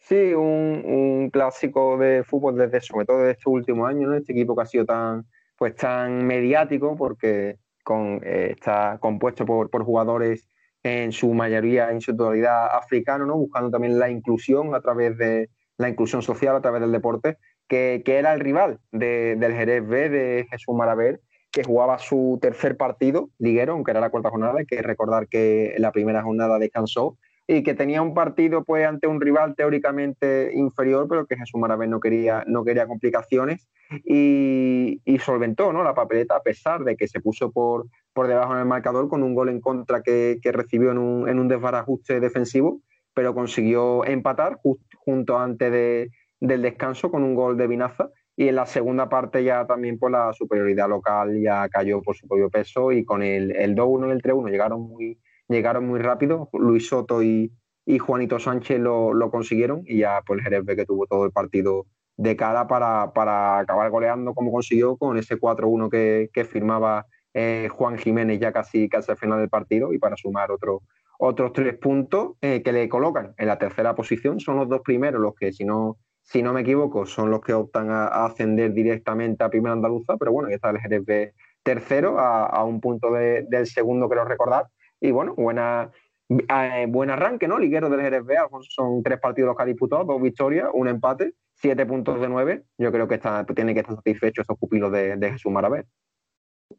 Sí, 0.00 0.34
un, 0.34 1.30
clásico 1.32 1.96
de 1.98 2.24
fútbol 2.24 2.56
desde, 2.56 2.80
sobre 2.80 3.06
todo 3.06 3.18
desde 3.18 3.32
este 3.32 3.50
último 3.50 3.86
año, 3.86 4.08
¿no? 4.08 4.14
Este 4.16 4.32
equipo 4.32 4.56
que 4.56 4.62
ha 4.62 4.66
sido 4.66 4.84
tan, 4.86 5.26
pues, 5.56 5.76
tan 5.76 6.26
mediático 6.26 6.96
porque 6.96 7.58
con, 7.84 8.20
eh, 8.24 8.54
está 8.56 8.98
compuesto 9.00 9.44
por, 9.46 9.70
por, 9.70 9.84
jugadores 9.84 10.48
en 10.82 11.12
su 11.12 11.32
mayoría, 11.34 11.90
en 11.90 12.00
su 12.00 12.16
totalidad 12.16 12.74
africanos, 12.74 13.28
¿no? 13.28 13.36
Buscando 13.36 13.70
también 13.70 13.98
la 13.98 14.10
inclusión 14.10 14.74
a 14.74 14.80
través 14.80 15.16
de 15.18 15.50
la 15.76 15.88
inclusión 15.88 16.22
social, 16.22 16.56
a 16.56 16.60
través 16.60 16.80
del 16.80 16.92
deporte, 16.92 17.38
que, 17.70 18.02
era 18.04 18.34
el 18.34 18.40
rival 18.40 18.80
del 18.90 19.54
Jerez 19.54 19.86
B 19.86 20.08
de 20.08 20.46
Jesús 20.50 20.74
Maraver, 20.74 21.20
que 21.52 21.64
jugaba 21.64 21.98
su 21.98 22.38
tercer 22.42 22.76
partido 22.76 23.30
liguero, 23.38 23.72
aunque 23.72 23.92
era 23.92 24.00
la 24.00 24.10
cuarta 24.10 24.30
jornada, 24.30 24.58
hay 24.58 24.66
que 24.66 24.82
recordar 24.82 25.28
que 25.28 25.74
la 25.78 25.92
primera 25.92 26.22
jornada 26.22 26.58
descansó 26.58 27.16
y 27.52 27.64
que 27.64 27.74
tenía 27.74 28.00
un 28.00 28.14
partido 28.14 28.62
pues 28.62 28.86
ante 28.86 29.08
un 29.08 29.20
rival 29.20 29.56
teóricamente 29.56 30.52
inferior, 30.54 31.08
pero 31.08 31.26
que 31.26 31.36
Jesús 31.36 31.60
Maravé 31.60 31.88
no 31.88 31.98
quería, 31.98 32.44
no 32.46 32.62
quería 32.62 32.86
complicaciones 32.86 33.68
y, 34.04 35.00
solventó 35.18 35.72
¿no? 35.72 35.82
la 35.82 35.92
papeleta 35.92 36.36
a 36.36 36.42
pesar 36.42 36.84
de 36.84 36.94
que 36.94 37.08
se 37.08 37.18
puso 37.18 37.50
por, 37.50 37.88
por 38.12 38.28
debajo 38.28 38.52
en 38.52 38.60
el 38.60 38.66
marcador 38.66 39.08
con 39.08 39.24
un 39.24 39.34
gol 39.34 39.48
en 39.48 39.60
contra 39.60 40.00
que, 40.00 40.38
recibió 40.44 40.92
en 40.92 40.98
un, 40.98 41.28
en 41.28 41.40
un 41.40 41.48
desbarajuste 41.48 42.20
defensivo, 42.20 42.82
pero 43.14 43.34
consiguió 43.34 44.04
empatar 44.04 44.60
junto 45.04 45.36
antes 45.36 46.08
del 46.38 46.62
descanso 46.62 47.10
con 47.10 47.24
un 47.24 47.34
gol 47.34 47.56
de 47.56 47.66
Vinaza 47.66 48.10
y 48.36 48.46
en 48.46 48.54
la 48.54 48.64
segunda 48.64 49.08
parte 49.08 49.42
ya 49.42 49.66
también 49.66 49.98
por 49.98 50.12
la 50.12 50.32
superioridad 50.34 50.88
local 50.88 51.36
ya 51.42 51.68
cayó 51.68 52.00
por 52.00 52.14
su 52.14 52.28
propio 52.28 52.48
peso 52.48 52.92
y 52.92 53.04
con 53.04 53.24
el, 53.24 53.50
el 53.56 53.74
2-1 53.74 54.06
y 54.06 54.10
el 54.12 54.22
3-1 54.22 54.50
llegaron 54.50 54.82
muy 54.82 55.18
llegaron 55.50 55.86
muy 55.86 56.00
rápido. 56.00 56.48
Luis 56.52 56.88
Soto 56.88 57.22
y, 57.22 57.52
Juanito 57.98 58.38
Sánchez 58.38 58.78
lo, 58.78 59.30
consiguieron 59.30 59.82
y 59.84 59.98
ya 59.98 60.22
pues 60.24 60.38
el 60.38 60.44
Jerez 60.44 60.64
que 60.64 60.86
tuvo 60.86 61.06
todo 61.06 61.24
el 61.24 61.32
partido 61.32 61.86
de 62.16 62.36
cara 62.36 62.68
para, 62.68 63.58
acabar 63.58 63.90
goleando 63.90 64.32
como 64.32 64.52
consiguió 64.52 64.96
con 64.96 65.16
ese 65.16 65.40
4-1 65.40 65.90
que, 66.32 66.44
firmaba 66.44 67.06
eh, 67.34 67.68
Juan 67.70 67.98
Jiménez 67.98 68.38
ya 68.38 68.52
casi, 68.52 68.88
casi 68.88 69.10
al 69.10 69.18
final 69.18 69.40
del 69.40 69.48
partido 69.48 69.92
y 69.92 69.98
para 69.98 70.16
sumar 70.16 70.52
otro, 70.52 70.82
otros 71.18 71.52
tres 71.52 71.76
puntos 71.78 72.32
eh, 72.42 72.62
que 72.62 72.72
le 72.72 72.88
colocan 72.88 73.34
en 73.36 73.48
la 73.48 73.58
tercera 73.58 73.94
posición. 73.96 74.38
Son 74.38 74.56
los 74.56 74.68
dos 74.68 74.82
primeros 74.84 75.20
los 75.20 75.34
que, 75.34 75.52
si 75.52 75.64
no, 75.64 75.98
si 76.22 76.42
no 76.42 76.52
me 76.52 76.60
equivoco, 76.60 77.06
son 77.06 77.30
los 77.30 77.40
que 77.40 77.54
optan 77.54 77.90
a, 77.90 78.06
ascender 78.24 78.72
directamente 78.72 79.42
a 79.42 79.48
Primera 79.48 79.72
Andaluza, 79.72 80.16
pero 80.16 80.30
bueno, 80.30 80.48
ya 80.48 80.56
está 80.56 80.70
el 80.70 80.78
Jerez 80.78 81.04
B 81.04 81.34
tercero 81.62 82.20
a, 82.20 82.64
un 82.64 82.80
punto 82.80 83.12
del 83.12 83.66
segundo, 83.66 84.08
creo 84.08 84.24
recordar. 84.24 84.66
Y 85.00 85.10
bueno, 85.10 85.34
buena, 85.34 85.90
eh, 86.28 86.86
buen 86.88 87.10
arranque, 87.10 87.48
¿no? 87.48 87.58
Liguero 87.58 87.88
del 87.88 88.00
Jerez 88.00 88.24
B, 88.24 88.36
son 88.68 89.02
tres 89.02 89.18
partidos 89.18 89.48
los 89.48 89.56
que 89.56 89.62
ha 89.62 89.66
disputado, 89.66 90.04
dos 90.04 90.20
victorias, 90.20 90.68
un 90.72 90.88
empate, 90.88 91.34
siete 91.54 91.86
puntos 91.86 92.20
de 92.20 92.28
nueve. 92.28 92.64
Yo 92.78 92.92
creo 92.92 93.08
que 93.08 93.14
está, 93.14 93.44
tiene 93.46 93.74
que 93.74 93.80
estar 93.80 93.96
satisfecho 93.96 94.42
esos 94.42 94.58
pupilos 94.58 94.92
de, 94.92 95.16
Jesús 95.32 95.50
Maravé. 95.50 95.86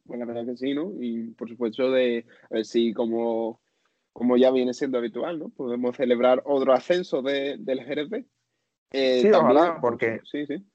Pues 0.05 0.19
la 0.19 0.25
verdad 0.25 0.45
que 0.45 0.57
sí, 0.57 0.73
¿no? 0.73 0.93
Y 0.99 1.31
por 1.31 1.49
supuesto 1.49 1.91
de 1.91 2.25
a 2.49 2.55
ver 2.55 2.65
si 2.65 2.93
como, 2.93 3.59
como 4.13 4.37
ya 4.37 4.51
viene 4.51 4.73
siendo 4.73 4.99
habitual, 4.99 5.39
¿no? 5.39 5.49
Podemos 5.49 5.97
celebrar 5.97 6.41
otro 6.45 6.73
ascenso 6.73 7.21
de, 7.21 7.57
del 7.59 7.83
Jerez 7.83 8.09
B. 8.09 8.25
Eh, 8.93 9.21
sí, 9.21 9.31
ojalá, 9.31 9.79
porque 9.81 10.21
sí, 10.25 10.45
sí 10.45 10.65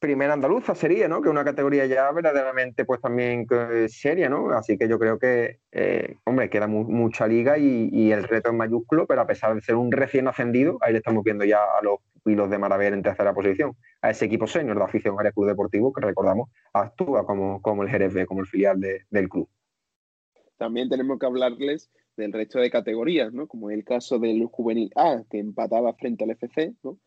primera 0.00 0.32
andaluza 0.32 0.74
sería, 0.74 1.06
¿no? 1.06 1.20
Que 1.20 1.28
una 1.28 1.44
categoría 1.44 1.86
ya 1.86 2.10
verdaderamente, 2.10 2.84
pues 2.84 3.00
también 3.00 3.46
seria, 3.88 4.28
¿no? 4.28 4.50
Así 4.50 4.76
que 4.78 4.88
yo 4.88 4.98
creo 4.98 5.18
que, 5.18 5.58
eh, 5.70 6.16
hombre, 6.24 6.48
queda 6.48 6.66
mucha 6.66 7.28
liga 7.28 7.58
y, 7.58 8.10
el 8.10 8.24
reto 8.24 8.50
es 8.50 8.56
mayúsculo, 8.56 9.06
pero 9.06 9.20
a 9.20 9.26
pesar 9.26 9.54
de 9.54 9.60
ser 9.60 9.76
un 9.76 9.92
recién 9.92 10.26
ascendido, 10.26 10.78
ahí 10.80 10.92
le 10.92 10.98
estamos 10.98 11.22
viendo 11.22 11.44
ya 11.44 11.58
a 11.58 11.82
los 11.82 11.98
pilos 12.24 12.50
de 12.50 12.58
Maraver 12.58 12.94
en 12.94 13.02
tercera 13.02 13.32
posición, 13.32 13.76
a 14.02 14.10
ese 14.10 14.24
equipo 14.24 14.46
senior 14.46 14.76
de 14.76 14.84
afición 14.84 15.16
Jerez 15.16 15.34
Club 15.34 15.46
Deportivo, 15.46 15.92
que 15.92 16.00
recordamos, 16.00 16.50
actúa 16.72 17.24
como, 17.26 17.60
como 17.62 17.82
el 17.82 17.90
Jerez 17.90 18.12
B, 18.12 18.26
como 18.26 18.40
el 18.40 18.46
filial 18.46 18.80
del 18.80 19.28
club. 19.28 19.48
También 20.56 20.88
tenemos 20.88 21.18
que 21.18 21.26
hablarles 21.26 21.90
del 22.16 22.32
resto 22.32 22.58
de 22.58 22.70
categorías, 22.70 23.32
¿no? 23.32 23.46
Como 23.46 23.70
el 23.70 23.84
caso 23.84 24.18
del 24.18 24.44
Juvenil 24.46 24.90
A, 24.96 25.22
que 25.30 25.38
empataba 25.38 25.94
frente 25.94 26.24
al 26.24 26.30
FC, 26.30 26.74
¿no? 26.82 26.98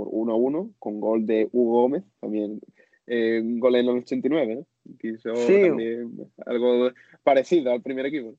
Por 0.00 0.08
1 0.10 0.32
a 0.32 0.36
1 0.36 0.70
con 0.78 0.98
gol 0.98 1.26
de 1.26 1.48
Hugo 1.52 1.82
Gómez, 1.82 2.04
también 2.20 2.58
eh, 3.06 3.38
un 3.42 3.60
gol 3.60 3.74
en 3.76 3.86
el 3.86 3.98
89, 3.98 4.56
¿no? 4.56 4.66
Quiso 4.98 5.34
también 5.34 6.08
algo 6.46 6.90
parecido 7.22 7.70
al 7.70 7.82
primer 7.82 8.06
equipo. 8.06 8.34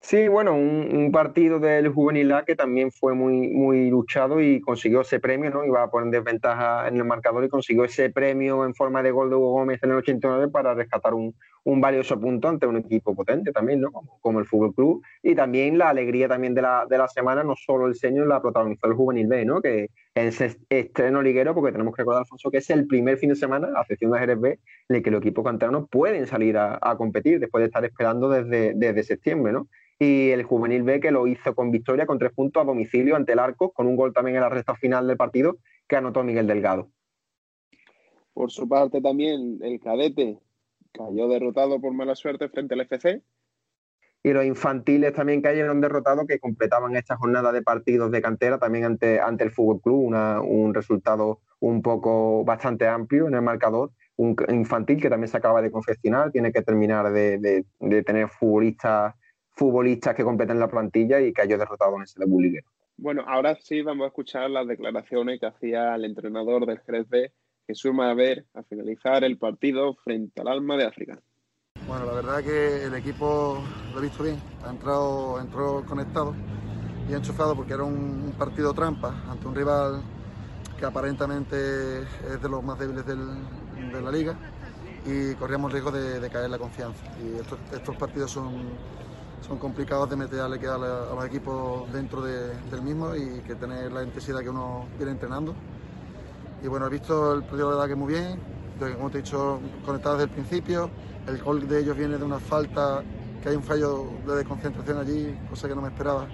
Sí, 0.00 0.28
bueno, 0.28 0.54
un, 0.54 1.10
partido 1.10 1.58
del 1.58 1.88
Juvenil 1.88 2.30
A 2.30 2.44
que 2.44 2.54
también 2.54 2.92
fue 2.92 3.14
muy, 3.14 3.48
muy 3.48 3.90
luchado 3.90 4.40
y 4.40 4.60
consiguió 4.60 5.00
ese 5.00 5.18
premio, 5.18 5.50
¿no? 5.50 5.64
Iba 5.64 5.82
a 5.82 5.90
poner 5.90 6.12
desventaja 6.12 6.86
en 6.86 6.98
el 6.98 7.04
marcador 7.04 7.42
y 7.42 7.48
consiguió 7.48 7.84
ese 7.84 8.10
premio 8.10 8.64
en 8.64 8.74
forma 8.74 9.02
de 9.02 9.10
gol 9.10 9.30
de 9.30 9.36
Hugo 9.36 9.50
Gómez 9.50 9.82
en 9.82 9.90
el 9.90 9.96
89 9.96 10.48
para 10.52 10.74
rescatar 10.74 11.14
un, 11.14 11.34
un 11.66 11.80
valioso 11.80 12.18
punto 12.20 12.48
ante 12.48 12.64
un 12.64 12.76
equipo 12.76 13.12
potente 13.14 13.50
también, 13.50 13.80
¿no? 13.80 13.90
Como, 14.20 14.38
el 14.38 14.46
Fútbol 14.46 14.72
Club. 14.72 15.02
Y 15.20 15.34
también 15.34 15.76
la 15.76 15.88
alegría 15.88 16.28
también 16.28 16.54
de 16.54 16.62
la, 16.62 16.86
de 16.88 16.96
la 16.96 17.08
semana, 17.08 17.42
no 17.42 17.56
solo 17.56 17.88
el 17.88 17.96
señor 17.96 18.28
la 18.28 18.40
protagonizó 18.40 18.86
el 18.86 18.94
Juvenil 18.94 19.26
B, 19.26 19.44
¿no? 19.44 19.60
Que 19.60 19.90
en 20.14 20.28
ese 20.28 20.56
estreno 20.68 21.22
liguero, 21.22 21.54
porque 21.54 21.72
tenemos 21.72 21.92
que 21.92 22.02
recordar, 22.02 22.22
Alfonso, 22.22 22.52
que 22.52 22.58
es 22.58 22.70
el 22.70 22.86
primer 22.86 23.18
fin 23.18 23.30
de 23.30 23.34
semana, 23.34 23.68
a 23.76 23.80
excepción 23.80 24.12
de 24.12 24.20
Jerez 24.20 24.40
B, 24.40 24.60
en 24.88 24.96
el 24.96 25.02
que 25.02 25.10
los 25.10 25.20
equipos 25.20 25.44
canteranos 25.44 25.88
pueden 25.90 26.26
salir 26.28 26.56
a, 26.56 26.78
competir 26.96 27.40
después 27.40 27.62
de 27.62 27.66
estar 27.66 27.84
esperando 27.84 28.28
desde, 28.28 28.72
desde 28.74 29.02
septiembre, 29.02 29.52
¿no? 29.52 29.66
y 29.98 30.30
el 30.30 30.44
Juvenil 30.44 30.82
B 30.82 31.00
que 31.00 31.10
lo 31.10 31.26
hizo 31.26 31.54
con 31.54 31.70
victoria 31.70 32.06
con 32.06 32.18
tres 32.18 32.32
puntos 32.32 32.62
a 32.62 32.66
domicilio 32.66 33.16
ante 33.16 33.32
el 33.32 33.38
Arco, 33.38 33.72
con 33.72 33.86
un 33.86 33.96
gol 33.96 34.12
también 34.12 34.36
en 34.36 34.42
la 34.42 34.50
recta 34.50 34.76
final 34.76 35.08
del 35.08 35.16
partido 35.16 35.56
que 35.88 35.96
anotó 35.96 36.22
Miguel 36.22 36.46
Delgado. 36.46 36.90
Por 38.34 38.52
su 38.52 38.68
parte 38.68 39.00
también 39.00 39.58
el 39.62 39.80
cadete 39.80 40.38
cayó 40.96 41.28
derrotado 41.28 41.80
por 41.80 41.92
mala 41.92 42.14
suerte 42.14 42.48
frente 42.48 42.74
al 42.74 42.80
FC. 42.80 43.22
Y 44.22 44.32
los 44.32 44.44
infantiles 44.44 45.12
también 45.12 45.40
cayeron 45.40 45.80
derrotados 45.80 46.26
que 46.26 46.40
completaban 46.40 46.96
esta 46.96 47.16
jornada 47.16 47.52
de 47.52 47.62
partidos 47.62 48.10
de 48.10 48.20
cantera 48.20 48.58
también 48.58 48.84
ante, 48.84 49.20
ante 49.20 49.44
el 49.44 49.52
Fútbol 49.52 49.80
Club, 49.80 50.06
un 50.44 50.74
resultado 50.74 51.40
un 51.60 51.80
poco 51.80 52.44
bastante 52.44 52.88
amplio 52.88 53.28
en 53.28 53.34
el 53.34 53.42
marcador. 53.42 53.92
Un 54.16 54.34
infantil 54.48 55.00
que 55.00 55.10
también 55.10 55.28
se 55.28 55.36
acaba 55.36 55.62
de 55.62 55.70
confeccionar, 55.70 56.32
tiene 56.32 56.50
que 56.50 56.62
terminar 56.62 57.12
de, 57.12 57.64
tener 58.04 58.28
futbolistas, 58.28 59.14
futbolistas 59.52 60.14
que 60.14 60.24
completen 60.24 60.58
la 60.58 60.68
plantilla 60.68 61.20
y 61.20 61.32
cayó 61.32 61.58
derrotado 61.58 61.96
en 61.96 62.02
ese 62.02 62.18
debut 62.18 62.42
liguero. 62.42 62.66
Bueno, 62.96 63.22
ahora 63.26 63.54
sí 63.56 63.82
vamos 63.82 64.06
a 64.06 64.08
escuchar 64.08 64.50
las 64.50 64.66
declaraciones 64.66 65.38
que 65.38 65.46
hacía 65.46 65.94
el 65.94 66.06
entrenador 66.06 66.64
del 66.64 66.80
Jerez 66.80 67.06
B, 67.08 67.30
que 67.66 67.74
suma 67.74 68.10
a 68.10 68.14
ver 68.14 68.46
a 68.54 68.62
finalizar 68.62 69.24
el 69.24 69.38
partido 69.38 69.94
frente 69.94 70.40
al 70.40 70.48
Alma 70.48 70.76
de 70.76 70.84
África. 70.84 71.20
Bueno, 71.86 72.06
la 72.06 72.12
verdad 72.12 72.42
que 72.42 72.84
el 72.84 72.94
equipo 72.94 73.62
lo 73.92 73.98
he 73.98 74.02
visto 74.02 74.22
bien, 74.22 74.40
ha 74.64 74.70
entrado, 74.70 75.40
entró 75.40 75.84
conectado 75.86 76.34
y 77.08 77.14
enchufado 77.14 77.54
porque 77.54 77.74
era 77.74 77.84
un, 77.84 78.34
partido 78.38 78.74
trampa 78.74 79.14
ante 79.30 79.46
un 79.46 79.54
rival 79.54 80.02
que 80.78 80.84
aparentemente 80.84 82.02
es 82.02 82.42
de 82.42 82.48
los 82.48 82.62
más 82.62 82.78
débiles 82.78 83.06
de 83.06 84.02
la 84.02 84.10
liga 84.10 84.36
y 85.06 85.34
corríamos 85.34 85.72
riesgo 85.72 85.90
de, 85.92 86.28
caer 86.28 86.50
la 86.50 86.58
confianza. 86.58 87.04
Y 87.22 87.38
estos, 87.74 87.96
partidos 87.96 88.32
son, 88.32 88.68
complicados 89.58 90.10
de 90.10 90.16
meterle 90.16 90.58
que 90.58 90.66
a, 90.66 90.76
los 90.76 91.24
equipos 91.24 91.90
dentro 91.92 92.22
del 92.22 92.82
mismo 92.82 93.14
y 93.14 93.40
que 93.42 93.54
tener 93.54 93.92
la 93.92 94.02
intensidad 94.02 94.40
que 94.40 94.50
uno 94.50 94.86
viene 94.96 95.12
entrenando. 95.12 95.54
Y 96.62 96.68
bueno, 96.68 96.86
he 96.86 96.90
visto 96.90 97.34
el 97.34 97.42
partido 97.42 97.70
de 97.70 97.76
verdad 97.76 97.88
que 97.88 97.94
muy 97.94 98.12
bien, 98.12 98.40
como 98.96 99.10
te 99.10 99.18
he 99.18 99.22
dicho, 99.22 99.60
conectado 99.84 100.16
desde 100.16 100.24
el 100.24 100.30
principio. 100.30 100.90
El 101.26 101.42
gol 101.42 101.66
de 101.66 101.80
ellos 101.80 101.96
viene 101.96 102.18
de 102.18 102.24
una 102.24 102.38
falta, 102.38 103.02
que 103.42 103.48
hay 103.48 103.56
un 103.56 103.62
fallo 103.62 104.06
de 104.26 104.44
concentración 104.44 104.98
allí, 104.98 105.36
cosa 105.50 105.68
que 105.68 105.74
no 105.74 105.82
me 105.82 105.88
esperaba. 105.88 106.26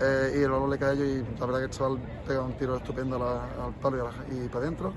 Eh, 0.00 0.36
y 0.38 0.42
el 0.42 0.50
balón 0.50 0.70
le 0.70 0.78
cae 0.78 0.90
a 0.90 0.92
ellos 0.92 1.06
y 1.06 1.38
la 1.38 1.46
verdad 1.46 1.58
que 1.60 1.64
el 1.66 1.70
chaval 1.70 1.98
pega 2.26 2.42
un 2.42 2.52
tiro 2.54 2.76
estupendo 2.76 3.16
al 3.16 3.72
palo 3.74 4.10
y, 4.30 4.48
para 4.48 4.64
adentro. 4.64 4.92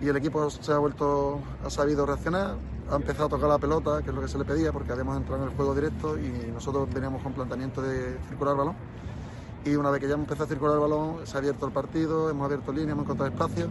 Y 0.00 0.08
el 0.08 0.16
equipo 0.16 0.50
se 0.50 0.72
ha 0.72 0.78
vuelto, 0.78 1.40
ha 1.64 1.70
sabido 1.70 2.04
reaccionar, 2.04 2.56
ha 2.90 2.96
empezado 2.96 3.26
a 3.26 3.28
tocar 3.28 3.48
la 3.48 3.58
pelota, 3.58 4.02
que 4.02 4.10
es 4.10 4.14
lo 4.14 4.20
que 4.20 4.28
se 4.28 4.38
le 4.38 4.44
pedía, 4.44 4.72
porque 4.72 4.92
habíamos 4.92 5.16
entrado 5.16 5.42
en 5.42 5.48
el 5.48 5.56
juego 5.56 5.74
directo 5.74 6.18
y 6.18 6.50
nosotros 6.52 6.88
veníamos 6.92 7.22
con 7.22 7.32
planteamiento 7.32 7.80
de 7.80 8.18
circular 8.28 8.56
balón 8.56 8.74
y 9.66 9.74
una 9.74 9.90
vez 9.90 10.00
que 10.00 10.06
ya 10.06 10.14
hemos 10.14 10.26
empezado 10.26 10.44
a 10.44 10.48
circular 10.48 10.74
el 10.76 10.80
balón, 10.80 11.26
se 11.26 11.36
ha 11.36 11.40
abierto 11.40 11.66
el 11.66 11.72
partido, 11.72 12.30
hemos 12.30 12.44
abierto 12.44 12.72
línea, 12.72 12.92
hemos 12.92 13.04
encontrado 13.04 13.32
espacio 13.32 13.68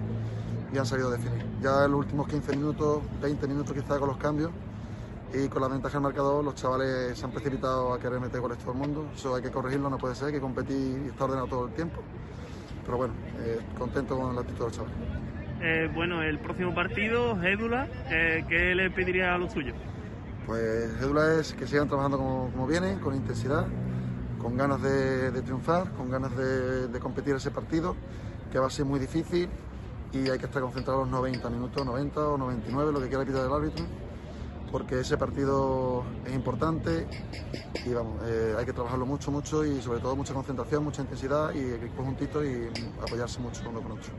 y 0.73 0.77
han 0.77 0.85
sabido 0.85 1.09
definir. 1.09 1.45
Ya 1.61 1.85
en 1.85 1.91
los 1.91 2.01
últimos 2.01 2.27
15 2.27 2.57
minutos, 2.57 3.01
20 3.21 3.47
minutos 3.47 3.73
quizá 3.73 3.97
con 3.97 4.09
los 4.09 4.17
cambios 4.17 4.51
y 5.33 5.47
con 5.47 5.61
la 5.61 5.69
ventaja 5.69 5.93
del 5.93 6.01
marcador, 6.03 6.43
los 6.43 6.55
chavales 6.55 7.17
se 7.17 7.25
han 7.25 7.31
precipitado 7.31 7.93
a 7.93 7.99
querer 7.99 8.19
meter 8.19 8.41
goles 8.41 8.57
todo 8.57 8.73
el 8.73 8.77
mundo. 8.77 9.07
Eso 9.15 9.35
hay 9.35 9.41
que 9.41 9.51
corregirlo, 9.51 9.89
no 9.89 9.97
puede 9.97 10.15
ser, 10.15 10.27
hay 10.27 10.33
que 10.33 10.41
competir 10.41 11.01
y 11.05 11.07
estar 11.07 11.23
ordenado 11.23 11.47
todo 11.47 11.67
el 11.67 11.73
tiempo. 11.73 12.01
pero 12.83 12.97
bueno, 12.97 13.13
eh, 13.39 13.59
contento 13.77 14.17
con 14.17 14.35
la 14.35 14.41
actitud 14.41 14.65
del 14.65 14.73
chaval. 14.73 14.91
Eh, 15.61 15.89
bueno, 15.95 16.21
el 16.21 16.39
próximo 16.39 16.75
partido, 16.75 17.39
Gédula, 17.39 17.87
¿qué 18.09 18.75
le 18.75 18.91
pediría 18.91 19.33
a 19.33 19.37
los 19.37 19.53
suyos? 19.53 19.75
Pues 20.45 20.93
Gédula 20.99 21.39
es 21.39 21.53
que 21.53 21.65
sigan 21.65 21.87
trabajando 21.87 22.17
como, 22.17 22.51
como 22.51 22.67
vienen, 22.67 22.99
con 22.99 23.15
intensidad, 23.15 23.65
con 24.45 24.57
ganas 24.57 24.79
de, 24.79 25.41
triunfar, 25.41 25.91
con 25.93 26.11
ganas 26.11 26.37
de, 26.37 26.87
de, 26.87 26.99
competir 26.99 27.33
ese 27.33 27.49
partido, 27.49 27.95
que 28.51 28.59
va 28.59 28.67
a 28.67 28.69
ser 28.69 28.85
muy 28.85 28.99
difícil 28.99 29.49
y 30.13 30.29
hay 30.29 30.37
que 30.37 30.45
estar 30.45 30.61
concentrado 30.61 30.99
los 30.99 31.09
90 31.09 31.49
minutos, 31.49 31.83
90 31.83 32.29
o 32.29 32.37
99, 32.37 32.91
lo 32.91 33.01
que 33.01 33.07
quiera 33.07 33.25
pitar 33.25 33.47
el 33.47 33.51
árbitro, 33.51 33.83
porque 34.71 34.99
ese 34.99 35.17
partido 35.17 36.03
es 36.27 36.35
importante 36.35 37.07
y 37.87 37.91
vamos, 37.91 38.21
eh, 38.27 38.53
hay 38.55 38.65
que 38.67 38.73
trabajarlo 38.73 39.07
mucho, 39.07 39.31
mucho 39.31 39.65
y 39.65 39.81
sobre 39.81 39.99
todo 39.99 40.15
mucha 40.15 40.35
concentración, 40.35 40.83
mucha 40.83 41.01
intensidad 41.01 41.51
y 41.55 41.83
equipo 41.83 42.03
juntito 42.03 42.45
y 42.45 42.69
apoyarse 43.01 43.39
mucho 43.39 43.67
uno 43.67 43.81
con 43.81 43.93
otro. 43.93 44.13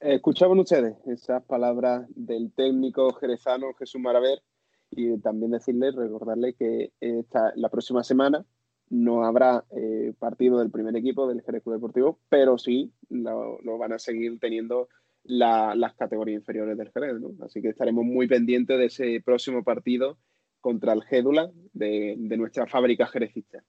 Escuchaban 0.00 0.58
ustedes 0.60 0.96
esas 1.04 1.44
palabras 1.44 2.06
del 2.16 2.52
técnico 2.54 3.12
jerezano 3.12 3.74
Jesús 3.78 4.00
Maraver 4.00 4.40
y 4.90 5.18
también 5.18 5.50
decirles, 5.50 5.94
recordarles 5.94 6.56
que 6.58 6.94
esta, 7.00 7.52
la 7.54 7.68
próxima 7.68 8.02
semana 8.02 8.46
no 8.90 9.24
habrá 9.24 9.64
eh, 9.70 10.12
partido 10.18 10.58
del 10.58 10.70
primer 10.70 10.96
equipo 10.96 11.28
del 11.28 11.42
Jerez 11.42 11.62
Club 11.62 11.76
Deportivo, 11.76 12.18
pero 12.28 12.58
sí 12.58 12.92
lo, 13.10 13.58
van 13.78 13.92
a 13.92 13.98
seguir 13.98 14.38
teniendo 14.38 14.88
las 15.24 15.94
categorías 15.94 16.40
inferiores 16.40 16.76
del 16.78 16.90
Jerez. 16.90 17.20
¿no? 17.20 17.32
Así 17.44 17.60
que 17.60 17.68
estaremos 17.68 18.04
muy 18.04 18.26
pendientes 18.26 18.78
de 18.78 18.86
ese 18.86 19.22
próximo 19.24 19.62
partido 19.62 20.18
contra 20.60 20.92
el 20.92 21.02
Gédula 21.02 21.50
de, 21.72 22.16
nuestra 22.16 22.66
fábrica 22.66 23.06
jerecista. 23.06 23.62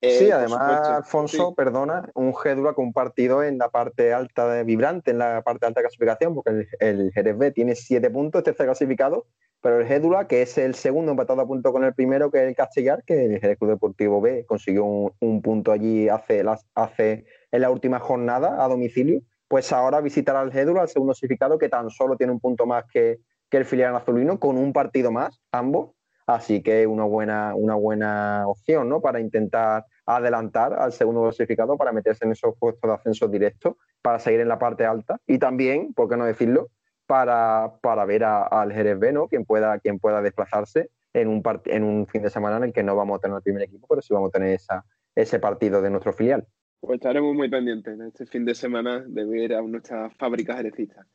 Eh, 0.00 0.18
sí, 0.18 0.30
además, 0.30 0.88
Alfonso, 0.88 1.54
perdona, 1.54 2.10
un 2.14 2.36
Gédula 2.36 2.74
con 2.74 2.86
un 2.86 2.92
partido 2.92 3.42
en 3.42 3.58
la 3.58 3.70
parte 3.70 4.12
alta 4.12 4.46
de 4.48 4.62
Vibrante, 4.62 5.10
en 5.10 5.18
la 5.18 5.42
parte 5.42 5.66
alta 5.66 5.80
de 5.80 5.84
clasificación, 5.84 6.34
porque 6.34 6.50
el, 6.50 6.68
el 6.80 7.12
Jerez 7.12 7.38
B 7.38 7.50
tiene 7.50 7.74
siete 7.74 8.10
puntos, 8.10 8.42
tercer 8.42 8.66
clasificado, 8.66 9.26
pero 9.66 9.80
el 9.80 9.86
Gédula, 9.86 10.28
que 10.28 10.42
es 10.42 10.58
el 10.58 10.74
segundo 10.74 11.10
empatado 11.10 11.40
a 11.40 11.46
punto 11.46 11.72
con 11.72 11.82
el 11.82 11.94
primero, 11.94 12.30
que 12.30 12.38
es 12.38 12.48
el 12.48 12.54
Castellar, 12.54 13.02
que 13.04 13.24
el 13.24 13.40
Jerez 13.40 13.58
Club 13.58 13.70
Deportivo 13.70 14.20
B 14.20 14.44
consiguió 14.46 14.84
un, 14.84 15.42
punto 15.42 15.72
allí 15.72 16.08
hace, 16.08 16.44
hace 16.74 17.24
en 17.50 17.60
la 17.60 17.70
última 17.70 17.98
jornada 17.98 18.62
a 18.62 18.68
domicilio, 18.68 19.22
pues 19.48 19.72
ahora 19.72 20.00
visitará 20.00 20.40
al 20.40 20.52
Gédula, 20.52 20.82
el 20.82 20.88
segundo 20.88 21.14
clasificado, 21.14 21.58
que 21.58 21.68
tan 21.68 21.90
solo 21.90 22.16
tiene 22.16 22.32
un 22.32 22.38
punto 22.38 22.66
más 22.66 22.84
que, 22.92 23.18
que 23.50 23.56
el 23.56 23.64
filial 23.64 23.96
azulino, 23.96 24.38
con 24.38 24.56
un 24.56 24.72
partido 24.72 25.10
más, 25.10 25.40
ambos. 25.50 25.95
Así 26.26 26.60
que 26.62 26.86
una 26.86 27.04
buena, 27.04 27.54
una 27.54 27.76
buena 27.76 28.48
opción 28.48 28.88
¿no? 28.88 29.00
para 29.00 29.20
intentar 29.20 29.84
adelantar 30.04 30.74
al 30.74 30.92
segundo 30.92 31.22
clasificado 31.22 31.76
para 31.76 31.92
meterse 31.92 32.24
en 32.24 32.32
esos 32.32 32.54
puestos 32.58 32.88
de 32.88 32.94
ascenso 32.94 33.28
directo, 33.28 33.78
para 34.02 34.18
seguir 34.18 34.40
en 34.40 34.48
la 34.48 34.58
parte 34.58 34.84
alta 34.84 35.20
y 35.26 35.38
también, 35.38 35.94
por 35.94 36.08
qué 36.08 36.16
no 36.16 36.24
decirlo, 36.24 36.70
para, 37.06 37.74
para 37.80 38.04
ver 38.04 38.24
al 38.24 38.72
Jerez 38.72 38.98
B. 38.98 39.14
Quien 39.30 39.44
pueda, 39.44 39.78
quien 39.78 39.98
pueda 39.98 40.20
desplazarse 40.20 40.90
en 41.12 41.28
un, 41.28 41.42
en 41.66 41.84
un 41.84 42.06
fin 42.06 42.22
de 42.22 42.30
semana 42.30 42.56
en 42.56 42.64
el 42.64 42.72
que 42.72 42.82
no 42.82 42.96
vamos 42.96 43.18
a 43.18 43.20
tener 43.20 43.36
el 43.36 43.42
primer 43.42 43.62
equipo, 43.62 43.86
pero 43.88 44.02
sí 44.02 44.12
vamos 44.12 44.30
a 44.30 44.32
tener 44.32 44.54
esa, 44.54 44.84
ese 45.14 45.38
partido 45.38 45.80
de 45.80 45.90
nuestro 45.90 46.12
filial. 46.12 46.46
Pues 46.80 46.96
estaremos 46.96 47.34
muy 47.34 47.48
pendientes 47.48 47.94
en 47.94 48.06
este 48.06 48.26
fin 48.26 48.44
de 48.44 48.54
semana 48.54 49.04
de 49.06 49.24
ver 49.24 49.54
a 49.54 49.62
nuestras 49.62 50.12
fábricas 50.14 50.56
jerecistas. 50.56 51.06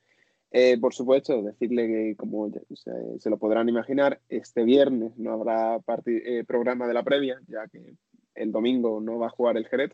Eh, 0.52 0.78
por 0.80 0.94
supuesto, 0.94 1.42
decirle 1.42 1.88
que, 1.88 2.16
como 2.18 2.52
se, 2.74 3.30
lo 3.30 3.38
podrán 3.38 3.70
imaginar, 3.70 4.20
este 4.28 4.66
viernes 4.66 5.18
no 5.18 5.32
habrá 5.32 5.80
eh, 6.06 6.44
programa 6.46 6.88
de 6.88 6.94
la 6.94 7.04
previa, 7.04 7.40
ya 7.48 7.70
que 7.70 7.96
el 8.36 8.52
domingo 8.52 9.00
no 9.00 9.18
va 9.18 9.28
a 9.28 9.32
jugar 9.32 9.56
el 9.56 9.66
Jerez. 9.68 9.94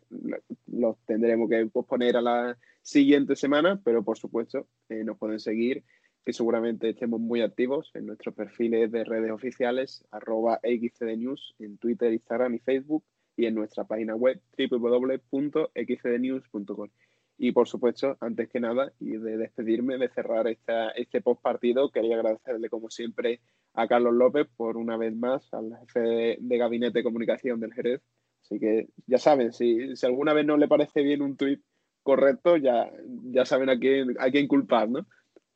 Lo 0.66 0.98
tendremos 1.06 1.48
que 1.50 1.68
posponer 1.68 2.18
a 2.18 2.22
la 2.22 2.58
siguiente 2.82 3.36
semana, 3.36 3.80
pero 3.84 4.04
por 4.04 4.18
supuesto 4.18 4.66
eh, 4.90 5.04
nos 5.04 5.20
pueden 5.20 5.40
seguir, 5.40 5.84
que 6.26 6.34
seguramente 6.34 6.90
estemos 6.90 7.20
muy 7.20 7.42
activos 7.42 7.92
en 7.94 8.08
nuestros 8.08 8.34
perfiles 8.34 8.92
de 8.92 9.04
redes 9.04 9.30
oficiales, 9.32 10.04
arroba 10.12 10.60
xcdnews 10.64 11.54
en 11.60 11.78
Twitter, 11.78 12.12
Instagram 12.12 12.56
y 12.56 12.60
Facebook, 12.60 13.04
y 13.36 13.46
en 13.46 13.54
nuestra 13.54 13.84
página 13.84 14.16
web 14.16 14.42
www.xcdnews.com. 14.58 16.90
Y 17.38 17.52
por 17.52 17.68
supuesto, 17.68 18.18
antes 18.20 18.50
que 18.50 18.60
nada, 18.60 18.92
y 19.00 19.12
de 19.18 19.38
despedirme, 19.38 19.98
de 19.98 20.10
cerrar 20.10 20.48
esta, 20.48 20.90
este 20.92 21.22
post 21.22 21.42
partido, 21.42 21.92
quería 21.92 22.16
agradecerle 22.16 22.70
como 22.70 22.90
siempre 22.90 23.42
a 23.76 23.88
Carlos 23.88 24.14
López 24.14 24.48
por 24.58 24.76
una 24.76 24.98
vez 24.98 25.16
más, 25.16 25.54
al 25.54 25.78
jefe 25.82 26.38
de, 26.40 26.58
Gabinete 26.58 27.00
de 27.00 27.04
Comunicación 27.04 27.60
del 27.60 27.74
Jerez. 27.74 28.02
Así 28.42 28.60
que 28.60 28.88
ya 29.06 29.20
saben, 29.20 29.54
si, 29.54 29.96
si 29.96 30.06
alguna 30.06 30.34
vez 30.34 30.46
no 30.46 30.58
le 30.58 30.68
parece 30.68 31.04
bien 31.04 31.22
un 31.22 31.38
tuit 31.38 31.62
correcto, 32.02 32.58
ya, 32.58 32.90
ya 33.26 33.46
saben 33.46 33.70
a 33.70 33.78
quién, 33.78 34.16
a 34.20 34.32
quién 34.32 34.48
culpar, 34.48 34.90
¿no? 34.90 35.06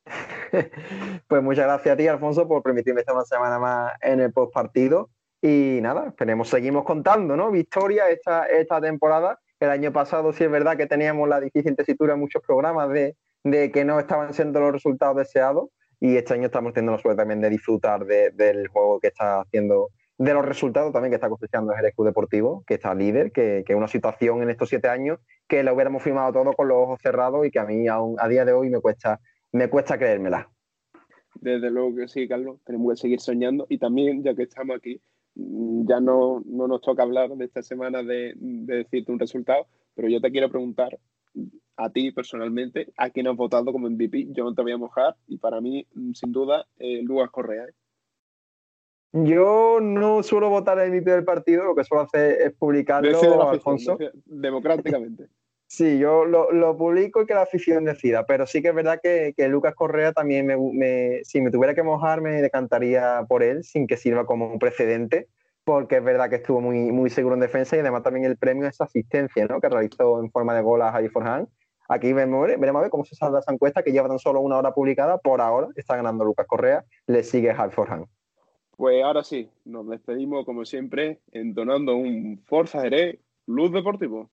pues 1.28 1.42
muchas 1.42 1.66
gracias 1.66 1.94
a 1.94 1.98
ti, 1.98 2.08
Alfonso, 2.08 2.48
por 2.48 2.62
permitirme 2.62 3.02
estar 3.02 3.16
una 3.16 3.26
semana 3.26 3.58
más 3.58 3.94
en 4.02 4.20
el 4.20 4.32
post 4.32 4.54
partido. 4.54 5.10
Y 5.42 5.80
nada, 5.82 6.10
esperemos, 6.10 6.50
seguimos 6.50 6.84
contando, 6.84 7.36
¿no? 7.36 7.50
Victoria 7.50 8.10
esta, 8.10 8.46
esta 8.46 8.80
temporada. 8.80 9.40
El 9.62 9.70
año 9.70 9.94
pasado 9.94 10.34
sí 10.34 10.44
es 10.44 10.50
verdad 10.50 10.76
que 10.76 10.88
teníamos 10.88 11.30
la 11.30 11.40
difícil 11.40 11.76
tesitura 11.76 12.16
en 12.16 12.20
muchos 12.20 12.42
programas 12.42 12.90
de, 12.90 13.16
que 13.72 13.86
no 13.86 14.00
estaban 14.00 14.34
siendo 14.34 14.60
los 14.60 14.72
resultados 14.72 15.16
deseados. 15.18 15.70
Y 16.00 16.18
este 16.18 16.34
año 16.34 16.48
estamos 16.48 16.74
teniendo 16.74 16.94
la 16.94 16.98
suerte 16.98 17.20
también 17.22 17.42
de 17.42 17.50
disfrutar 17.52 18.04
del 18.04 18.68
juego 18.70 19.00
que 19.00 19.10
está 19.10 19.42
haciendo 19.42 19.90
de 20.18 20.34
los 20.34 20.44
resultados 20.44 20.92
también 20.92 21.12
que 21.12 21.16
está 21.16 21.30
cosechando 21.30 21.74
el 21.74 21.94
Club 21.94 22.08
Deportivo, 22.08 22.64
que 22.66 22.76
está 22.76 22.94
líder, 22.96 23.32
que 23.32 23.64
es 23.68 23.76
una 23.76 23.88
situación 23.88 24.42
en 24.42 24.50
estos 24.50 24.70
siete 24.70 24.88
años 24.88 25.20
que 25.48 25.64
la 25.64 25.74
hubiéramos 25.74 26.02
firmado 26.02 26.34
todo 26.34 26.54
con 26.54 26.68
los 26.68 26.78
ojos 26.78 27.00
cerrados 27.02 27.46
y 27.46 27.52
que 27.52 27.60
a 27.60 27.66
mí 27.66 27.88
aún 27.88 28.16
a 28.20 28.28
día 28.28 28.46
de 28.46 28.54
hoy 28.54 28.70
me 28.72 28.80
cuesta, 28.80 29.20
me 29.52 29.70
cuesta 29.70 29.98
creérmela. 29.98 30.50
Desde 31.36 31.70
luego 31.70 31.96
que 31.96 32.08
sí, 32.08 32.28
Carlos, 32.28 32.60
tenemos 32.66 32.94
que 32.94 33.02
seguir 33.02 33.20
soñando 33.20 33.68
y 33.70 33.78
también, 33.78 34.24
ya 34.24 34.34
que 34.34 34.44
estamos 34.44 34.78
aquí, 34.78 35.02
ya 35.36 36.00
no, 36.00 36.42
no 36.46 36.68
nos 36.68 36.82
toca 36.82 37.04
hablar 37.04 37.30
de 37.30 37.46
esta 37.46 37.62
semana 37.62 38.04
de, 38.04 38.34
decirte 38.38 39.12
un 39.12 39.20
resultado, 39.20 39.68
pero 39.96 40.08
yo 40.08 40.22
te 40.22 40.32
quiero 40.32 40.50
preguntar 40.50 40.98
a 41.78 41.90
ti 41.90 42.12
personalmente, 42.12 42.92
a 42.98 43.10
quién 43.10 43.28
has 43.28 43.36
votado 43.36 43.72
como 43.72 43.90
MVP, 43.90 44.28
yo 44.32 44.44
no 44.44 44.54
te 44.54 44.62
voy 44.62 44.74
a 44.74 44.78
mojar 44.78 45.16
y 45.28 45.38
para 45.38 45.62
mí, 45.62 45.88
mm, 45.94 46.14
sin 46.14 46.32
duda, 46.32 46.68
eh, 46.78 47.02
Lucas 47.02 47.30
Correa. 47.32 47.64
¿eh? 47.66 47.74
Yo 49.14 49.80
no 49.82 50.24
suelo 50.24 50.50
votar 50.50 50.80
el 50.80 50.92
MVP 50.92 51.12
del 51.12 51.26
partido, 51.26 51.64
lo 51.64 51.76
que 51.76 51.84
suelo 51.84 52.04
hacer 52.04 52.42
es 52.42 52.54
publicarlo, 52.54 53.50
Alfonso. 53.50 53.98
Democráticamente. 54.26 55.28
Sí, 55.74 56.00
yo 56.00 56.26
lo, 56.26 56.78
publico 56.78 57.22
y 57.22 57.26
que 57.26 57.34
la 57.34 57.44
afición 57.44 57.86
decida, 57.86 58.26
pero 58.26 58.46
sí 58.46 58.62
que 58.62 58.68
es 58.68 58.76
verdad 58.76 59.00
que, 59.02 59.34
Lucas 59.48 59.74
Correa 59.74 60.12
también, 60.12 60.48
me, 60.48 61.24
si 61.24 61.40
me 61.40 61.50
tuviera 61.50 61.74
que 61.74 61.82
mojar, 61.82 62.20
me 62.20 62.42
decantaría 62.42 63.26
por 63.30 63.42
él, 63.42 63.64
sin 63.64 63.88
que 63.88 63.96
sirva 63.96 64.26
como 64.26 64.52
un 64.52 64.60
precedente, 64.60 65.30
porque 65.64 65.96
es 65.96 66.04
verdad 66.04 66.30
que 66.30 66.36
estuvo 66.36 66.60
muy, 66.60 66.92
muy 66.92 67.10
seguro 67.10 67.36
en 67.36 67.40
defensa 67.40 67.78
y 67.78 67.80
además 67.80 68.04
también 68.04 68.26
el 68.26 68.36
premio 68.36 68.68
es 68.68 68.82
asistencia, 68.82 69.46
¿no? 69.46 69.62
que 69.62 69.70
realizó 69.70 70.22
en 70.22 70.30
forma 70.30 70.54
de 70.54 70.62
gol 70.62 70.82
a 70.82 70.92
Javi 70.92 71.08
Forhan. 71.08 71.48
Aquí 71.88 72.12
veremos, 72.12 72.48
veremos 72.48 72.80
a 72.80 72.82
ver 72.82 72.92
cómo 72.92 73.06
se 73.06 73.16
salda 73.16 73.40
esa 73.40 73.54
encuesta, 73.54 73.82
que 73.82 73.94
lleva 73.94 74.10
tan 74.10 74.20
solo 74.20 74.42
una 74.42 74.58
hora 74.58 74.74
publicada, 74.74 75.20
por 75.20 75.40
ahora 75.40 75.70
está 75.78 75.96
ganando 75.96 76.26
Lucas 76.26 76.48
Correa, 76.48 76.84
le 77.08 77.24
sigue 77.24 77.54
Javi 77.54 77.72
Forhan. 77.72 78.08
Pues 78.76 79.02
ahora 79.06 79.24
sí, 79.24 79.50
nos 79.64 79.88
despedimos 79.88 80.44
como 80.44 80.66
siempre 80.66 81.22
entonando 81.32 81.96
un 81.96 82.44
Forza 82.46 82.82
Jerez 82.82 83.20
Luz 83.46 83.72
Deportivo. 83.72 84.30